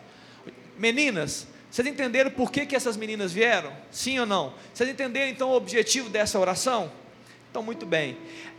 Meninas, 0.79 1.47
vocês 1.71 1.89
entenderam 1.89 2.31
por 2.31 2.53
que, 2.53 2.67
que 2.67 2.77
essas 2.77 2.95
meninas 2.95 3.33
vieram? 3.33 3.73
Sim 3.91 4.19
ou 4.19 4.27
não? 4.27 4.53
Vocês 4.75 4.91
entenderam 4.91 5.31
então 5.31 5.49
o 5.49 5.57
objetivo 5.57 6.11
dessa 6.11 6.39
oração? 6.39 6.93
Então, 7.51 7.63
muito 7.63 7.87
bem. 7.87 8.19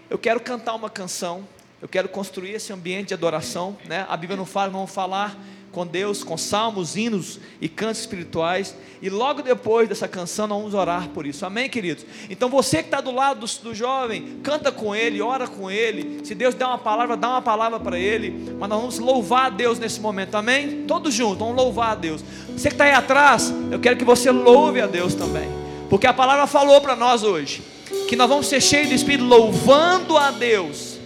Eu 0.10 0.18
quero 0.18 0.40
cantar 0.40 0.74
uma 0.74 0.90
canção, 0.90 1.48
eu 1.80 1.88
quero 1.88 2.10
construir 2.10 2.54
esse 2.54 2.74
ambiente 2.74 3.10
de 3.10 3.14
adoração. 3.14 3.78
Né? 3.86 4.08
A 4.10 4.18
Bíblia 4.18 4.36
não 4.36 4.46
fala, 4.46 4.72
vamos 4.72 4.90
falar 4.90 5.38
com 5.78 5.86
Deus, 5.86 6.24
com 6.24 6.36
salmos, 6.36 6.96
hinos 6.96 7.40
e 7.62 7.70
cantos 7.70 8.00
espirituais. 8.00 8.76
E 9.00 9.12
logo 9.12 9.44
depois 9.44 9.88
dessa 9.88 10.08
canção, 10.08 10.48
nós 10.48 10.58
vamos 10.58 10.74
orar 10.74 11.08
por 11.10 11.28
isso. 11.28 11.46
Amém, 11.46 11.70
queridos? 11.70 12.04
Então 12.32 12.50
você 12.50 12.78
que 12.78 12.88
está 12.88 13.00
do 13.00 13.12
lado 13.12 13.46
do, 13.46 13.62
do, 13.62 13.76
jovem, 13.76 14.40
canta 14.42 14.72
com 14.72 14.96
ele, 14.96 15.22
ora 15.22 15.48
com 15.48 15.70
ele. 15.70 16.22
Se 16.24 16.34
Deus 16.34 16.56
der 16.56 16.66
uma 16.66 16.80
palavra, 16.80 17.16
dá 17.16 17.30
uma 17.30 17.44
palavra 17.44 17.80
para 17.80 18.00
ele. 18.00 18.56
Mas 18.58 18.68
nós 18.68 18.80
vamos 18.80 18.98
louvar 18.98 19.46
a 19.46 19.50
Deus 19.52 19.78
nesse 19.78 20.02
momento. 20.02 20.34
Amém? 20.34 20.86
Todos 20.88 21.14
juntos, 21.14 21.38
vamos 21.38 21.56
louvar 21.56 21.92
a 21.92 21.96
Deus. 21.96 22.24
Você 22.50 22.70
que 22.70 22.74
está 22.74 22.86
aí 22.86 22.94
atrás, 22.94 23.54
eu 23.70 23.80
quero 23.80 23.98
que 23.98 24.06
você 24.06 24.32
louve 24.32 24.82
a 24.82 24.88
Deus 24.88 25.14
também. 25.14 25.48
Porque 25.92 26.08
a 26.08 26.14
palavra 26.14 26.48
falou 26.48 26.82
para 26.82 26.96
nós 26.96 27.22
hoje 27.22 27.62
que 28.10 28.16
nós 28.16 28.28
vamos 28.28 28.48
ser 28.48 28.62
cheios 28.62 28.90
de 28.90 28.96
Espírito, 28.96 29.26
louvando 29.26 30.18
a 30.18 30.32
Deus, 30.32 30.98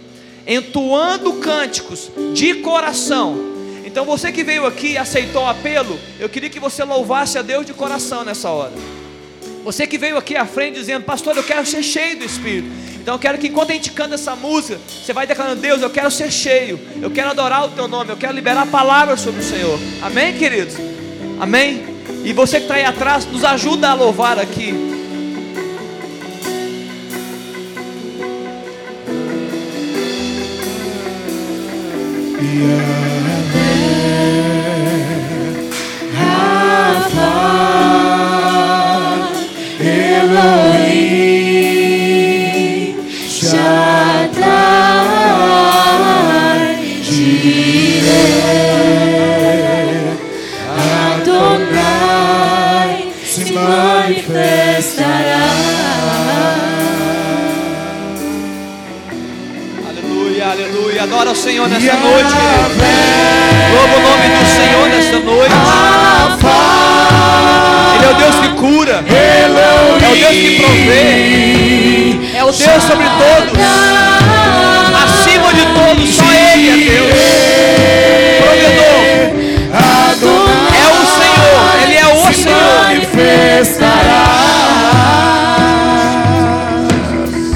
entoando 0.46 1.34
cânticos 1.34 2.10
de 2.32 2.54
coração 2.54 3.51
então 3.92 4.06
você 4.06 4.32
que 4.32 4.42
veio 4.42 4.64
aqui 4.64 4.92
e 4.92 4.96
aceitou 4.96 5.42
o 5.42 5.46
apelo, 5.46 6.00
eu 6.18 6.26
queria 6.26 6.48
que 6.48 6.58
você 6.58 6.82
louvasse 6.82 7.36
a 7.36 7.42
Deus 7.42 7.66
de 7.66 7.74
coração 7.74 8.24
nessa 8.24 8.48
hora. 8.48 8.72
Você 9.64 9.86
que 9.86 9.98
veio 9.98 10.16
aqui 10.16 10.34
à 10.34 10.46
frente 10.46 10.76
dizendo, 10.76 11.04
pastor, 11.04 11.36
eu 11.36 11.44
quero 11.44 11.66
ser 11.66 11.82
cheio 11.82 12.18
do 12.18 12.24
Espírito. 12.24 12.70
Então 12.94 13.16
eu 13.16 13.18
quero 13.18 13.36
que 13.36 13.48
enquanto 13.48 13.70
a 13.70 13.74
gente 13.74 13.90
canta 13.90 14.14
essa 14.14 14.34
música, 14.34 14.80
você 14.88 15.12
vai 15.12 15.26
declarando, 15.26 15.60
Deus, 15.60 15.82
eu 15.82 15.90
quero 15.90 16.10
ser 16.10 16.32
cheio, 16.32 16.80
eu 17.02 17.10
quero 17.10 17.28
adorar 17.28 17.66
o 17.66 17.68
teu 17.68 17.86
nome, 17.86 18.08
eu 18.08 18.16
quero 18.16 18.32
liberar 18.32 18.66
palavras 18.68 19.20
sobre 19.20 19.42
o 19.42 19.44
Senhor. 19.44 19.78
Amém, 20.00 20.38
queridos? 20.38 20.74
Amém? 21.38 21.84
E 22.24 22.32
você 22.32 22.56
que 22.56 22.62
está 22.62 22.76
aí 22.76 22.86
atrás, 22.86 23.26
nos 23.26 23.44
ajuda 23.44 23.90
a 23.90 23.94
louvar 23.94 24.38
aqui. 24.38 24.72
Nessa 61.82 61.98
noite. 61.98 62.34
Louva 63.74 63.96
o 63.96 64.00
nome 64.00 64.28
do 64.28 64.44
Senhor 64.46 64.88
nessa 64.88 65.18
noite. 65.18 65.54
Ele 67.94 68.04
é 68.04 68.08
o 68.08 68.14
Deus 68.14 68.36
que 68.36 68.48
cura. 68.50 69.04
É 69.08 69.48
o 69.48 69.98
Deus 69.98 70.28
que 70.28 70.60
provê. 70.60 71.02
É 72.36 72.44
o 72.44 72.52
Deus 72.52 72.84
sobre 72.84 73.06
todos. 73.06 73.58
Acima 75.04 75.52
de 75.54 75.64
todos, 75.74 76.14
só 76.14 76.24
Ele 76.24 76.70
é 76.70 76.76
Deus. 76.90 77.12
Provedor. 78.42 79.02
É 80.72 80.86
o 80.88 80.94
Senhor. 81.18 81.60
Ele 81.82 81.96
é 81.96 82.06
o 82.06 82.32
Senhor. 82.32 82.82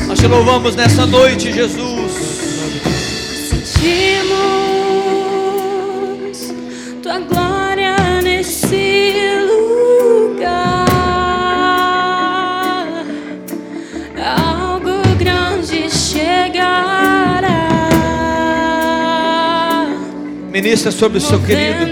Nós 0.09 0.18
te 0.18 0.27
louvamos 0.27 0.74
nessa 0.74 1.07
noite, 1.07 1.53
Jesus. 1.53 2.05
Ministra 20.57 20.90
sobre 20.90 21.18
o 21.18 21.20
seu 21.20 21.38
querido. 21.38 21.84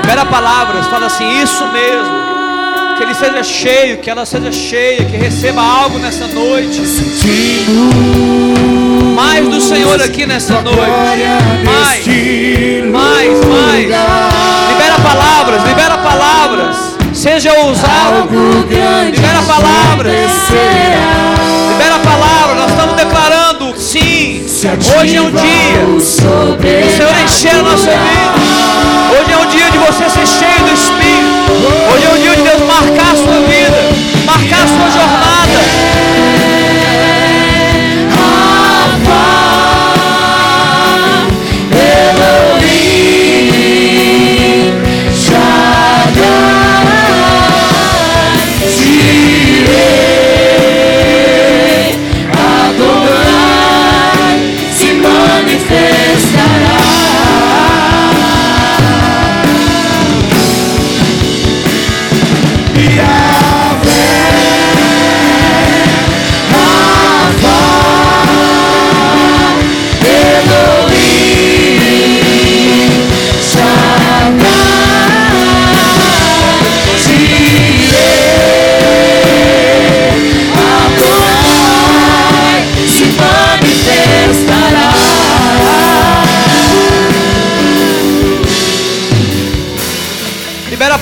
Libera 0.00 0.24
palavras, 0.24 0.86
fala 0.86 1.04
assim, 1.04 1.28
isso 1.42 1.62
mesmo. 1.66 2.96
Que 2.96 3.02
ele 3.02 3.14
seja 3.14 3.42
cheio, 3.42 3.98
que 3.98 4.08
ela 4.08 4.24
seja 4.24 4.50
cheia, 4.50 5.04
que 5.04 5.14
receba 5.14 5.60
algo 5.60 5.98
nessa 5.98 6.26
noite. 6.28 6.80
Mais 9.14 9.46
do 9.46 9.60
Senhor 9.60 10.00
aqui 10.00 10.24
nessa 10.24 10.62
noite. 10.62 10.80
Mais, 11.66 12.06
mais, 12.90 13.44
mais. 13.44 13.84
Libera 14.70 14.98
palavras, 15.04 15.64
libera 15.64 15.98
palavras. 15.98 16.76
Seja 17.12 17.52
ousado. 17.52 18.26
Libera 18.70 19.42
palavras. 19.42 20.14
Libera 21.68 21.98
palavras. 21.98 22.56
Nós 22.56 22.70
estamos 22.70 22.96
declarando 22.96 23.78
sim. 23.78 24.31
Hoje 24.64 25.16
é 25.16 25.20
um 25.20 25.30
dia 25.32 25.86
do 25.86 26.00
Senhor 26.00 26.56
encher 27.24 27.50
a 27.50 27.62
nossa 27.62 27.90
vida. 27.90 28.32
Hoje 29.10 29.32
é 29.32 29.36
um 29.36 29.46
dia 29.46 29.68
de 29.72 29.78
você 29.78 30.08
ser 30.08 30.24
cheio 30.24 30.64
do 30.64 30.72
Espírito. 30.72 31.52
Hoje 31.92 32.06
é 32.06 32.10
um 32.10 32.22
dia 32.22 32.36
de 32.36 32.42
Deus 32.42 32.60
marcar 32.60 33.12
a 33.12 33.16
sua 33.16 33.40
vida, 33.40 33.76
marcar 34.24 34.62
a 34.62 34.68
sua 34.68 34.88
jornada. 34.88 36.21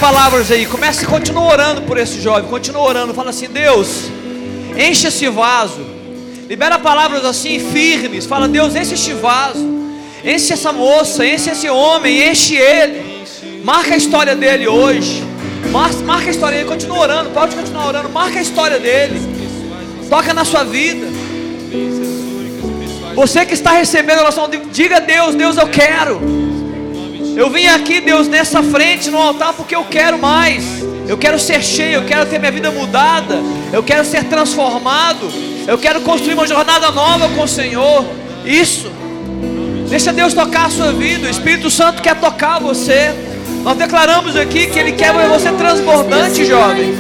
Palavras 0.01 0.51
aí. 0.51 0.66
Comece, 0.66 1.05
continua 1.05 1.44
orando 1.44 1.82
por 1.82 1.98
esse 1.98 2.20
jovem. 2.20 2.48
Continua 2.48 2.82
orando. 2.82 3.14
Fala 3.14 3.30
assim: 3.30 3.48
Deus, 3.48 4.11
enche 4.76 5.09
esse 5.09 5.28
vaso. 5.28 5.86
Libera 6.48 6.78
palavras 6.78 7.24
assim 7.24 7.61
firmes. 7.61 8.26
Fala: 8.26 8.48
Deus, 8.48 8.74
enche 8.74 8.94
este 8.94 9.12
vaso. 9.12 9.68
Enche 10.24 10.55
essa 10.55 10.72
moça. 10.72 11.24
Enche 11.24 11.51
esse 11.51 11.68
homem. 11.68 12.28
Enche 12.28 12.57
ele. 12.57 13.22
Marca 13.62 13.94
a 13.94 13.96
história 13.96 14.34
dele 14.34 14.66
hoje. 14.66 15.22
Marca 15.70 16.26
a 16.26 16.30
história 16.30 16.59
dele. 16.59 16.68
Continua 16.68 16.98
orando. 16.98 17.30
Pode 17.30 17.55
continuar 17.55 17.86
orando. 17.86 18.09
Marca 18.09 18.38
a 18.38 18.42
história 18.42 18.80
dele. 18.80 19.20
Toca 20.09 20.32
na 20.32 20.44
sua 20.44 20.64
vida. 20.64 21.07
Você 23.14 23.44
que 23.44 23.53
está 23.53 23.72
recebendo 23.72 24.18
a 24.18 24.22
oração, 24.22 24.48
diga 24.72 24.96
a 24.96 25.01
Deus: 25.01 25.34
Deus, 25.34 25.57
eu 25.59 25.68
quero. 25.68 26.49
Eu 27.41 27.49
vim 27.49 27.66
aqui, 27.68 28.03
Deus, 28.03 28.28
nessa 28.28 28.62
frente 28.62 29.11
no 29.11 29.16
altar 29.16 29.55
porque 29.55 29.74
eu 29.74 29.84
quero 29.84 30.18
mais. 30.18 30.62
Eu 31.09 31.16
quero 31.16 31.38
ser 31.38 31.62
cheio, 31.62 31.95
eu 31.95 32.05
quero 32.05 32.26
ter 32.26 32.38
minha 32.38 32.53
vida 32.53 32.70
mudada. 32.70 33.41
Eu 33.72 33.82
quero 33.82 34.05
ser 34.05 34.24
transformado. 34.24 35.26
Eu 35.66 35.78
quero 35.78 36.03
construir 36.03 36.34
uma 36.34 36.47
jornada 36.47 36.91
nova 36.91 37.30
com 37.30 37.45
o 37.45 37.49
Senhor. 37.49 38.05
Isso. 38.45 38.93
Deixa 39.88 40.12
Deus 40.12 40.34
tocar 40.34 40.66
a 40.66 40.68
sua 40.68 40.93
vida. 40.93 41.28
O 41.28 41.30
Espírito 41.30 41.70
Santo 41.70 42.03
quer 42.03 42.14
tocar 42.20 42.61
você. 42.61 43.14
Nós 43.62 43.78
declaramos 43.78 44.36
aqui 44.36 44.66
que 44.66 44.78
Ele 44.78 44.93
quer 44.93 45.14
ver 45.14 45.26
você 45.26 45.51
transbordante, 45.51 46.45
jovem. 46.45 46.95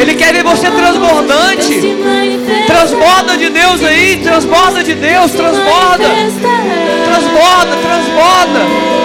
Ele 0.00 0.14
quer 0.14 0.32
ver 0.32 0.42
você 0.42 0.70
transbordante. 0.70 1.82
Transborda 2.66 3.36
de 3.36 3.50
Deus 3.50 3.84
aí, 3.84 4.22
transborda 4.22 4.82
de 4.82 4.94
Deus, 4.94 5.32
transborda. 5.32 6.08
Transborda, 7.04 7.76
transborda. 7.76 8.88
De 8.88 8.97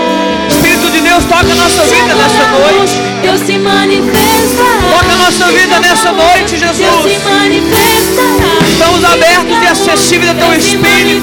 Deus 1.13 1.25
toca 1.25 1.41
a 1.41 1.55
nossa 1.55 1.83
vida 1.83 2.15
nessa 2.15 2.47
noite. 2.47 2.95
Deus 3.21 3.39
se 3.41 3.57
manifestará. 3.59 4.97
Toca 4.97 5.13
a 5.13 5.17
nossa 5.17 5.45
vida 5.51 5.79
nessa 5.79 6.11
noite, 6.11 6.55
Deus 6.57 6.75
se 6.75 6.83
Jesus. 6.83 7.23
manifestará. 7.23 8.49
Estamos 8.67 9.03
abertos 9.03 9.61
e 9.61 9.67
acessíveis 9.67 10.29
ao 10.31 10.35
Teu 10.37 10.57
Espírito. 10.57 11.21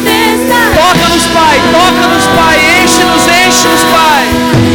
Toca-nos, 0.76 1.26
Pai, 1.34 1.60
toca-nos, 1.72 2.24
Pai, 2.38 2.84
enche-nos, 2.84 3.24
enche-nos, 3.26 3.82
Pai. 3.90 4.28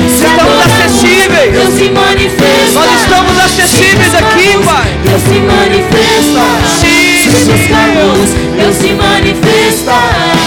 Estamos 0.05 0.59
acessíveis. 0.65 1.51
Deus 1.53 1.73
se 1.75 1.89
manifesta. 1.91 2.73
Nós 2.73 3.01
estamos 3.01 3.39
acessíveis 3.39 4.15
aqui, 4.15 4.59
Pai. 4.65 4.99
Deus 5.05 5.21
se 5.21 5.39
manifesta. 5.39 6.43
Sim, 6.81 7.29
Deus 8.57 8.75
se 8.75 8.93
manifesta. 8.93 10.44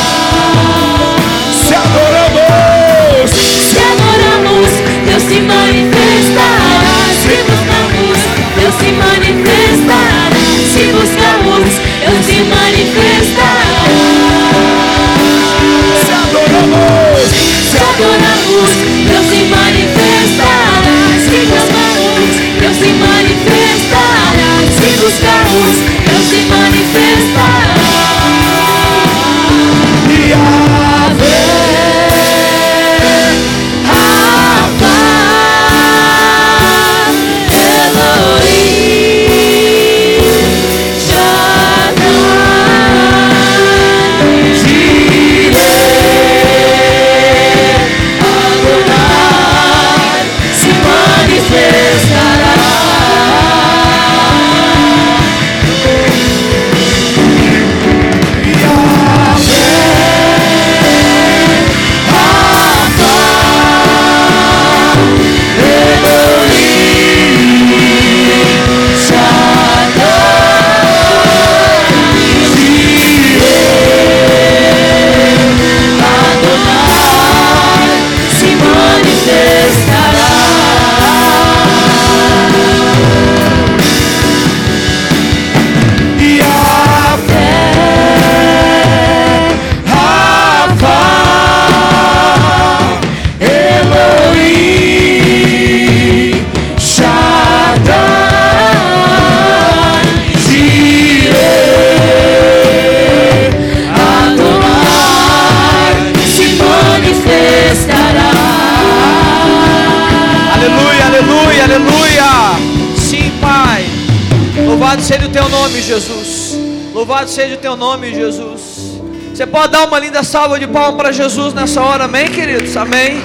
Jesus. 115.89 116.55
Louvado 116.93 117.31
seja 117.31 117.55
o 117.55 117.59
teu 117.59 117.75
nome, 117.75 118.15
Jesus. 118.15 119.01
Você 119.35 119.47
pode 119.47 119.73
dar 119.73 119.87
uma 119.87 119.99
linda 119.99 120.23
salva 120.23 120.61
de 120.61 120.67
palmas 120.67 120.97
para 120.97 121.13
Jesus 121.13 121.55
nessa 121.55 121.81
hora, 121.81 122.05
amém, 122.05 122.31
queridos? 122.31 122.77
Amém. 122.77 123.23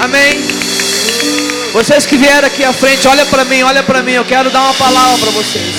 Amém. 0.00 0.40
Vocês 1.72 2.06
que 2.06 2.16
vieram 2.16 2.48
aqui 2.48 2.64
à 2.64 2.72
frente, 2.72 3.06
olha 3.06 3.26
para 3.26 3.44
mim, 3.44 3.62
olha 3.62 3.82
para 3.82 4.02
mim. 4.02 4.12
Eu 4.12 4.24
quero 4.24 4.50
dar 4.50 4.62
uma 4.62 4.74
palavra 4.74 5.18
para 5.18 5.30
vocês. 5.32 5.74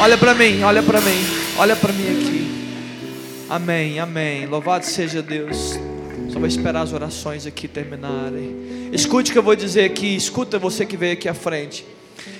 Olha 0.00 0.16
para 0.16 0.34
mim, 0.34 0.62
olha 0.62 0.82
para 0.82 1.00
mim, 1.00 1.24
olha 1.58 1.76
para 1.76 1.92
mim 1.92 2.04
aqui. 2.04 3.46
Amém, 3.50 4.00
amém. 4.00 4.46
Louvado 4.46 4.86
seja 4.86 5.20
Deus. 5.20 5.78
Só 6.30 6.38
vou 6.38 6.48
esperar 6.48 6.82
as 6.82 6.94
orações 6.94 7.46
aqui 7.46 7.68
terminarem. 7.68 8.90
Escute 8.90 9.30
o 9.30 9.32
que 9.32 9.38
eu 9.38 9.42
vou 9.42 9.54
dizer 9.54 9.84
aqui. 9.84 10.16
Escuta 10.16 10.58
você 10.58 10.86
que 10.86 10.96
veio 10.96 11.12
aqui 11.12 11.28
à 11.28 11.34
frente. 11.34 11.84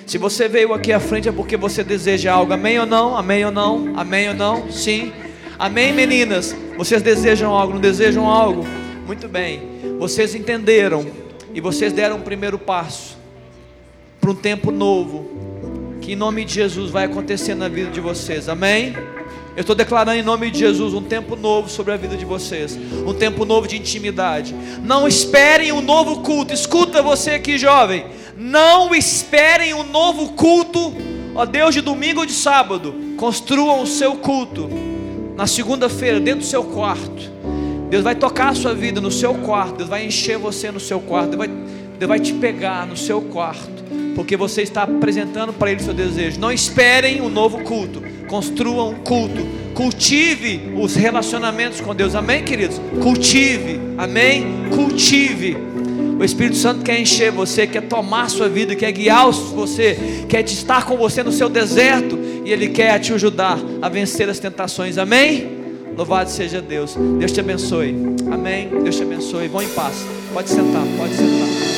Se 0.05 0.17
você 0.17 0.47
veio 0.47 0.73
aqui 0.73 0.91
à 0.91 0.99
frente 0.99 1.29
é 1.29 1.31
porque 1.31 1.57
você 1.57 1.83
deseja 1.83 2.33
algo. 2.33 2.53
Amém 2.53 2.79
ou 2.79 2.85
não? 2.85 3.17
Amém 3.17 3.45
ou 3.45 3.51
não? 3.51 3.93
Amém 3.95 4.29
ou 4.29 4.35
não? 4.35 4.71
Sim. 4.71 5.13
Amém, 5.57 5.93
meninas? 5.93 6.55
Vocês 6.77 7.01
desejam 7.01 7.53
algo? 7.53 7.73
Não 7.73 7.81
desejam 7.81 8.29
algo? 8.29 8.65
Muito 9.05 9.27
bem. 9.27 9.61
Vocês 9.99 10.35
entenderam 10.35 11.05
e 11.53 11.61
vocês 11.61 11.93
deram 11.93 12.17
o 12.17 12.21
primeiro 12.21 12.57
passo 12.57 13.17
para 14.19 14.31
um 14.31 14.35
tempo 14.35 14.71
novo 14.71 15.29
que 16.01 16.13
em 16.13 16.15
nome 16.15 16.43
de 16.43 16.53
Jesus 16.55 16.91
vai 16.91 17.05
acontecer 17.05 17.55
na 17.55 17.69
vida 17.69 17.89
de 17.89 18.01
vocês. 18.01 18.49
Amém? 18.49 18.93
Eu 19.55 19.61
estou 19.61 19.75
declarando 19.75 20.19
em 20.19 20.23
nome 20.23 20.51
de 20.51 20.59
Jesus 20.59 20.93
um 20.93 21.01
tempo 21.01 21.35
novo 21.35 21.69
sobre 21.69 21.93
a 21.93 21.97
vida 21.97 22.17
de 22.17 22.25
vocês, 22.25 22.77
um 23.05 23.13
tempo 23.13 23.45
novo 23.45 23.67
de 23.67 23.77
intimidade. 23.77 24.53
Não 24.83 25.07
esperem 25.07 25.71
um 25.71 25.81
novo 25.81 26.21
culto. 26.21 26.53
Escuta 26.53 27.01
você 27.01 27.31
aqui, 27.31 27.57
jovem. 27.57 28.05
Não 28.37 28.93
esperem 28.95 29.73
um 29.73 29.83
novo 29.83 30.33
culto, 30.33 30.93
ó 31.35 31.45
Deus, 31.45 31.73
de 31.73 31.81
domingo 31.81 32.21
ou 32.21 32.25
de 32.25 32.33
sábado. 32.33 32.93
Construam 33.17 33.83
o 33.83 33.87
seu 33.87 34.15
culto 34.15 34.69
na 35.35 35.47
segunda-feira, 35.47 36.19
dentro 36.19 36.41
do 36.41 36.45
seu 36.45 36.63
quarto. 36.63 37.31
Deus 37.89 38.03
vai 38.03 38.15
tocar 38.15 38.49
a 38.49 38.55
sua 38.55 38.73
vida 38.73 38.99
no 38.99 39.11
seu 39.11 39.35
quarto. 39.35 39.77
Deus 39.77 39.89
vai 39.89 40.05
encher 40.05 40.37
você 40.37 40.71
no 40.71 40.79
seu 40.79 40.99
quarto. 40.99 41.37
Deus 41.37 41.37
vai, 41.37 41.47
Deus 41.99 42.09
vai 42.09 42.19
te 42.19 42.33
pegar 42.33 42.87
no 42.87 42.97
seu 42.97 43.21
quarto. 43.21 43.83
Porque 44.15 44.35
você 44.35 44.63
está 44.63 44.83
apresentando 44.83 45.53
para 45.53 45.71
Ele 45.71 45.79
o 45.79 45.83
seu 45.83 45.93
desejo. 45.93 46.39
Não 46.39 46.51
esperem 46.51 47.21
um 47.21 47.29
novo 47.29 47.59
culto. 47.63 48.01
Construam 48.27 48.89
um 48.91 48.95
culto. 48.95 49.45
Cultive 49.75 50.73
os 50.75 50.95
relacionamentos 50.95 51.81
com 51.81 51.93
Deus. 51.93 52.15
Amém, 52.15 52.43
queridos? 52.43 52.79
Cultive. 53.01 53.79
Amém? 53.97 54.69
Cultive. 54.73 55.55
O 56.19 56.23
Espírito 56.23 56.55
Santo 56.57 56.83
quer 56.83 56.99
encher 56.99 57.31
você, 57.31 57.65
quer 57.65 57.81
tomar 57.81 58.29
sua 58.29 58.47
vida, 58.47 58.75
quer 58.75 58.91
guiar 58.91 59.29
você, 59.31 60.25
quer 60.29 60.43
estar 60.45 60.85
com 60.85 60.97
você 60.97 61.23
no 61.23 61.31
seu 61.31 61.49
deserto. 61.49 62.17
E 62.45 62.51
Ele 62.51 62.69
quer 62.69 62.99
te 62.99 63.13
ajudar 63.13 63.59
a 63.81 63.89
vencer 63.89 64.29
as 64.29 64.39
tentações. 64.39 64.97
Amém? 64.97 65.63
Louvado 65.97 66.29
seja 66.29 66.61
Deus. 66.61 66.95
Deus 67.19 67.31
te 67.31 67.39
abençoe. 67.39 67.95
Amém. 68.31 68.69
Deus 68.83 68.95
te 68.95 69.03
abençoe. 69.03 69.47
Vão 69.47 69.61
em 69.61 69.69
paz. 69.69 70.05
Pode 70.33 70.49
sentar, 70.49 70.83
pode 70.97 71.15
sentar. 71.15 71.72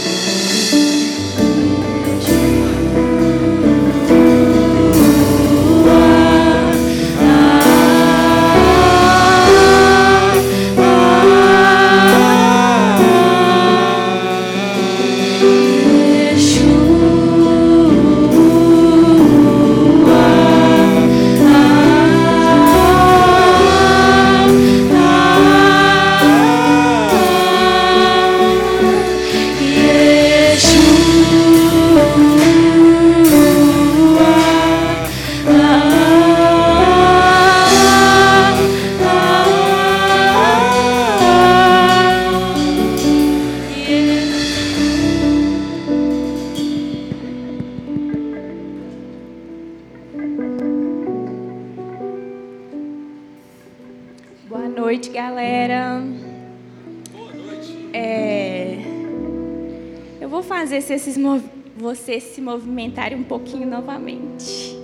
Movimentarem 62.46 63.18
um 63.18 63.24
pouquinho 63.24 63.68
novamente. 63.68 64.78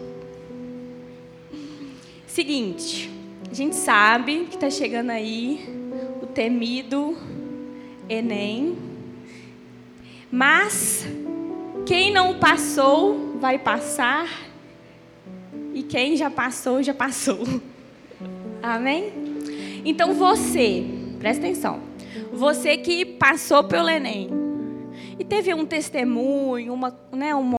Seguinte, 2.25 3.07
a 3.49 3.53
gente 3.53 3.75
sabe 3.75 4.45
que 4.49 4.55
está 4.55 4.69
chegando 4.69 5.11
aí 5.11 5.63
o 6.23 6.25
temido 6.25 7.15
Enem, 8.09 8.75
mas 10.31 11.05
quem 11.85 12.11
não 12.11 12.39
passou 12.39 13.37
vai 13.39 13.59
passar 13.59 14.27
e 15.73 15.83
quem 15.83 16.17
já 16.17 16.31
passou 16.31 16.81
já 16.81 16.95
passou. 16.95 17.39
Amém? 18.63 19.11
Então 19.85 20.13
você, 20.13 20.83
presta 21.19 21.45
atenção. 21.45 21.79
Você 22.33 22.77
que 22.77 23.05
passou 23.05 23.63
pelo 23.63 23.89
Enem 23.89 24.29
e 25.21 25.23
teve 25.23 25.53
um 25.53 25.65
testemunho, 25.65 26.73
uma, 26.73 26.97
né, 27.11 27.35
um 27.35 27.43